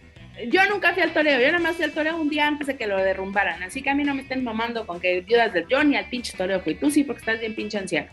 [0.48, 2.76] Yo nunca fui al toreo, yo nada más fui al toreo un día antes de
[2.76, 3.62] que lo derrumbaran.
[3.62, 6.10] Así que a mí no me estén mamando con que viudas del John ni al
[6.10, 6.74] pinche toreo fui.
[6.74, 8.10] Tú sí, porque estás bien pinche anciano.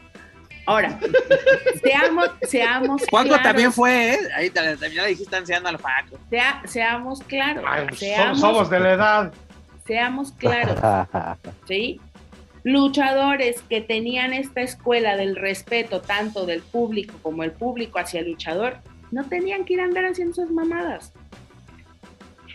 [0.65, 0.97] Ahora,
[1.83, 4.19] seamos, seamos Juanco también fue, ¿eh?
[4.35, 6.17] Ahí también le dijiste anciano al Paco.
[6.65, 7.63] seamos claros.
[7.99, 9.33] Pues, somos de la edad.
[9.85, 10.79] Seamos claros.
[11.67, 11.99] ¿Sí?
[12.63, 18.31] Luchadores que tenían esta escuela del respeto tanto del público como el público hacia el
[18.31, 18.77] luchador,
[19.11, 21.13] no tenían que ir a andar haciendo esas mamadas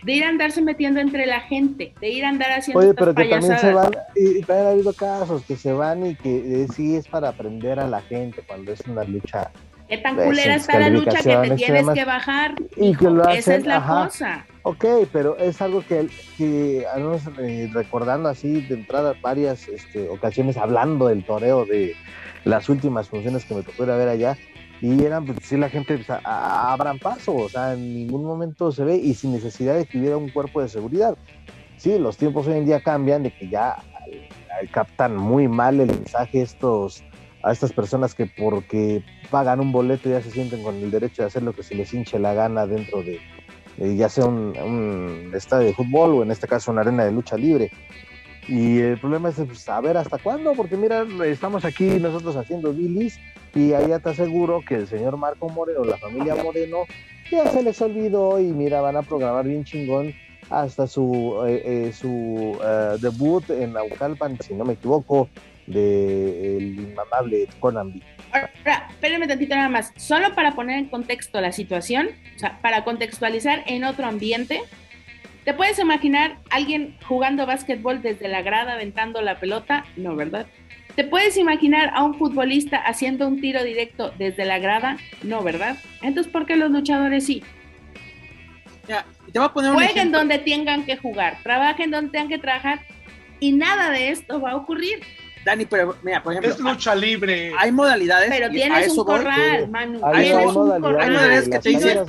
[0.03, 3.13] de ir a andarse metiendo entre la gente, de ir a andar haciendo Oye, pero
[3.13, 6.67] que también se van, y, también ha habido casos que se van y que eh,
[6.73, 9.51] sí es para aprender a la gente cuando es una lucha.
[9.87, 12.53] ¿Qué tan culera está la lucha que te tienes que bajar?
[12.77, 14.45] Y que lo hacen, Esa es la cosa.
[14.61, 16.07] Ok, pero es algo que,
[16.37, 21.95] que eh, recordando así de entrada varias este, ocasiones hablando del toreo de
[22.45, 24.37] las últimas funciones que me tocó ir a ver allá,
[24.81, 28.83] y eran, pues sí, la gente pues, abran paso, o sea, en ningún momento se
[28.83, 31.17] ve y sin necesidad de que hubiera un cuerpo de seguridad.
[31.77, 33.77] Sí, los tiempos hoy en día cambian de que ya
[34.71, 37.03] captan muy mal el mensaje estos
[37.41, 41.27] a estas personas que porque pagan un boleto ya se sienten con el derecho de
[41.27, 43.21] hacer lo que se les hinche la gana dentro de,
[43.95, 47.37] ya sea un, un, estadio de fútbol o en este caso una arena de lucha
[47.37, 47.71] libre.
[48.49, 53.19] Y el problema es pues, saber hasta cuándo, porque mira, estamos aquí nosotros haciendo bilis
[53.53, 56.79] y allá te aseguro que el señor Marco Moreno, la familia Moreno,
[57.29, 60.15] ya se les olvidó y mira, van a programar bien chingón
[60.49, 65.29] hasta su, eh, eh, su eh, debut en Naucalpan, si no me equivoco,
[65.67, 68.01] de el inmamable Conan
[68.31, 69.93] Ahora, espérenme tantito nada más.
[69.95, 74.61] Solo para poner en contexto la situación, o sea, para contextualizar en otro ambiente,
[75.45, 79.85] ¿Te puedes imaginar alguien jugando básquetbol desde la grada aventando la pelota?
[79.95, 80.47] No, ¿verdad?
[80.95, 84.97] ¿Te puedes imaginar a un futbolista haciendo un tiro directo desde la grada?
[85.23, 85.77] No, ¿verdad?
[86.01, 87.41] Entonces, ¿por qué los luchadores sí?
[88.87, 92.39] Ya, te voy a poner un Jueguen donde tengan que jugar, trabajen donde tengan que
[92.39, 92.81] trabajar
[93.39, 94.99] y nada de esto va a ocurrir.
[95.45, 96.53] Dani, pero mira, por ejemplo.
[96.53, 97.53] Es lucha libre.
[97.57, 98.29] Hay modalidades.
[98.29, 100.01] Pero tienes un corral, Manu.
[100.13, 100.99] tienes un corral.
[100.99, 101.99] Hay modalidades que te dicen.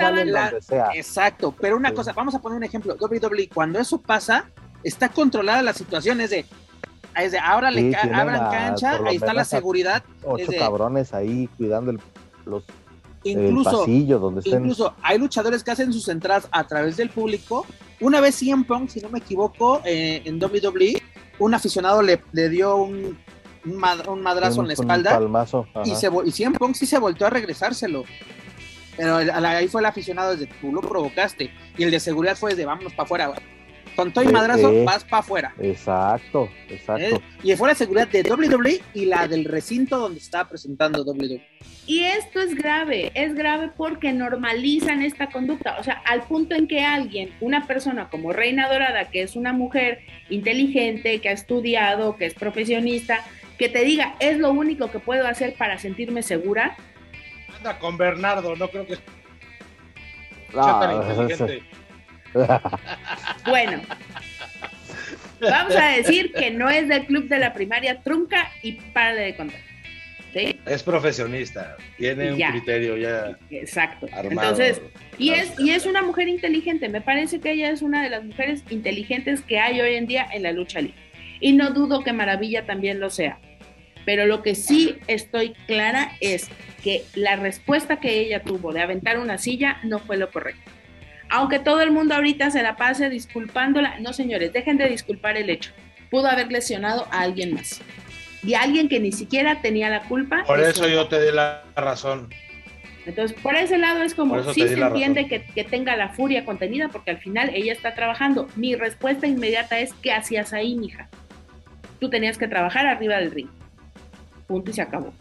[0.94, 2.96] Exacto, pero una cosa, vamos a poner un ejemplo.
[2.98, 4.50] WWE, cuando eso pasa,
[4.82, 6.44] está controlada la situación, es de.
[7.16, 10.04] Es de ahora le abran cancha, ahí está la seguridad.
[10.22, 12.00] Ocho cabrones ahí cuidando el,
[12.46, 12.62] los
[13.24, 14.60] incluso, pasillo donde estén.
[14.60, 17.66] Incluso hay luchadores que hacen sus entradas a través del público.
[18.00, 21.02] Una vez CM Punk, si no me equivoco, eh, en WWE,
[21.40, 23.18] un aficionado le, le dio un,
[23.64, 25.20] un, madrazo en la espalda.
[25.84, 28.04] y, se, y CM Punk sí se volvió a regresárselo.
[28.96, 31.50] Pero ahí fue el aficionado desde tú lo provocaste.
[31.76, 33.32] Y el de seguridad fue desde vámonos para afuera.
[34.00, 35.54] Con todo y madrazo, vas para afuera.
[35.60, 37.16] Exacto, exacto.
[37.16, 37.20] ¿Eh?
[37.42, 41.46] Y fue la seguridad de WWE y la del recinto donde estaba presentando WWE.
[41.86, 46.66] Y esto es grave, es grave porque normalizan esta conducta, o sea, al punto en
[46.66, 50.00] que alguien, una persona como Reina Dorada, que es una mujer
[50.30, 53.22] inteligente, que ha estudiado, que es profesionista,
[53.58, 56.74] que te diga, es lo único que puedo hacer para sentirme segura.
[57.54, 58.96] Anda con Bernardo, no creo que...
[63.46, 63.80] bueno,
[65.40, 69.36] vamos a decir que no es del club de la primaria trunca y para de
[69.36, 69.60] contar.
[70.34, 73.36] Es profesionista, tiene un criterio ya.
[73.50, 74.06] Exacto.
[74.22, 74.80] Entonces,
[75.18, 76.88] y es, y es una mujer inteligente.
[76.88, 80.26] Me parece que ella es una de las mujeres inteligentes que hay hoy en día
[80.32, 80.96] en la lucha libre.
[81.40, 83.38] Y no dudo que Maravilla también lo sea.
[84.04, 86.48] Pero lo que sí estoy clara es
[86.82, 90.70] que la respuesta que ella tuvo de aventar una silla no fue lo correcto.
[91.30, 95.48] Aunque todo el mundo ahorita se la pase disculpándola, no señores, dejen de disculpar el
[95.48, 95.72] hecho.
[96.10, 97.80] Pudo haber lesionado a alguien más
[98.42, 100.44] y alguien que ni siquiera tenía la culpa.
[100.46, 102.30] Por eso yo te di la razón.
[103.06, 106.88] Entonces, por ese lado es como sí se entiende que, que, tenga la furia contenida,
[106.88, 108.46] porque al final ella está trabajando.
[108.56, 111.08] Mi respuesta inmediata es: ¿qué hacías ahí, mija?
[111.98, 113.48] Tú tenías que trabajar arriba del ring.
[114.46, 115.12] Punto y se acabó.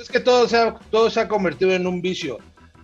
[0.00, 2.38] Es que todo se ha, todo se ha convertido en un vicio.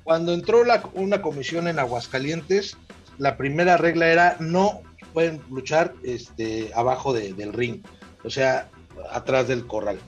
[0.09, 0.63] Cuando entró
[0.95, 2.79] una comisión en Aguascalientes,
[3.19, 4.81] la primera regla era no
[5.13, 7.83] pueden luchar este, abajo del ring.
[8.25, 8.71] O sea,
[9.13, 9.99] atrás del corral.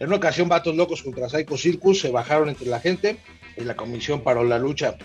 [0.00, 3.20] En una ocasión, Vatos Locos contra Psycho Circus se bajaron entre la gente
[3.56, 4.98] y la comisión paró la lucha.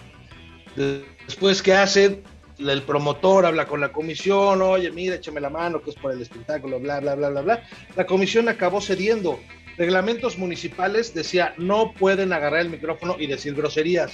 [0.75, 2.21] Después, ¿qué hace?
[2.59, 6.21] El promotor habla con la comisión, oye, mira, échame la mano, que es por el
[6.21, 7.63] espectáculo, bla, bla, bla, bla, bla.
[7.95, 9.39] La comisión acabó cediendo.
[9.77, 14.13] Reglamentos municipales decía, no pueden agarrar el micrófono y decir groserías.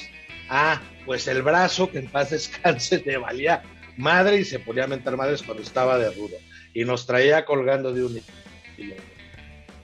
[0.50, 3.64] Ah, pues el brazo, que en paz descanse, te valía
[3.98, 6.38] madre y se ponía a mentar madres cuando estaba de rudo
[6.74, 8.22] y nos traía colgando de un.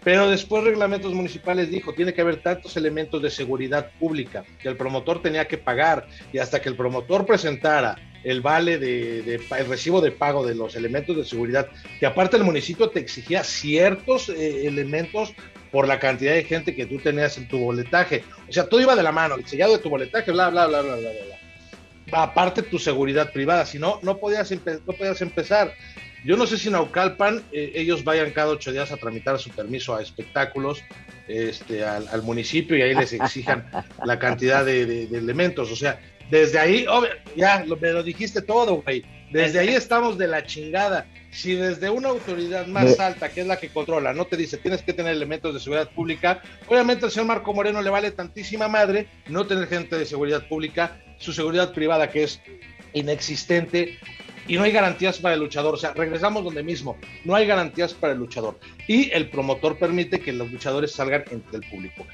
[0.03, 4.77] Pero después reglamentos municipales dijo, tiene que haber tantos elementos de seguridad pública que el
[4.77, 10.01] promotor tenía que pagar y hasta que el promotor presentara el vale de, el recibo
[10.01, 11.69] de pago de los elementos de seguridad,
[11.99, 15.33] que aparte el municipio te exigía ciertos eh, elementos
[15.75, 18.23] por la cantidad de gente que tú tenías en tu boletaje.
[18.47, 20.81] O sea, todo iba de la mano, el sellado de tu boletaje, bla, bla, bla,
[20.81, 22.23] bla, bla, bla.
[22.23, 25.73] Aparte tu seguridad privada, si no, no podías, no podías empezar.
[26.23, 29.49] Yo no sé si en Aucalpan eh, ellos vayan cada ocho días a tramitar su
[29.49, 30.81] permiso a espectáculos
[31.27, 33.69] este, al, municipio y ahí les exijan
[34.05, 35.73] la cantidad de, elementos.
[35.73, 35.99] O sea,
[36.31, 36.85] desde ahí,
[37.35, 39.03] ya lo, me lo dijiste todo, güey.
[39.29, 41.05] Desde ahí estamos de la chingada.
[41.35, 44.81] Si desde una autoridad más alta, que es la que controla, no te dice tienes
[44.81, 49.09] que tener elementos de seguridad pública, obviamente al señor Marco Moreno le vale tantísima madre
[49.27, 52.41] no tener gente de seguridad pública, su seguridad privada que es
[52.93, 53.99] inexistente,
[54.47, 55.73] y no hay garantías para el luchador.
[55.73, 58.57] O sea, regresamos donde mismo, no hay garantías para el luchador.
[58.87, 62.05] Y el promotor permite que los luchadores salgan entre el público.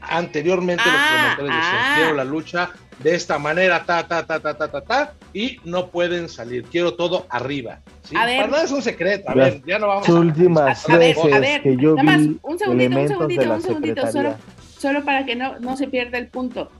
[0.00, 1.94] Anteriormente los ah, promotores decían, ah.
[1.96, 2.70] quiero la lucha
[3.02, 6.64] de esta manera, ta, ta, ta, ta, ta, ta, ta, y no pueden salir.
[6.64, 7.80] Quiero todo arriba.
[8.02, 8.16] ¿sí?
[8.16, 9.30] A ver, para nada es un secreto.
[9.30, 10.12] A ver, ya no vamos a...
[10.12, 14.12] Últimas a, ver, a ver, que yo nada más, un segundito, un segundito, un segundito,
[14.12, 14.34] solo,
[14.78, 16.70] solo para que no, no se pierda el punto.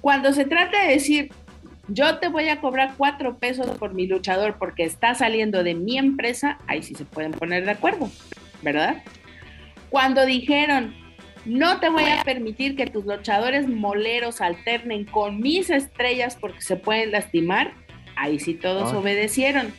[0.00, 1.30] Cuando se trata de decir,
[1.88, 5.98] yo te voy a cobrar cuatro pesos por mi luchador porque está saliendo de mi
[5.98, 8.10] empresa, ahí sí se pueden poner de acuerdo,
[8.62, 9.02] ¿verdad?
[9.90, 10.94] Cuando dijeron,
[11.44, 16.76] no te voy a permitir que tus luchadores moleros alternen con mis estrellas porque se
[16.76, 17.74] pueden lastimar,
[18.16, 19.72] ahí sí todos obedecieron.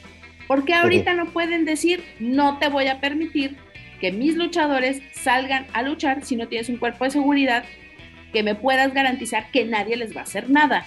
[0.48, 3.58] ¿Por qué ahorita no pueden decir, no te voy a permitir
[4.02, 7.64] que mis luchadores salgan a luchar si no tienes un cuerpo de seguridad
[8.34, 10.86] que me puedas garantizar que nadie les va a hacer nada?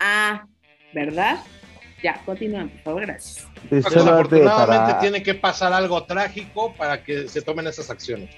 [0.00, 0.46] Ah,
[0.92, 1.38] ¿verdad?
[2.02, 3.46] Ya, continúan, por favor, gracias.
[3.70, 8.30] Desafortunadamente tiene que pasar algo trágico para que se tomen esas acciones.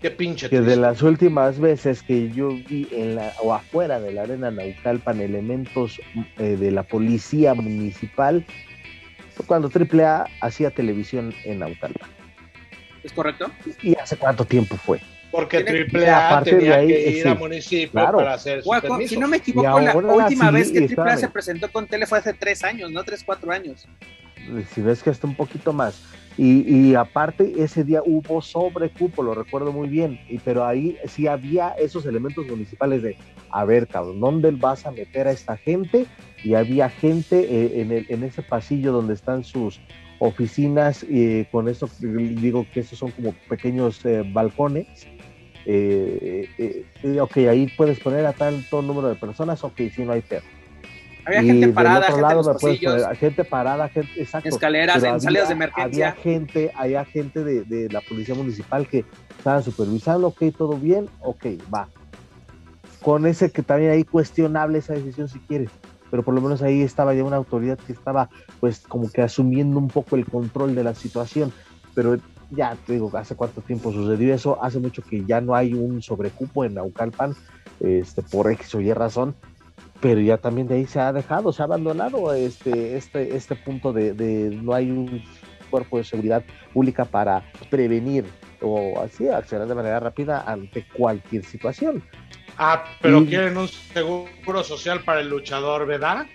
[0.00, 0.48] Qué pinche.
[0.48, 4.50] Que de las últimas veces que yo vi en la o afuera de la arena
[4.50, 6.00] Naucalpan elementos
[6.38, 8.44] eh, de la policía municipal
[9.34, 12.08] fue cuando AAA hacía televisión en Naucalpan.
[13.02, 13.50] ¿Es correcto?
[13.82, 15.00] ¿Y hace cuánto tiempo fue?
[15.30, 19.14] Porque AAA tenía que ir al municipio para hacer su permiso.
[19.14, 22.34] Si no me equivoco, la última vez que AAA se presentó con tele fue hace
[22.34, 23.02] tres años, ¿no?
[23.02, 23.86] Tres, cuatro años.
[24.72, 26.00] Si ves que hasta un poquito más.
[26.38, 31.26] Y, y, aparte, ese día hubo sobrecupo, lo recuerdo muy bien, y, pero ahí sí
[31.26, 33.16] había esos elementos municipales de,
[33.50, 36.06] a ver, cabrón, ¿dónde vas a meter a esta gente?
[36.44, 39.80] Y había gente eh, en, el, en ese pasillo donde están sus
[40.20, 45.08] oficinas, y con eso digo que esos son como pequeños eh, balcones,
[45.70, 50.12] eh, eh, eh, ok, ahí puedes poner a tanto número de personas, ok, si no
[50.12, 50.46] hay perro.
[51.28, 52.58] Había gente parada, gente lado
[53.14, 54.48] gente parada, gente, exacto.
[54.48, 56.08] Escaleras, en salidas de emergencia.
[56.08, 59.04] Había gente, había gente de, de, la policía municipal que
[59.36, 61.88] estaban supervisando, ok, todo bien, ok, va.
[63.02, 65.68] Con ese que también ahí cuestionable esa decisión si quieres,
[66.10, 69.78] pero por lo menos ahí estaba ya una autoridad que estaba pues como que asumiendo
[69.78, 71.52] un poco el control de la situación,
[71.94, 72.16] pero
[72.50, 76.00] ya te digo, hace cuánto tiempo sucedió eso, hace mucho que ya no hay un
[76.00, 77.36] sobrecupo en Naucalpan,
[77.80, 79.34] este, por X o Y razón,
[80.00, 83.92] pero ya también de ahí se ha dejado, se ha abandonado este, este, este punto
[83.92, 85.22] de, no hay un
[85.70, 88.24] cuerpo de seguridad pública para prevenir
[88.60, 92.02] o así accionar de manera rápida ante cualquier situación.
[92.56, 96.26] Ah, pero quieren un seguro social para el luchador, ¿verdad?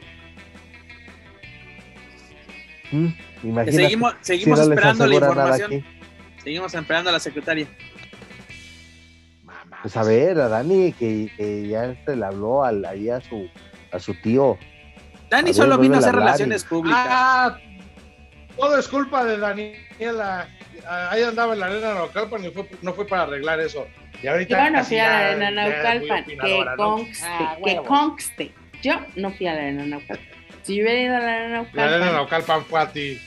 [2.92, 3.08] Mm,
[3.72, 5.86] seguimos seguimos esperando la información.
[6.44, 7.68] Seguimos esperando a la secretaria.
[9.84, 13.50] Pues a ver, a Dani, que, ya este le habló al, ahí a su,
[13.92, 14.58] a su tío.
[15.30, 17.06] Dani solo vino a hacer relaciones públicas.
[17.06, 17.58] Ah,
[18.56, 20.48] todo es culpa de Daniela.
[20.88, 23.86] Ahí andaba en la arena Naucalpan y fue, no fue para arreglar eso.
[24.22, 28.54] Y ahorita Yo no fui a la arena Naucalpan, que, conste, ah, que conste.
[28.82, 30.30] Yo no fui a la arena Naucalpan.
[30.62, 31.86] Si yo hubiera ido a la arena Naucalpan.
[31.86, 33.20] La arena Naucalpan fue a ti.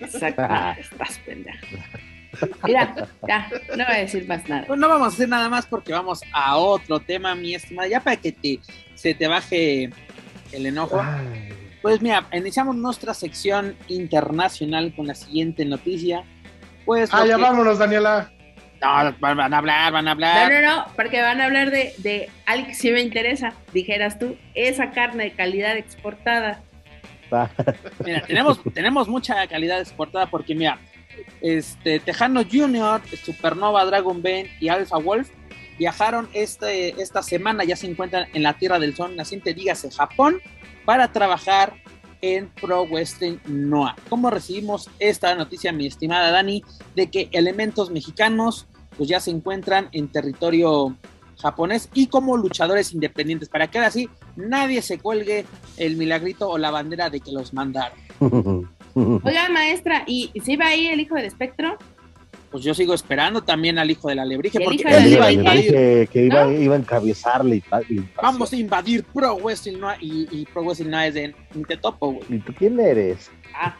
[0.00, 0.42] Exacto,
[0.80, 1.66] estás pendejo.
[2.64, 4.64] Mira, ya, no voy a decir más nada.
[4.66, 8.00] Pues no vamos a hacer nada más porque vamos a otro tema, mi estimada, ya
[8.00, 8.60] para que te,
[8.94, 9.90] se te baje
[10.52, 11.02] el enojo.
[11.80, 16.24] Pues mira, iniciamos nuestra sección internacional con la siguiente noticia.
[16.84, 18.30] Pues ah, ya vámonos, Daniela.
[18.80, 20.52] No, van a hablar, van a hablar.
[20.52, 24.18] No, no, no, porque van a hablar de, de algo que sí me interesa, dijeras
[24.18, 26.62] tú, esa carne de calidad exportada.
[28.04, 30.78] Mira, tenemos, tenemos mucha calidad exportada porque, mira,
[31.40, 35.30] este, Tejano Junior, Supernova, Dragon Ben y Alpha Wolf
[35.78, 40.40] viajaron este, esta semana, ya se encuentran en la Tierra del Sol naciente, dígase Japón,
[40.84, 41.74] para trabajar
[42.20, 43.96] en Pro Western Noah.
[44.08, 46.62] ¿Cómo recibimos esta noticia, mi estimada Dani,
[46.94, 50.96] de que elementos mexicanos pues ya se encuentran en territorio
[51.40, 53.90] japonés y como luchadores independientes, para que ahora
[54.36, 55.44] nadie se cuelgue
[55.76, 57.98] el milagrito o la bandera de que los mandaron.
[59.24, 61.76] Oiga, maestra, ¿y si va ahí el hijo del espectro?
[62.50, 66.08] Pues yo sigo esperando también al hijo de la lebrige, porque él iba a invadir.
[66.08, 67.62] Que, iba, a encabezarle.
[68.20, 71.34] Vamos a invadir Pro Wrestling y, y, Pro Wrestling no es de
[71.80, 73.30] Topo, ¿Y tú quién eres?
[73.54, 73.74] Ah,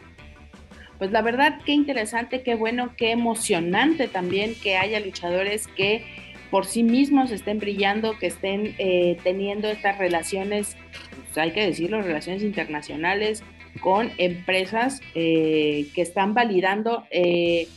[0.98, 6.06] pues la verdad, qué interesante, qué bueno, qué emocionante también que haya luchadores que
[6.50, 10.76] por sí mismos estén brillando, que estén eh, teniendo estas relaciones,
[11.24, 13.42] pues hay que decirlo, relaciones internacionales
[13.80, 17.68] con empresas eh, que están validando eh,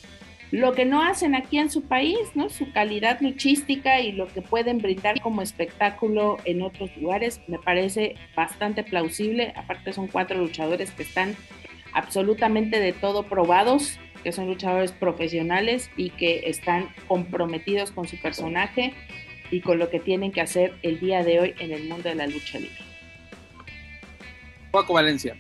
[0.52, 2.18] lo que no hacen aquí en su país.
[2.50, 8.16] Su calidad luchística y lo que pueden brindar como espectáculo en otros lugares, me parece
[8.36, 9.54] bastante plausible.
[9.56, 11.36] Aparte son cuatro luchadores que están
[11.94, 18.96] absolutamente de todo probados que son luchadores profesionales y que están comprometidos con su personaje
[19.52, 22.16] y con lo que tienen que hacer el día de hoy en el mundo de
[22.16, 22.76] la lucha libre.
[24.72, 25.38] Paco Valencia.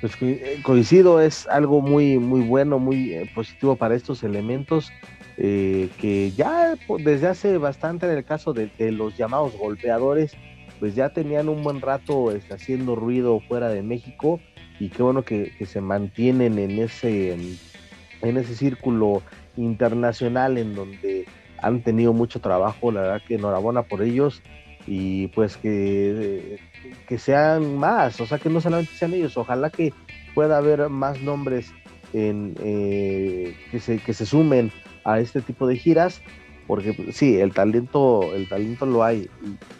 [0.00, 4.92] Pues eh, coincido, es algo muy, muy bueno, muy eh, positivo para estos elementos.
[5.40, 10.32] Eh, que ya desde hace bastante en el caso de, los llamados golpeadores,
[10.80, 14.40] pues ya tenían un buen rato este, haciendo ruido fuera de México
[14.80, 19.22] y qué bueno que, se mantienen en ese, en ese círculo
[19.56, 21.26] internacional en donde
[21.62, 24.42] han tenido mucho trabajo, la verdad que enhorabuena por ellos
[24.88, 26.58] y pues que,
[27.06, 29.92] que sean más, o sea que no solamente sean ellos, ojalá que
[30.34, 31.72] pueda haber más nombres
[32.12, 34.72] en, eh, que, se, que se sumen
[35.04, 36.20] a este tipo de giras,
[36.66, 39.28] porque sí, el talento, el talento lo hay,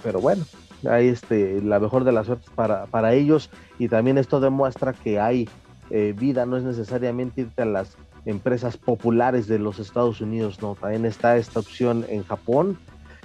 [0.02, 0.44] pero bueno,
[0.88, 5.20] hay este, la mejor de las suertes para, para ellos y también esto demuestra que
[5.20, 5.48] hay
[5.90, 10.74] eh, vida, no es necesariamente irte a las empresas populares de los Estados Unidos, no,
[10.74, 12.78] también está esta opción en Japón,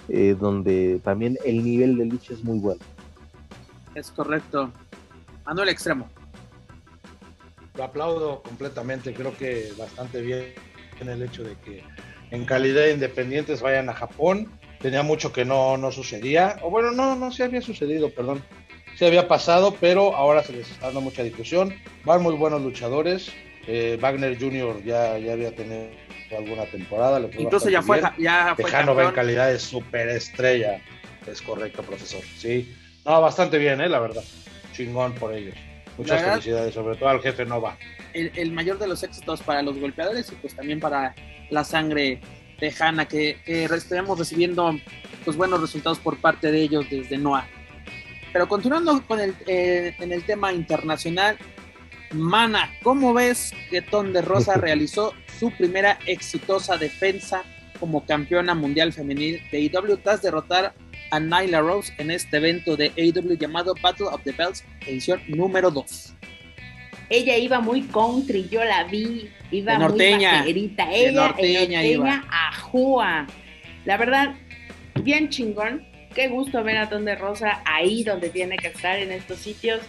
[0.09, 2.81] eh, donde también el nivel de lucha es muy bueno.
[3.95, 4.71] Es correcto.
[5.45, 6.09] Manuel Extremo.
[7.75, 10.53] Lo aplaudo completamente, creo que bastante bien
[10.99, 11.83] en el hecho de que
[12.31, 14.49] en calidad de independientes vayan a Japón.
[14.79, 18.43] Tenía mucho que no, no sucedía, o bueno, no, no, sí había sucedido, perdón,
[18.97, 23.31] sí había pasado, pero ahora se les está dando mucha difusión, van muy buenos luchadores,
[23.65, 24.83] eh, Wagner Jr.
[24.83, 25.87] ya, ya había tenido
[26.37, 30.81] alguna temporada, incluso ya fue, ya fue Tejano va en calidad de superestrella,
[31.27, 32.75] es correcto, profesor, sí,
[33.05, 34.23] no, bastante bien, eh, la verdad,
[34.73, 35.55] chingón por ellos.
[35.97, 37.77] Muchas felicidades, sobre todo al jefe Nova.
[38.13, 41.15] El, el, mayor de los éxitos para los golpeadores y pues también para
[41.49, 42.19] la sangre
[42.59, 44.79] tejana, que, que estemos recibiendo
[45.25, 47.47] pues, buenos resultados por parte de ellos desde NOAA.
[48.31, 51.37] Pero continuando con el, eh, en el tema internacional,
[52.11, 57.43] Mana, ¿cómo ves que Ton de Rosa realizó su primera exitosa defensa
[57.79, 60.73] como campeona mundial femenil de AEW tras derrotar
[61.13, 65.69] a Nyla Rose en este evento de AEW llamado Battle of the Bells, edición número
[65.69, 66.15] 2?
[67.09, 73.27] ella iba muy country, yo la vi, iba norteña, muy vaquerita, ella norteña, norteña ajúa.
[73.85, 74.33] La verdad,
[75.03, 75.85] bien chingón,
[76.15, 79.81] qué gusto ver a Tonde Rosa ahí donde tiene que estar en estos sitios.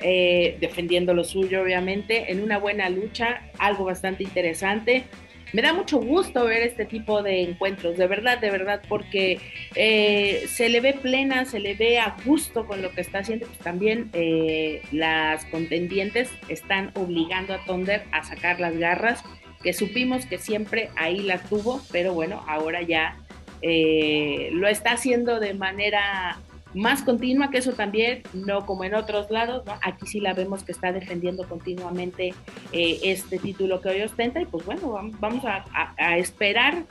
[0.00, 5.04] Eh, defendiendo lo suyo, obviamente, en una buena lucha, algo bastante interesante
[5.52, 9.40] me da mucho gusto ver este tipo de encuentros, de verdad, de verdad, porque
[9.74, 13.46] eh, se le ve plena, se le ve a gusto con lo que está haciendo,
[13.46, 19.22] pues también eh, las contendientes están obligando a Thunder a sacar las garras,
[19.62, 23.16] que supimos que siempre ahí las tuvo, pero bueno, ahora ya
[23.62, 26.38] eh, lo está haciendo de manera
[26.74, 29.74] más continua, que eso también, no como en otros lados, ¿no?
[29.82, 32.34] aquí sí la vemos que está defendiendo continuamente
[32.72, 36.84] eh, este título que hoy ostenta y pues bueno, vamos a, esperar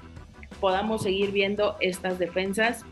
[0.59, 2.83] podamos seguir viendo estas defensas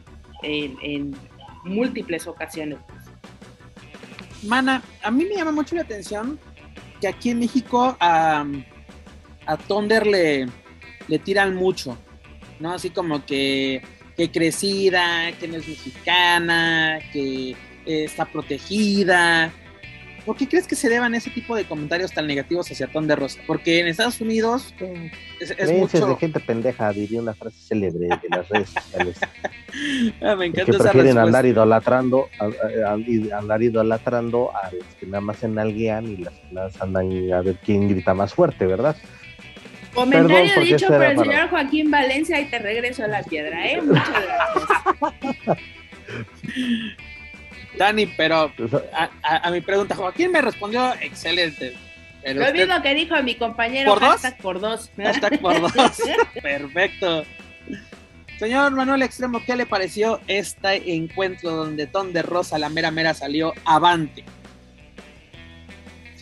[0.43, 1.15] en,
[1.63, 2.77] múltiples ocasiones.
[4.43, 6.39] Mana, a mí me llama mucho la atención
[7.01, 8.45] que aquí en México a,
[9.45, 10.47] a Thunder le,
[11.09, 11.97] le tiran mucho,
[12.61, 12.71] ¿no?
[12.71, 13.81] Así como que
[14.17, 19.53] que crecida, que no es mexicana, que eh, está protegida.
[20.25, 23.15] ¿Por qué crees que se deban ese tipo de comentarios tan negativos hacia Ton de
[23.15, 23.39] Rosa?
[23.47, 24.73] Porque en Estados Unidos
[25.39, 26.05] es, es mucho...
[26.05, 29.19] de gente pendeja, diría una frase célebre de las redes sociales.
[30.21, 32.27] ah, me encanta que prefieren andar idolatrando,
[33.33, 37.55] andar idolatrando a los que nada más se nalguean y las más andan a ver
[37.63, 38.97] quién grita más fuerte, ¿verdad?
[39.97, 43.81] Comentario dicho por el señor Joaquín Valencia y te regreso a la piedra, ¿eh?
[43.81, 45.57] Muchas gracias.
[47.79, 48.51] Dani, pero
[49.23, 51.73] a, mi pregunta, Joaquín me respondió excelente.
[52.23, 53.91] Lo mismo que dijo mi compañero.
[53.91, 54.21] ¿Por dos?
[54.39, 54.91] por dos.
[54.97, 55.73] Hashtag por dos.
[56.43, 57.25] Perfecto.
[58.37, 63.15] Señor Manuel Extremo, ¿qué le pareció este encuentro donde Ton de Rosa, la mera mera,
[63.15, 64.23] salió avante?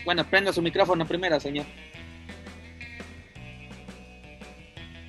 [0.05, 1.65] Bueno, prenda su micrófono primero, señor.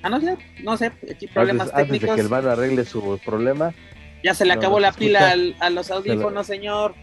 [0.07, 1.79] Ah, no sé, no sé, aquí problemas técnicos.
[1.81, 3.73] Antes de que el bar arregle su problema.
[4.23, 6.95] Ya se le acabó la pila a los audífonos, señor.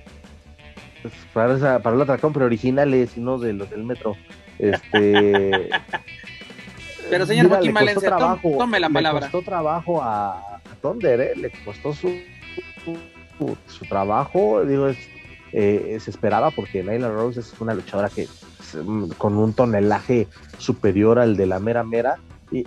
[1.03, 4.17] Pues, para, para la otra compra originales y no de los del metro.
[4.59, 5.69] Este.
[7.11, 9.27] Pero señor Joaquín Valencia, tome la palabra.
[9.27, 11.33] Le costó trabajo a, a Thunder, ¿eh?
[11.37, 12.11] le costó su,
[13.69, 14.97] su, trabajo, digo, es,
[15.53, 18.27] eh, se esperaba porque Nyla Rose es una luchadora que
[19.19, 20.27] con un tonelaje
[20.57, 22.17] superior al de la mera mera,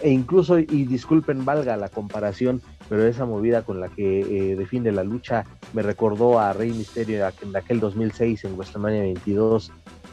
[0.02, 4.92] e incluso, y disculpen, valga la comparación, pero esa movida con la que eh, define
[4.92, 9.72] la lucha me recordó a Rey Misterio en aquel 2006 en WrestleMania 22.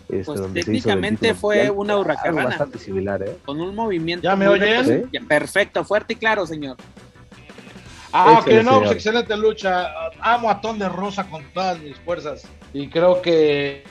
[0.09, 2.45] Este, pues técnicamente fue una huracana.
[2.45, 3.39] bastante similar, ¿eh?
[3.45, 4.23] Con un movimiento.
[4.25, 4.87] ¿Ya me oyes?
[5.27, 6.77] Perfecto, fuerte y claro, señor.
[8.17, 9.89] Ah, que no, pues excelente lucha.
[10.21, 12.47] Amo a Ton de Rosa con todas mis fuerzas.
[12.73, 13.83] Y creo que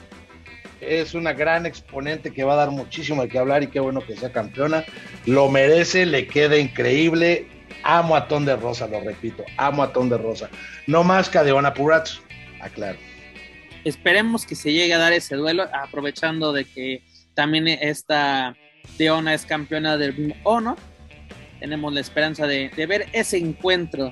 [0.88, 4.02] es una gran exponente que va a dar muchísimo de qué hablar y qué bueno
[4.06, 4.84] que sea campeona.
[5.26, 7.48] Lo merece, le queda increíble.
[7.84, 10.50] Amo a Ton de Rosa, lo repito, amo a Ton de Rosa.
[10.88, 12.22] No más que a Deona Purazzo,
[12.62, 12.98] aclaro.
[13.84, 17.04] Esperemos que se llegue a dar ese duelo, aprovechando de que
[17.34, 18.56] también esta
[18.98, 20.78] Deona es campeona del Ring Honor.
[21.60, 24.12] Tenemos la esperanza de, ver ese encuentro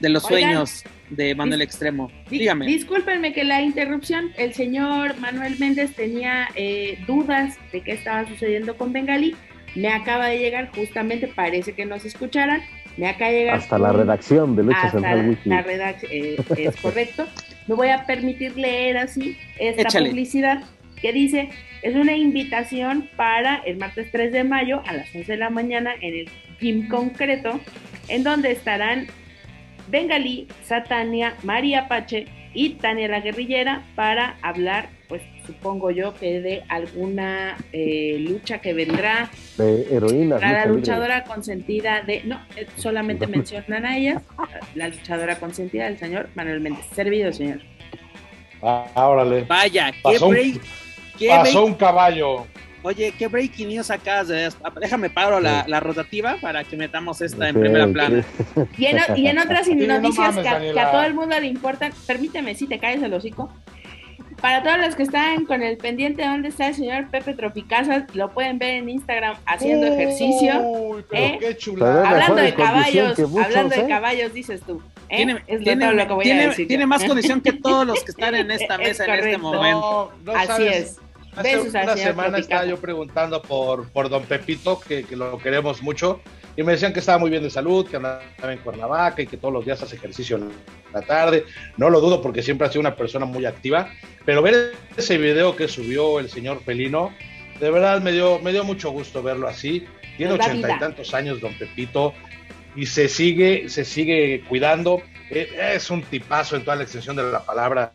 [0.00, 2.10] de los sueños de Manuel Extremo.
[2.30, 2.66] Dígame.
[2.66, 8.76] Discúlpenme que la interrupción, el señor Manuel Méndez tenía eh, dudas de qué estaba sucediendo
[8.76, 9.34] con Bengali.
[9.74, 12.62] Me acaba de llegar, justamente parece que nos escucharan.
[12.96, 13.56] Me acaba de llegar.
[13.56, 15.48] Hasta la redacción de Lucha Central Wiki.
[15.48, 17.26] La redacción, eh, es correcto.
[17.66, 20.62] Me voy a permitir leer así esta publicidad
[21.00, 21.50] que dice:
[21.82, 25.92] es una invitación para el martes 3 de mayo a las 11 de la mañana
[26.00, 27.58] en el gym concreto,
[28.08, 29.08] en donde estarán
[29.88, 36.62] Bengali, Satania, María Pache y Tania la Guerrillera para hablar, pues supongo yo que de
[36.68, 39.30] alguna eh, lucha que vendrá.
[39.58, 40.38] De heroína.
[40.38, 42.22] La luchadora consentida de.
[42.24, 44.22] No, eh, solamente mencionan a ella,
[44.74, 46.86] la luchadora consentida del señor Manuel Méndez.
[46.94, 47.60] Servido, señor.
[48.62, 49.42] Ah, órale.
[49.42, 50.60] Vaya, qué break.
[51.28, 52.46] pasó un caballo.
[52.84, 57.58] Oye, ¿qué breaking news acabas de Déjame paro la, rotativa para que metamos esta en
[57.58, 58.22] primera plana.
[58.76, 58.86] Y
[59.26, 60.48] en, otras noticias que,
[60.78, 63.50] a, todo el mundo le importan, permíteme si te caes el hocico.
[64.42, 68.06] Para todos los que están con el pendiente de dónde está el señor Pepe Tropicasa,
[68.12, 70.60] lo pueden ver en Instagram haciendo ejercicio.
[70.60, 71.38] Uy, ¿eh?
[71.40, 72.10] qué chulada.
[72.10, 73.88] Hablando de caballos, hablando de ¿eh?
[73.88, 74.82] caballos, dices tú.
[75.08, 75.16] ¿eh?
[75.62, 80.12] Tiene, tiene, más condición que todos los que están en esta mesa en este momento.
[80.34, 80.98] Así es.
[81.36, 86.20] Hace una semana estaba yo preguntando por, por don Pepito, que, lo queremos mucho,
[86.56, 89.36] y me decían que estaba muy bien de salud, que andaba en Cuernavaca y que
[89.36, 90.50] todos los días hace ejercicio en
[90.92, 91.44] la tarde.
[91.76, 93.88] No lo dudo porque siempre ha sido una persona muy activa,
[94.24, 97.12] pero ver ese video que subió el señor Felino,
[97.58, 99.86] de verdad me dio, me dio mucho gusto verlo así.
[100.16, 102.14] Tiene ochenta y tantos años don Pepito
[102.76, 105.02] y se sigue, se sigue cuidando.
[105.30, 107.92] Eh, es un tipazo en toda la extensión de la palabra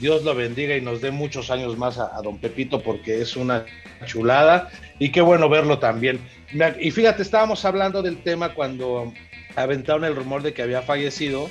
[0.00, 3.64] Dios lo bendiga y nos dé muchos años más a, don Pepito porque es una
[4.06, 6.20] chulada y qué bueno verlo también.
[6.80, 9.12] Y fíjate, estábamos hablando del tema cuando
[9.56, 11.50] aventaron el rumor de que había fallecido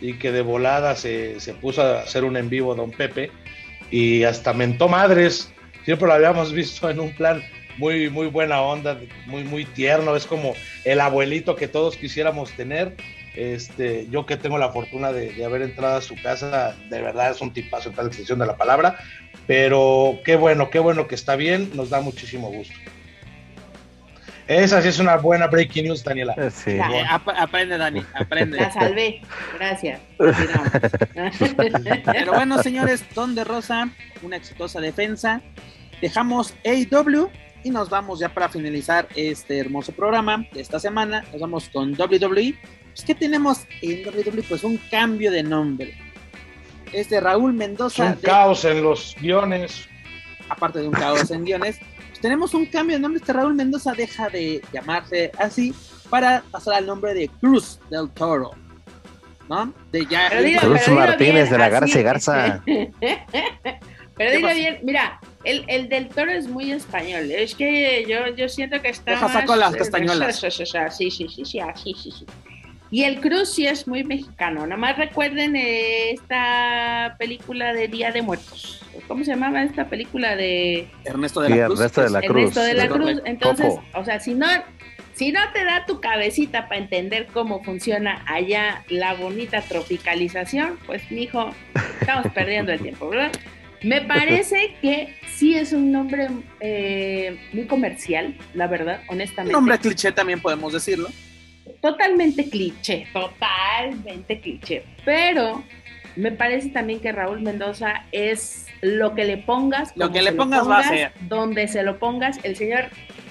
[0.00, 3.30] y que de volada se, puso a hacer un en vivo don Pepe
[3.90, 5.52] y hasta mentó madres.
[5.84, 7.42] Siempre lo habíamos visto en un plan
[7.78, 10.16] muy, muy buena onda, muy, muy tierno.
[10.16, 10.54] Es como
[10.84, 12.96] el abuelito que todos quisiéramos tener
[13.34, 17.40] este, yo que tengo la fortuna de, haber entrado a su casa, de verdad es
[17.40, 18.98] un tipazo en tal extensión de la palabra,
[19.46, 22.74] pero qué bueno, qué bueno que está bien, nos da muchísimo gusto.
[24.46, 26.34] Esa sí es una buena breaking news, Daniela.
[26.66, 26.80] Eh,
[27.38, 28.60] aprende, Dani, aprende.
[28.60, 29.22] La salvé,
[29.58, 30.00] gracias.
[32.04, 33.88] Pero bueno, señores, Don de Rosa,
[34.22, 35.40] una exitosa defensa.
[36.02, 37.30] Dejamos AW
[37.62, 41.24] y nos vamos ya para finalizar este hermoso programa de esta semana.
[41.32, 42.54] Nos vamos con WWE
[42.94, 44.44] pues, ¿qué tenemos en WWE?
[44.48, 45.94] Pues un cambio de nombre.
[46.92, 48.06] Es de Raúl Mendoza.
[48.06, 49.88] Un caos en los guiones.
[50.48, 51.80] Aparte de un caos en guiones.
[52.08, 53.18] Pues tenemos un cambio de nombre.
[53.18, 55.74] Este Raúl Mendoza deja de llamarse así
[56.08, 58.52] para pasar al nombre de Cruz del Toro.
[59.48, 59.74] ¿No?
[59.90, 60.30] De ya.
[60.60, 62.62] Cruz Martínez de la Garza Garza.
[64.16, 67.28] pero diga bien, mira, el, el, del toro es muy español.
[67.32, 69.10] Es que yo, yo siento que está.
[69.10, 70.40] Deja saco las castañuelas.
[70.40, 72.26] Sí, sí, sí, sí, sí, sí, sí.
[72.90, 74.66] Y el Cruz sí es muy mexicano.
[74.66, 78.82] Nada más recuerden eh, esta película de Día de Muertos.
[79.08, 81.80] ¿Cómo se llamaba esta película de Ernesto de la Cruz?
[81.80, 82.36] Ernesto de la Cruz.
[82.36, 83.22] Ernesto de la Cruz.
[83.24, 84.46] Entonces, o sea, si no,
[85.14, 91.10] si no te da tu cabecita para entender cómo funciona allá la bonita tropicalización, pues
[91.10, 91.50] mijo,
[92.00, 93.32] estamos perdiendo el tiempo, ¿verdad?
[93.82, 96.28] Me parece que sí es un nombre
[96.60, 99.56] eh, muy comercial, la verdad, honestamente.
[99.56, 101.08] Un nombre cliché también podemos decirlo
[101.80, 104.84] totalmente cliché, totalmente cliché.
[105.04, 105.64] Pero
[106.16, 110.68] me parece también que Raúl Mendoza es lo que le pongas, lo que le pongas,
[110.68, 111.12] va a ser.
[111.22, 112.86] donde se lo pongas, el señor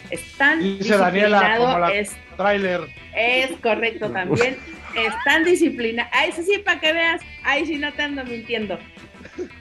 [0.10, 2.82] es tan Dice Daniela, como la es, trailer.
[3.16, 4.58] Es correcto también.
[4.96, 6.10] es tan disciplinado.
[6.12, 7.22] Ahí sí, sí, para que veas.
[7.44, 8.78] Ahí sí no te ando mintiendo.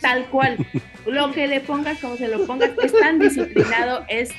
[0.00, 0.58] Tal cual.
[1.06, 4.30] Lo que le pongas, como se lo pongas, es tan disciplinado, es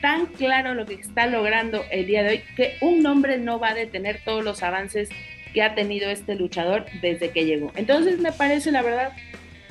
[0.00, 3.70] tan claro lo que está logrando el día de hoy que un nombre no va
[3.70, 5.08] a detener todos los avances
[5.52, 7.72] que ha tenido este luchador desde que llegó.
[7.76, 9.12] Entonces me parece la verdad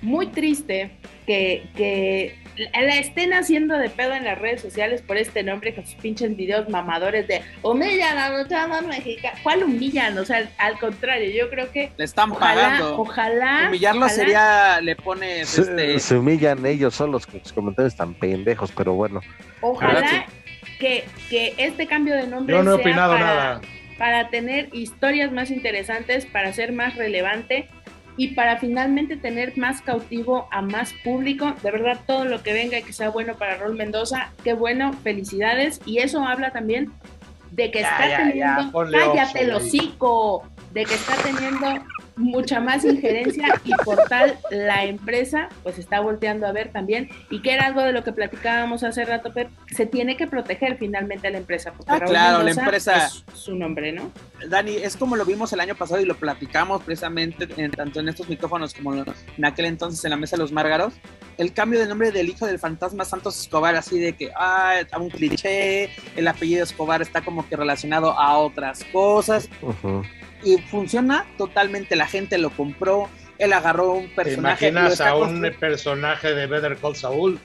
[0.02, 0.92] muy triste
[1.26, 5.86] que, que la estén haciendo de pedo en las redes sociales por este nombre con
[5.86, 9.38] sus pinches videos mamadores de humillan a luchador mexicana.
[9.44, 10.18] ¿Cuál humillan?
[10.18, 13.00] O sea, al contrario, yo creo que le están pagando.
[13.00, 13.66] Ojalá.
[13.68, 15.50] Humillarlo sería, le pones.
[15.50, 16.00] Se, este...
[16.00, 19.22] se humillan ellos solos con sus comentarios tan pendejos, pero bueno.
[19.62, 20.26] Ojalá
[20.80, 23.62] que, que, este cambio de nombre Yo no he sea opinado para, nada.
[23.98, 27.68] para tener historias más interesantes, para ser más relevante
[28.18, 31.54] y para finalmente tener más cautivo a más público.
[31.62, 34.92] De verdad, todo lo que venga y que sea bueno para Rol Mendoza, qué bueno,
[34.92, 35.80] felicidades.
[35.86, 36.92] Y eso habla también
[37.52, 41.68] de que Ya, está ya, teniendo, ya, cállate el hocico, de que está teniendo
[42.18, 47.42] mucha más injerencia y por tal la empresa pues está volteando a ver también y
[47.42, 51.28] que era algo de lo que platicábamos hace rato Pep, se tiene que proteger finalmente
[51.28, 54.12] a la empresa porque Ah, Raúl claro, la empresa- es su nombre no
[54.50, 58.10] Dani, es como lo vimos el año pasado y lo platicamos precisamente en, tanto en
[58.10, 60.94] estos micrófonos como en aquel entonces en la mesa de los Márgaros.
[61.38, 65.10] El cambio de nombre del hijo del fantasma Santos Escobar, así de que, ah, un
[65.10, 69.50] cliché, el apellido Escobar está como que relacionado a otras cosas.
[70.48, 71.98] Y funciona totalmente.
[71.98, 74.72] La gente lo compró, él agarró un ¿Te personaje.
[74.72, 77.38] lo imaginas a un personaje de Better Call Saul?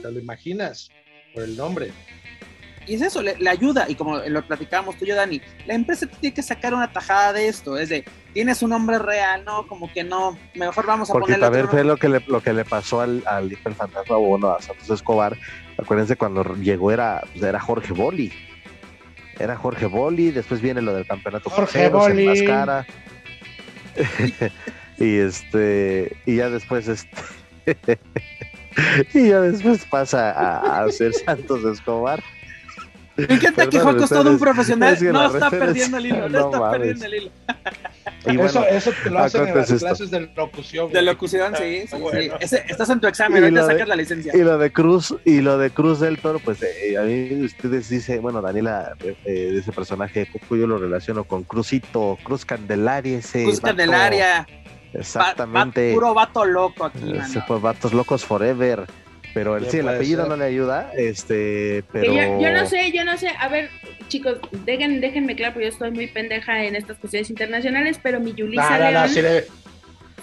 [0.00, 0.88] ¿Te lo imaginas?
[1.34, 1.90] Por el nombre.
[2.86, 3.86] Y es eso, le, le ayuda.
[3.88, 7.32] Y como lo platicábamos tú y yo, Dani, la empresa tiene que sacar una tajada
[7.32, 7.76] de esto.
[7.76, 9.66] Es de, tienes un nombre real, ¿no?
[9.66, 12.52] Como que no, mejor vamos a Porque ponerle también fue lo que le, lo que
[12.52, 15.36] le pasó al, al fantasma, o bueno, a Santos Escobar.
[15.76, 18.32] Acuérdense cuando llegó era, pues, era Jorge Boli.
[19.38, 22.22] Era Jorge Boli, después viene lo del campeonato Jorge se Boli.
[22.26, 22.86] enmascara.
[24.98, 27.08] y este, y ya después este
[29.14, 32.22] y ya después pasa a, a ser Santos Escobar.
[33.16, 34.92] Me encanta que Perdón, Joaco es todo un profesional.
[34.94, 35.58] es que No está referencia-
[35.90, 36.78] perdiendo el hilo, no, no está mames.
[36.80, 37.30] perdiendo el hilo.
[38.26, 39.86] Y bueno, eso, eso te lo hacen en las esto.
[39.86, 40.92] clases de locución.
[40.92, 41.96] De locución, sí, sí, sí.
[42.00, 42.34] Bueno.
[42.40, 44.36] Ese- estás en tu examen, Y ahorita lo de- sacas la licencia.
[44.36, 47.88] Y lo de Cruz, y lo de Cruz del Toro, pues eh, a mí ustedes
[47.88, 52.44] dicen, bueno, Daniela, eh, eh, de ese personaje, Coco, yo lo relaciono con Cruzito, Cruz
[52.44, 53.42] Candelaria, ese.
[53.44, 54.46] Cruz vato- Candelaria,
[54.92, 55.80] Exactamente.
[55.82, 58.84] va- va- puro vato loco aquí, Ese fue Vatos Locos Forever.
[59.34, 60.30] Pero el, Bien sí, el apellido ser.
[60.30, 62.10] no le ayuda, este, pero.
[62.10, 63.28] yo, yo no sé, yo no sé.
[63.38, 63.68] A ver,
[64.08, 68.32] chicos, dejen, déjenme claro, porque yo estoy muy pendeja en estas cuestiones internacionales, pero mi
[68.34, 69.08] Yulisa Nah, nah, nah, León.
[69.14, 69.44] sí le-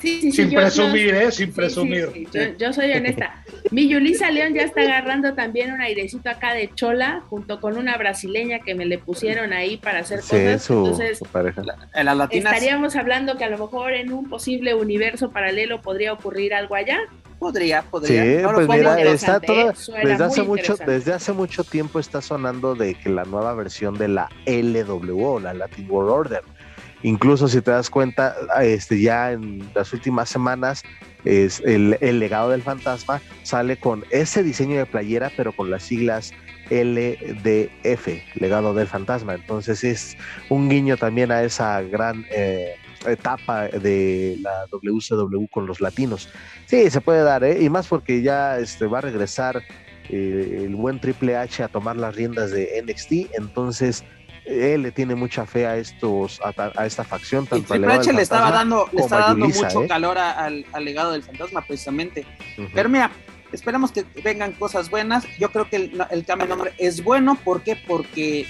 [0.03, 1.31] Sí, sí, sí, sin yo- yo- presumir, ¿eh?
[1.31, 2.09] Sin sí, sí, presumir.
[2.13, 3.41] sí, Yo, yo soy honesta.
[3.71, 7.95] Mi Yulisa León ya está agarrando también un airecito acá de chola, junto con una
[7.97, 10.61] brasileña que me le pusieron ahí para hacer Sí, cosas.
[10.63, 11.61] su, Entonces, su pareja.
[11.95, 16.11] En las latinas estaríamos hablando que a lo mejor en un posible universo paralelo podría
[16.11, 16.99] ocurrir algo allá.
[17.39, 18.41] podría, Sí, podría.
[18.41, 19.73] No lo pues mira, está toda, ¿eh?
[20.05, 24.07] Desde hace mucho, desde hace mucho tiempo está sonando de que la nueva versión de
[24.09, 26.41] la LWO, la Latin World Order.
[27.03, 30.83] Incluso si te das cuenta, este ya en las últimas semanas
[31.25, 36.33] es el, legado del fantasma sale con ese diseño de playera, pero con las siglas
[36.69, 39.35] LDF, legado del fantasma.
[39.35, 40.17] Entonces es
[40.49, 42.75] un guiño también a esa gran eh,
[43.05, 46.29] etapa de la WCW con los latinos.
[46.65, 47.61] Sí, se puede dar, ¿eh?
[47.61, 49.61] y más porque ya este, va a regresar
[50.09, 54.03] eh, el buen Triple H a tomar las riendas de NXT, entonces
[54.45, 58.01] él le tiene mucha fe a estos a, a esta facción Y tanto Triple legado
[58.01, 59.87] H le estaba dando, le estaba dando Yulisa, mucho ¿eh?
[59.87, 62.25] calor a- al, al legado del fantasma, precisamente.
[62.73, 63.11] Pero mira,
[63.51, 65.25] esperamos que vengan cosas buenas.
[65.39, 67.35] Yo creo que el, el cambio de nombre es bueno.
[67.43, 67.75] ¿Por qué?
[67.75, 68.45] Porque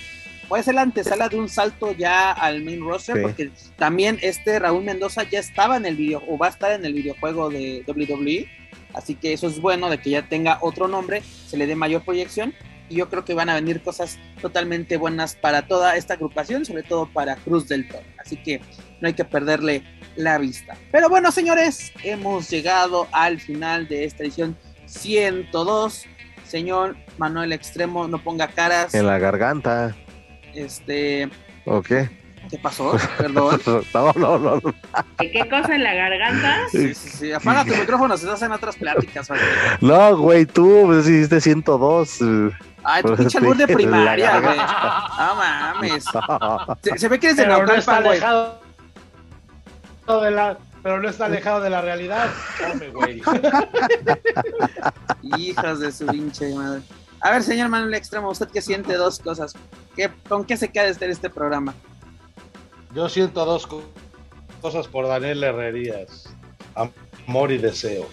[0.49, 3.15] puede ser la antesala de un salto ya al main roster.
[3.17, 3.21] Sí.
[3.21, 6.85] Porque también este Raúl Mendoza ya estaba en el video o va a estar en
[6.85, 8.47] el videojuego de WWE.
[8.93, 12.03] Así que eso es bueno de que ya tenga otro nombre, se le dé mayor
[12.03, 12.53] proyección.
[12.93, 16.83] Y yo creo que van a venir cosas totalmente buenas para toda esta agrupación, sobre
[16.83, 18.03] todo para Cruz del Toro.
[18.19, 18.61] Así que
[19.01, 19.83] no hay que perderle
[20.15, 20.77] la vista.
[20.91, 24.55] Pero bueno, señores, hemos llegado al final de esta edición
[24.85, 26.05] 102.
[26.45, 28.93] Señor Manuel Extremo, no ponga caras.
[28.93, 29.95] En la garganta.
[30.53, 31.29] Este.
[31.65, 32.11] ¿O qué?
[32.53, 32.95] ¿Qué pasó?
[33.17, 33.59] Perdón.
[33.95, 34.61] no, no, no.
[35.17, 36.67] ¿Qué, cosa en la garganta?
[36.69, 37.31] Sí, sí, sí.
[37.31, 39.27] Apaga tu micrófono, se hacen otras pláticas.
[39.81, 42.19] No, güey, tú pues, hiciste 102.
[42.83, 44.57] Ay, tu pinche albur de primaria, güey.
[44.57, 46.05] No mames.
[46.99, 48.19] Se, ve que eres de Naucalpan, güey.
[48.19, 52.29] De la, pero no está alejado de la realidad.
[52.71, 53.23] Hombre, güey.
[55.39, 56.83] Hijas de su pinche madre.
[57.19, 59.55] A ver, señor Manuel Extremo, usted que siente dos cosas.
[59.95, 61.73] ¿Qué, ¿Con qué se queda de este programa?
[62.93, 63.67] Yo siento dos
[64.61, 66.29] cosas por Daniel Herrerías.
[66.75, 68.07] Amor y deseo.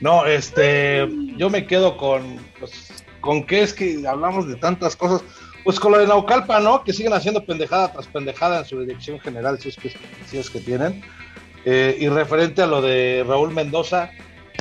[0.00, 5.22] No, este, yo me quedo con, pues, con qué es que hablamos de tantas cosas.
[5.64, 6.84] Pues con lo de Naucalpa, ¿no?
[6.84, 9.92] Que siguen haciendo pendejada tras pendejada en su dirección general, si es que,
[10.32, 11.02] es que tienen.
[11.64, 14.10] Eh, y referente a lo de Raúl Mendoza,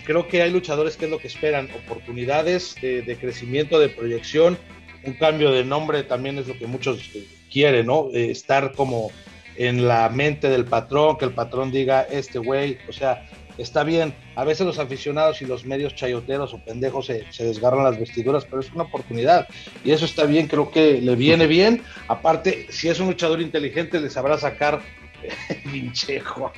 [0.03, 4.57] creo que hay luchadores que es lo que esperan, oportunidades de, crecimiento, de proyección,
[5.03, 8.10] un cambio de nombre también es lo que muchos eh, quieren, ¿no?
[8.14, 9.11] Eh, estar como
[9.58, 13.28] en la mente del patrón, que el patrón diga, este güey, o sea,
[13.58, 14.14] está bien.
[14.36, 18.46] A veces los aficionados y los medios chayoteros o pendejos se, se, desgarran las vestiduras,
[18.46, 19.48] pero es una oportunidad.
[19.84, 21.82] Y eso está bien, creo que le viene bien.
[22.08, 24.82] Aparte, si es un luchador inteligente, le sabrá sacar
[25.66, 26.52] Vinchejo.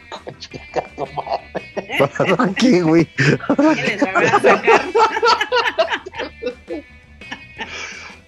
[2.58, 3.08] ¿Qué, güey?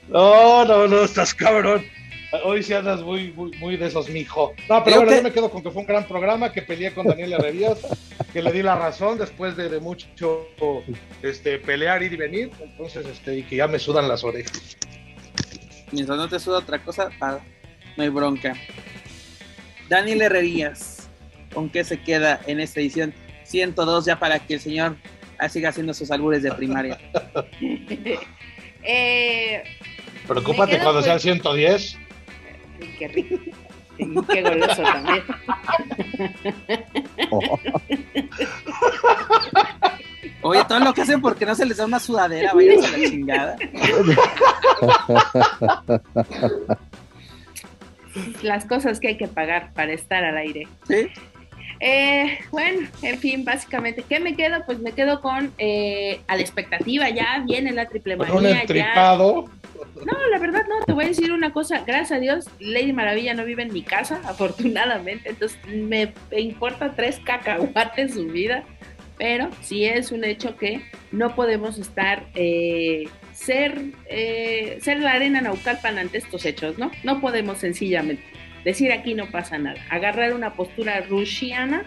[0.09, 1.85] No, no, no, estás cabrón.
[2.45, 4.53] Hoy sí andas muy, muy, muy de esos, mijo.
[4.69, 7.05] No, pero bueno, yo me quedo con que fue un gran programa, que peleé con
[7.05, 7.79] Daniel Herrerías,
[8.31, 10.47] que le di la razón después de, mucho
[11.21, 12.51] este, pelear, ir y venir.
[12.61, 14.77] Entonces, este, y que ya me sudan las orejas.
[15.91, 17.09] Mientras no te suda otra cosa,
[17.97, 18.55] no hay bronca.
[19.89, 21.09] Daniel Herrerías,
[21.53, 23.13] ¿con qué se queda en esta edición
[23.43, 24.95] 102 ya para que el señor
[25.49, 26.97] siga haciendo sus albures de primaria?
[28.83, 29.63] eh,
[30.25, 31.97] Preocúpate cuando sea el 110.
[33.01, 33.35] Qué rico.
[34.31, 35.23] Qué goloso también.
[40.43, 42.97] Oye, todo lo que hacen porque no se les da una sudadera, vayan a la
[43.09, 43.55] chingada.
[48.43, 50.67] las cosas que hay que pagar para estar al aire.
[50.87, 51.07] Sí.
[51.83, 54.63] Eh, bueno, en fin, básicamente, ¿qué me quedo?
[54.67, 58.35] Pues me quedo con eh, a la expectativa, ya viene la triple manía.
[58.35, 59.49] Un entripado.
[60.05, 63.33] No, la verdad no, te voy a decir una cosa, gracias a Dios, Lady Maravilla
[63.33, 68.63] no vive en mi casa, afortunadamente, entonces me importa tres cacahuates su vida,
[69.17, 75.41] pero sí es un hecho que no podemos estar eh, ser, eh, ser la arena
[75.41, 76.91] Naucalpan ante estos hechos, ¿no?
[77.03, 78.23] No podemos sencillamente
[78.63, 81.83] decir aquí no pasa nada, agarrar una postura rushiana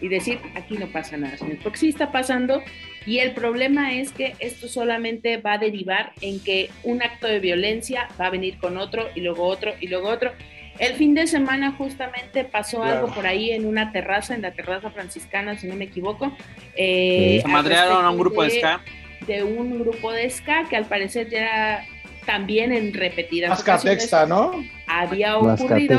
[0.00, 2.62] y decir aquí no pasa nada, porque sí está pasando
[3.06, 7.40] y el problema es que esto solamente va a derivar en que un acto de
[7.40, 10.32] violencia va a venir con otro y luego otro y luego otro.
[10.78, 14.90] El fin de semana justamente pasó algo por ahí en una terraza, en la terraza
[14.90, 16.34] franciscana, si no me equivoco.
[16.74, 18.80] Eh, Se madrearon a un grupo de ska
[19.26, 21.84] de un grupo de ska que al parecer ya
[22.26, 24.52] también en repetidas ocasiones ¿no?
[24.86, 25.98] había ocurrido.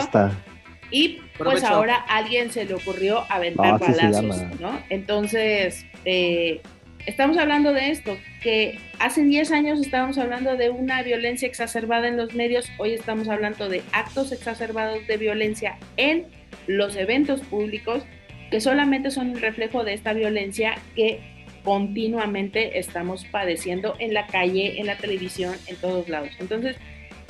[0.92, 4.80] Y pues ahora alguien se le ocurrió aventar balazos, ¿no?
[4.90, 6.62] Entonces, eh,
[7.08, 12.18] estamos hablando de esto, que hace 10 años estábamos hablando de una violencia exacerbada en
[12.18, 16.28] los medios, hoy estamos hablando de actos exacerbados de violencia en
[16.68, 18.04] los eventos públicos,
[18.52, 21.33] que solamente son un reflejo de esta violencia que
[21.64, 26.30] continuamente estamos padeciendo en la calle, en la televisión, en todos lados.
[26.40, 26.78] Entonces,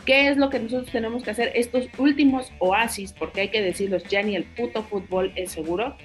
[0.06, 1.52] ¿qué es lo que nosotros tenemos que hacer?
[1.56, 5.96] Estos últimos oasis, porque hay que decirlos, ya ni el puto fútbol es seguro.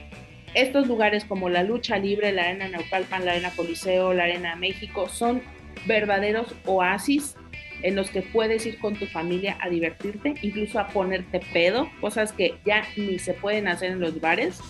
[0.54, 5.08] Estos lugares como la lucha libre, la arena Naucalpan, la arena Coliseo, la arena México,
[5.08, 5.42] son
[5.86, 7.36] verdaderos oasis
[7.82, 12.32] en los que puedes ir con tu familia a divertirte, incluso a ponerte pedo, cosas
[12.32, 14.60] que ya ni se pueden hacer en los bares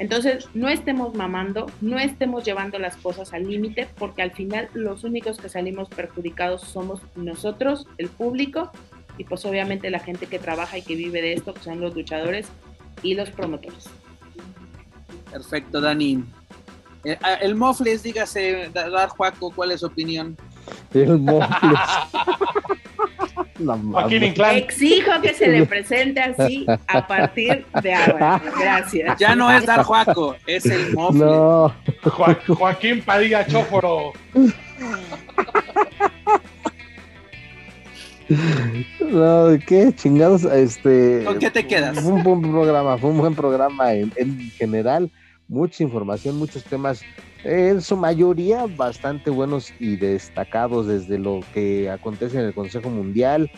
[0.00, 5.04] entonces, no estemos mamando, no estemos llevando las cosas al límite, porque al final los
[5.04, 8.72] únicos que salimos perjudicados somos nosotros, el público,
[9.18, 11.94] y pues obviamente la gente que trabaja y que vive de esto, que son los
[11.94, 12.48] luchadores
[13.02, 13.90] y los promotores.
[15.30, 16.24] Perfecto, Dani.
[17.04, 20.34] Eh, ah, el, Mofles, dígase, dar Juaco, ¿cuál es su opinión?
[20.94, 21.50] El Mofles.
[24.52, 28.40] Exijo que se le presente así a partir de ahora.
[28.58, 29.18] Gracias.
[29.18, 31.26] Ya no es Dar Juaco, es el mofle.
[32.54, 34.12] Joaquín Padilla Chóforo.
[39.00, 40.44] No, ¿qué chingados?
[40.44, 41.98] Este, ¿Con qué te quedas?
[41.98, 44.12] Fue un buen programa, fue un buen programa en,
[44.52, 45.10] general,
[45.50, 47.02] mucha información, muchos temas,
[47.44, 53.50] en su mayoría bastante buenos y destacados desde lo que acontece en el Consejo Mundial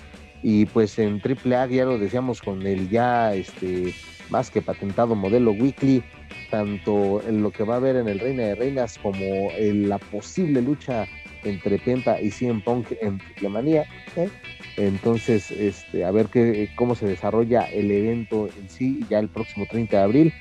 [0.42, 3.94] y pues en AAA ya lo decíamos con el ya este
[4.30, 6.02] más que patentado modelo weekly,
[6.50, 9.98] tanto en lo que va a haber en el Reina de Reinas como en la
[9.98, 11.06] posible lucha
[11.44, 13.84] entre Penta y CM Punk en Triplemanía.
[14.16, 14.30] ¿eh?
[14.78, 19.66] Entonces, este, a ver qué, cómo se desarrolla el evento en sí ya el próximo
[19.70, 20.34] 30 de abril.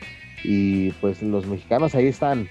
[0.44, 2.50] Y pues los mexicanos ahí están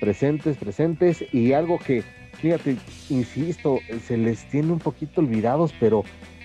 [0.00, 1.24] presentes, presentes.
[1.32, 2.02] Y algo que,
[2.34, 2.76] fíjate,
[3.10, 6.04] insisto, se les tiene un poquito olvidados, pero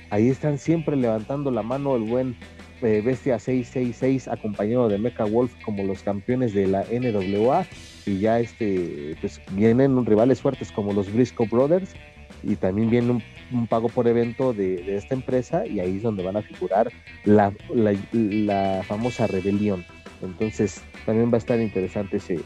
[0.10, 2.36] ahí están siempre levantando la mano el buen
[2.82, 7.66] eh, Bestia 666 acompañado de Mecha Wolf como los campeones de la NWA
[8.08, 11.94] y ya este pues vienen rivales fuertes como los Briscoe Brothers
[12.42, 13.22] y también viene
[13.52, 16.92] un, pago por evento de, esta empresa y ahí es donde van a figurar
[17.24, 19.86] la, la, famosa rebelión.
[20.22, 22.40] Entonces también va a estar interesante ese,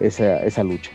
[0.00, 0.90] esa, esa lucha.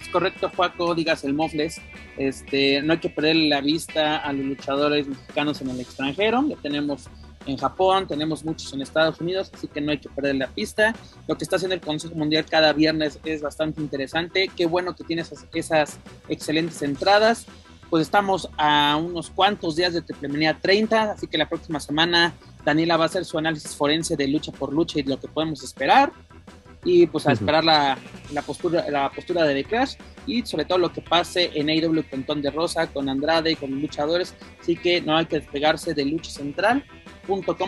[0.00, 1.80] Es correcto, Juaco, digas el Mofles.
[2.16, 6.44] Este, no hay que perder la vista a los luchadores mexicanos en el extranjero.
[6.48, 7.08] Ya tenemos
[7.46, 10.94] en Japón, tenemos muchos en Estados Unidos, así que no hay que perder la pista.
[11.26, 14.50] Lo que está haciendo el Consejo Mundial cada viernes es bastante interesante.
[14.54, 17.46] Qué bueno que tiene esas, excelentes entradas.
[17.88, 22.34] Pues estamos a unos cuantos días de Triplemanía 30, así que la próxima semana
[22.64, 25.62] Daniela va a hacer su análisis forense de lucha por lucha y lo que podemos
[25.62, 26.12] esperar.
[26.84, 27.98] Y pues a esperar la,
[28.44, 29.94] postura, la postura de The Clash
[30.26, 33.56] y sobre todo lo que pase en AEW con Ton de Rosa, con Andrade y
[33.56, 34.34] con luchadores.
[34.60, 36.84] Así que no hay que despegarse de Lucha Central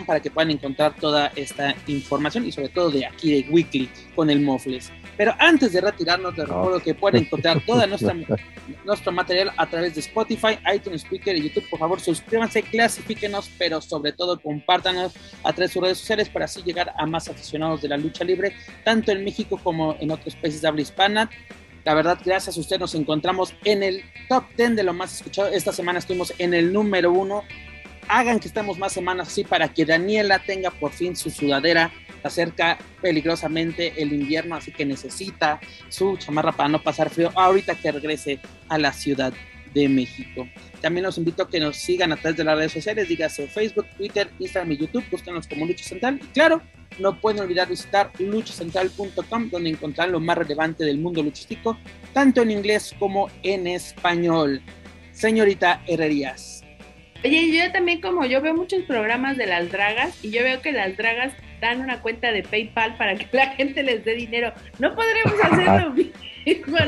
[0.05, 4.29] para que puedan encontrar toda esta información y sobre todo de aquí de Weekly con
[4.29, 4.91] el Mofles.
[5.17, 9.99] Pero antes de retirarnos, les recuerdo que pueden encontrar todo nuestro material a través de
[9.99, 11.69] Spotify, iTunes, Speaker y YouTube.
[11.69, 15.13] Por favor, suscríbanse, clasifíquenos, pero sobre todo compártanos
[15.43, 18.23] a través de sus redes sociales para así llegar a más aficionados de la lucha
[18.23, 18.55] libre,
[18.85, 21.29] tanto en México como en otros países de habla hispana.
[21.83, 25.49] La verdad, gracias a usted nos encontramos en el top 10 de lo más escuchado.
[25.49, 27.43] Esta semana estuvimos en el número uno
[28.09, 31.91] hagan que estemos más semanas así para que Daniela tenga por fin su sudadera.
[32.21, 37.93] Acerca peligrosamente el invierno, así que necesita su chamarra para no pasar frío ahorita que
[37.93, 39.31] regrese a la Ciudad
[39.73, 40.45] de México.
[40.81, 43.85] También los invito a que nos sigan a través de las redes sociales, dígase Facebook,
[43.95, 46.19] Twitter, Instagram y YouTube, búsquenos como Lucha Central.
[46.21, 46.61] Y claro,
[46.97, 51.77] no pueden olvidar visitar luchacentral.com, donde encontrarán lo más relevante del mundo luchístico,
[52.13, 54.61] tanto en inglés como en español.
[55.13, 56.58] Señorita Herrerías.
[57.23, 60.71] Oye, yo también como yo veo muchos programas de las dragas y yo veo que
[60.71, 64.53] las dragas dan una cuenta de PayPal para que la gente les dé dinero.
[64.79, 65.95] No podremos hacerlo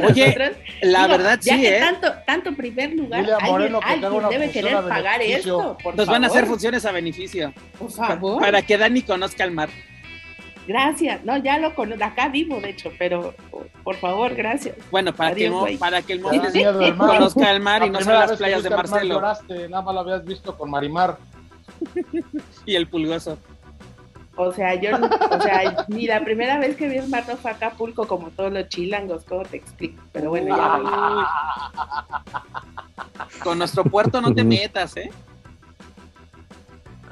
[0.07, 1.79] Oye, la verdad ya sí, que ¿eh?
[1.79, 3.75] tanto, tanto primer lugar, alguien,
[4.29, 5.77] debe querer pagar esto.
[5.95, 7.53] Nos van a hacer funciones a beneficio.
[7.77, 8.41] Por favor.
[8.41, 9.69] Para que Dani conozca el mar.
[10.67, 11.23] Gracias.
[11.23, 12.03] No, ya lo conozco.
[12.03, 13.33] Acá vivo, de hecho, pero
[13.83, 14.75] por favor, gracias.
[14.91, 18.69] Bueno, para, que, para que el conozca el mar y no sean las playas de
[18.69, 19.15] Marcelo.
[19.15, 21.17] Lloraste, nada más lo habías visto con Marimar.
[22.65, 23.37] y el pulgoso.
[24.37, 27.51] O sea, yo, o sea, ni la primera vez que vi el mar no fue
[27.51, 30.01] Acapulco como todos los chilangos, ¿cómo te explico?
[30.13, 31.27] Pero bueno, ya.
[33.43, 35.11] Con nuestro puerto no te metas, ¿eh?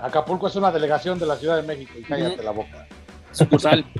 [0.01, 2.87] Acapulco es una delegación de la Ciudad de México y cállate la boca
[3.31, 3.85] sucursal.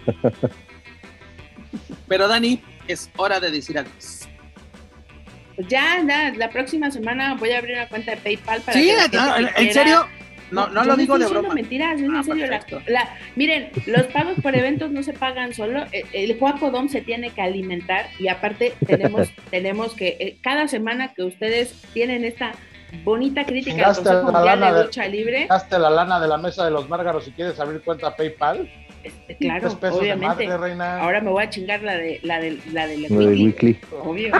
[2.07, 4.27] Pero Dani, es hora de decir adiós.
[5.56, 6.03] Pues ya,
[6.35, 8.91] la próxima semana voy a abrir una cuenta de PayPal para sí,
[9.57, 10.07] ¿en serio?
[10.51, 11.53] No, no, lo digo de broma.
[11.53, 12.47] mentiras, es en ah, serio.
[13.35, 15.84] miren, los pagos por eventos no se pagan solo.
[15.91, 20.68] Eh, el Juaco Dom se tiene que alimentar y aparte tenemos, tenemos que, eh, cada
[20.68, 22.53] semana que ustedes tienen esta
[23.03, 25.47] bonita crítica del Consejo Mundial de Lucha Libre.
[25.47, 28.69] Gaste la lana de la mesa de los Márgaros si quieres abrir cuenta PayPal.
[29.04, 30.48] Este, claro, obviamente.
[30.48, 33.80] Ahora me voy a chingar la de la de la de la weekly.
[34.04, 34.34] Obvio.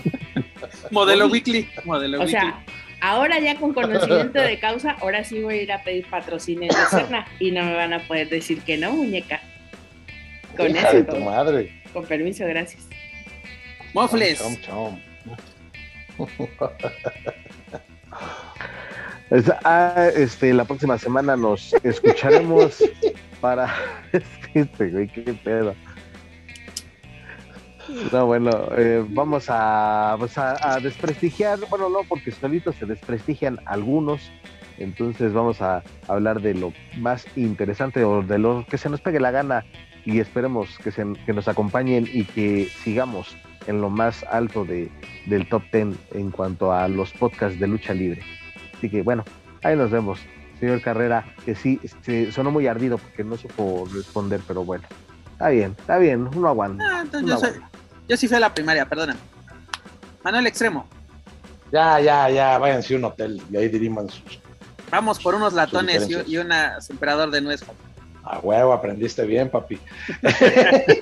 [0.90, 1.68] Modelo weekly.
[1.84, 2.64] Modelo o sea,
[3.00, 6.86] ahora ya con conocimiento de causa, ahora sí voy a ir a pedir patrocinio de
[6.90, 9.40] Cerna y no me van a poder decir que no, muñeca.
[10.56, 11.04] Con eso.
[11.04, 11.72] tu madre.
[11.92, 12.86] Con permiso, gracias.
[13.94, 14.42] Mofles.
[19.64, 22.82] Ah, este, la próxima semana nos escucharemos
[23.40, 23.74] para.
[24.54, 25.74] este, güey, qué pedo.
[28.12, 34.30] No, bueno, eh, vamos pues, a, a, desprestigiar, bueno, no, porque solitos se desprestigian algunos,
[34.78, 39.18] entonces vamos a hablar de lo más interesante o de lo que se nos pegue
[39.18, 39.64] la gana
[40.04, 43.36] y esperemos que, se, que nos acompañen y que sigamos
[43.66, 44.90] en lo más alto de,
[45.26, 48.22] del top 10 en cuanto a los podcasts de lucha libre.
[48.76, 49.24] Así que bueno,
[49.62, 50.20] ahí nos vemos,
[50.60, 54.84] señor Carrera, que sí, este, sonó muy ardido porque no supo responder, pero bueno,
[55.32, 56.84] está bien, está bien, uno aguanta.
[56.86, 57.04] Ah,
[58.06, 59.16] yo, sí fui a la primaria, perdona.
[60.22, 60.86] Manuel Extremo.
[61.72, 64.38] Ya, ya, ya, váyanse a un hotel y ahí diriman sus.
[64.90, 66.50] Vamos por unos latones y, un
[66.90, 67.64] emperador de nuez.
[68.22, 69.80] A huevo, aprendiste bien, papi.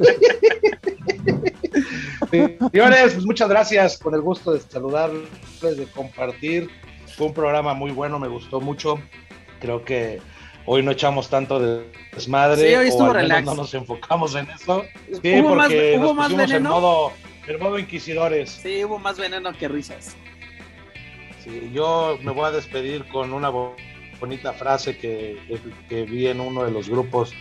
[2.31, 5.27] Señores, pues muchas gracias por el gusto de saludarles,
[5.61, 6.71] de compartir.
[7.17, 9.01] Fue un programa muy bueno, me gustó mucho.
[9.61, 10.21] Creo que
[10.67, 12.69] hoy no echamos tanto de desmadre.
[12.69, 13.45] Sí, hoy estuvo relax.
[13.45, 14.85] No nos enfocamos en eso.
[15.23, 16.57] Sí, ¿Hubo porque más, ¿hubo más veneno?
[16.57, 17.13] En modo,
[17.47, 18.51] en modo inquisidores.
[18.51, 20.17] Sí, hubo más veneno que risas.
[21.43, 23.49] Sí, yo me voy a despedir con una
[24.21, 25.39] bonita frase que,
[25.89, 27.35] que vi en uno de los grupos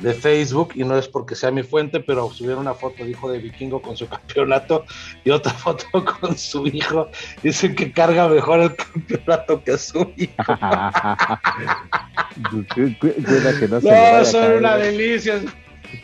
[0.00, 3.30] de Facebook y no es porque sea mi fuente, pero subieron una foto de hijo
[3.30, 4.84] de vikingo con su campeonato
[5.24, 5.86] y otra foto
[6.20, 7.08] con su hijo.
[7.42, 10.34] Dicen que carga mejor el campeonato que su hijo.
[13.82, 15.40] no, son una delicia.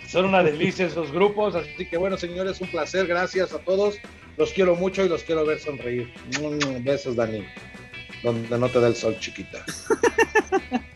[0.07, 3.97] Son una delicia esos grupos, así que bueno, señores, un placer, gracias a todos.
[4.37, 6.13] Los quiero mucho y los quiero ver sonreír.
[6.41, 7.45] Mm, besos, Dani.
[8.23, 9.65] Donde no te da el sol, chiquita.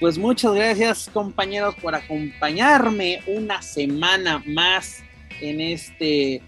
[0.00, 5.02] Pues muchas gracias compañeros por acompañarme una semana más
[5.40, 6.40] en este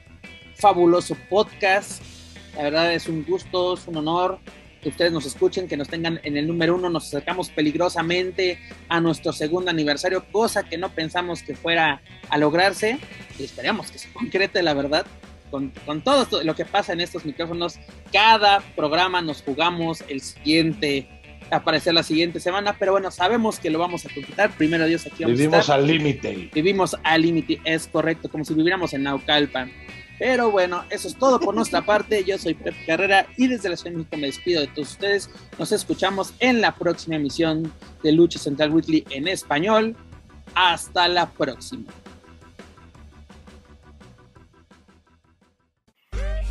[0.54, 2.00] fabuloso podcast.
[2.54, 4.38] La verdad es un gusto, es un honor
[4.80, 6.88] que ustedes nos escuchen, que nos tengan en el número uno.
[6.90, 12.98] Nos acercamos peligrosamente a nuestro segundo aniversario, cosa que no pensamos que fuera a lograrse.
[13.36, 15.06] Y esperamos que se concrete, la verdad.
[15.50, 17.78] Con, con todo lo que pasa en estos micrófonos,
[18.12, 21.08] cada programa nos jugamos el siguiente
[21.50, 24.50] aparecer la siguiente semana, pero bueno, sabemos que lo vamos a completar.
[24.56, 26.50] Primero Dios, aquí vamos Vivimos al límite.
[26.54, 29.72] Vivimos al límite, es correcto, como si viviéramos en Naucalpan.
[30.18, 32.24] Pero bueno, eso es todo por nuestra parte.
[32.24, 35.30] Yo soy Pep Carrera y desde la Ciudad de México me despido de todos ustedes.
[35.58, 37.72] Nos escuchamos en la próxima emisión
[38.02, 39.96] de Lucha Central Weekly en español.
[40.54, 41.90] Hasta la próxima.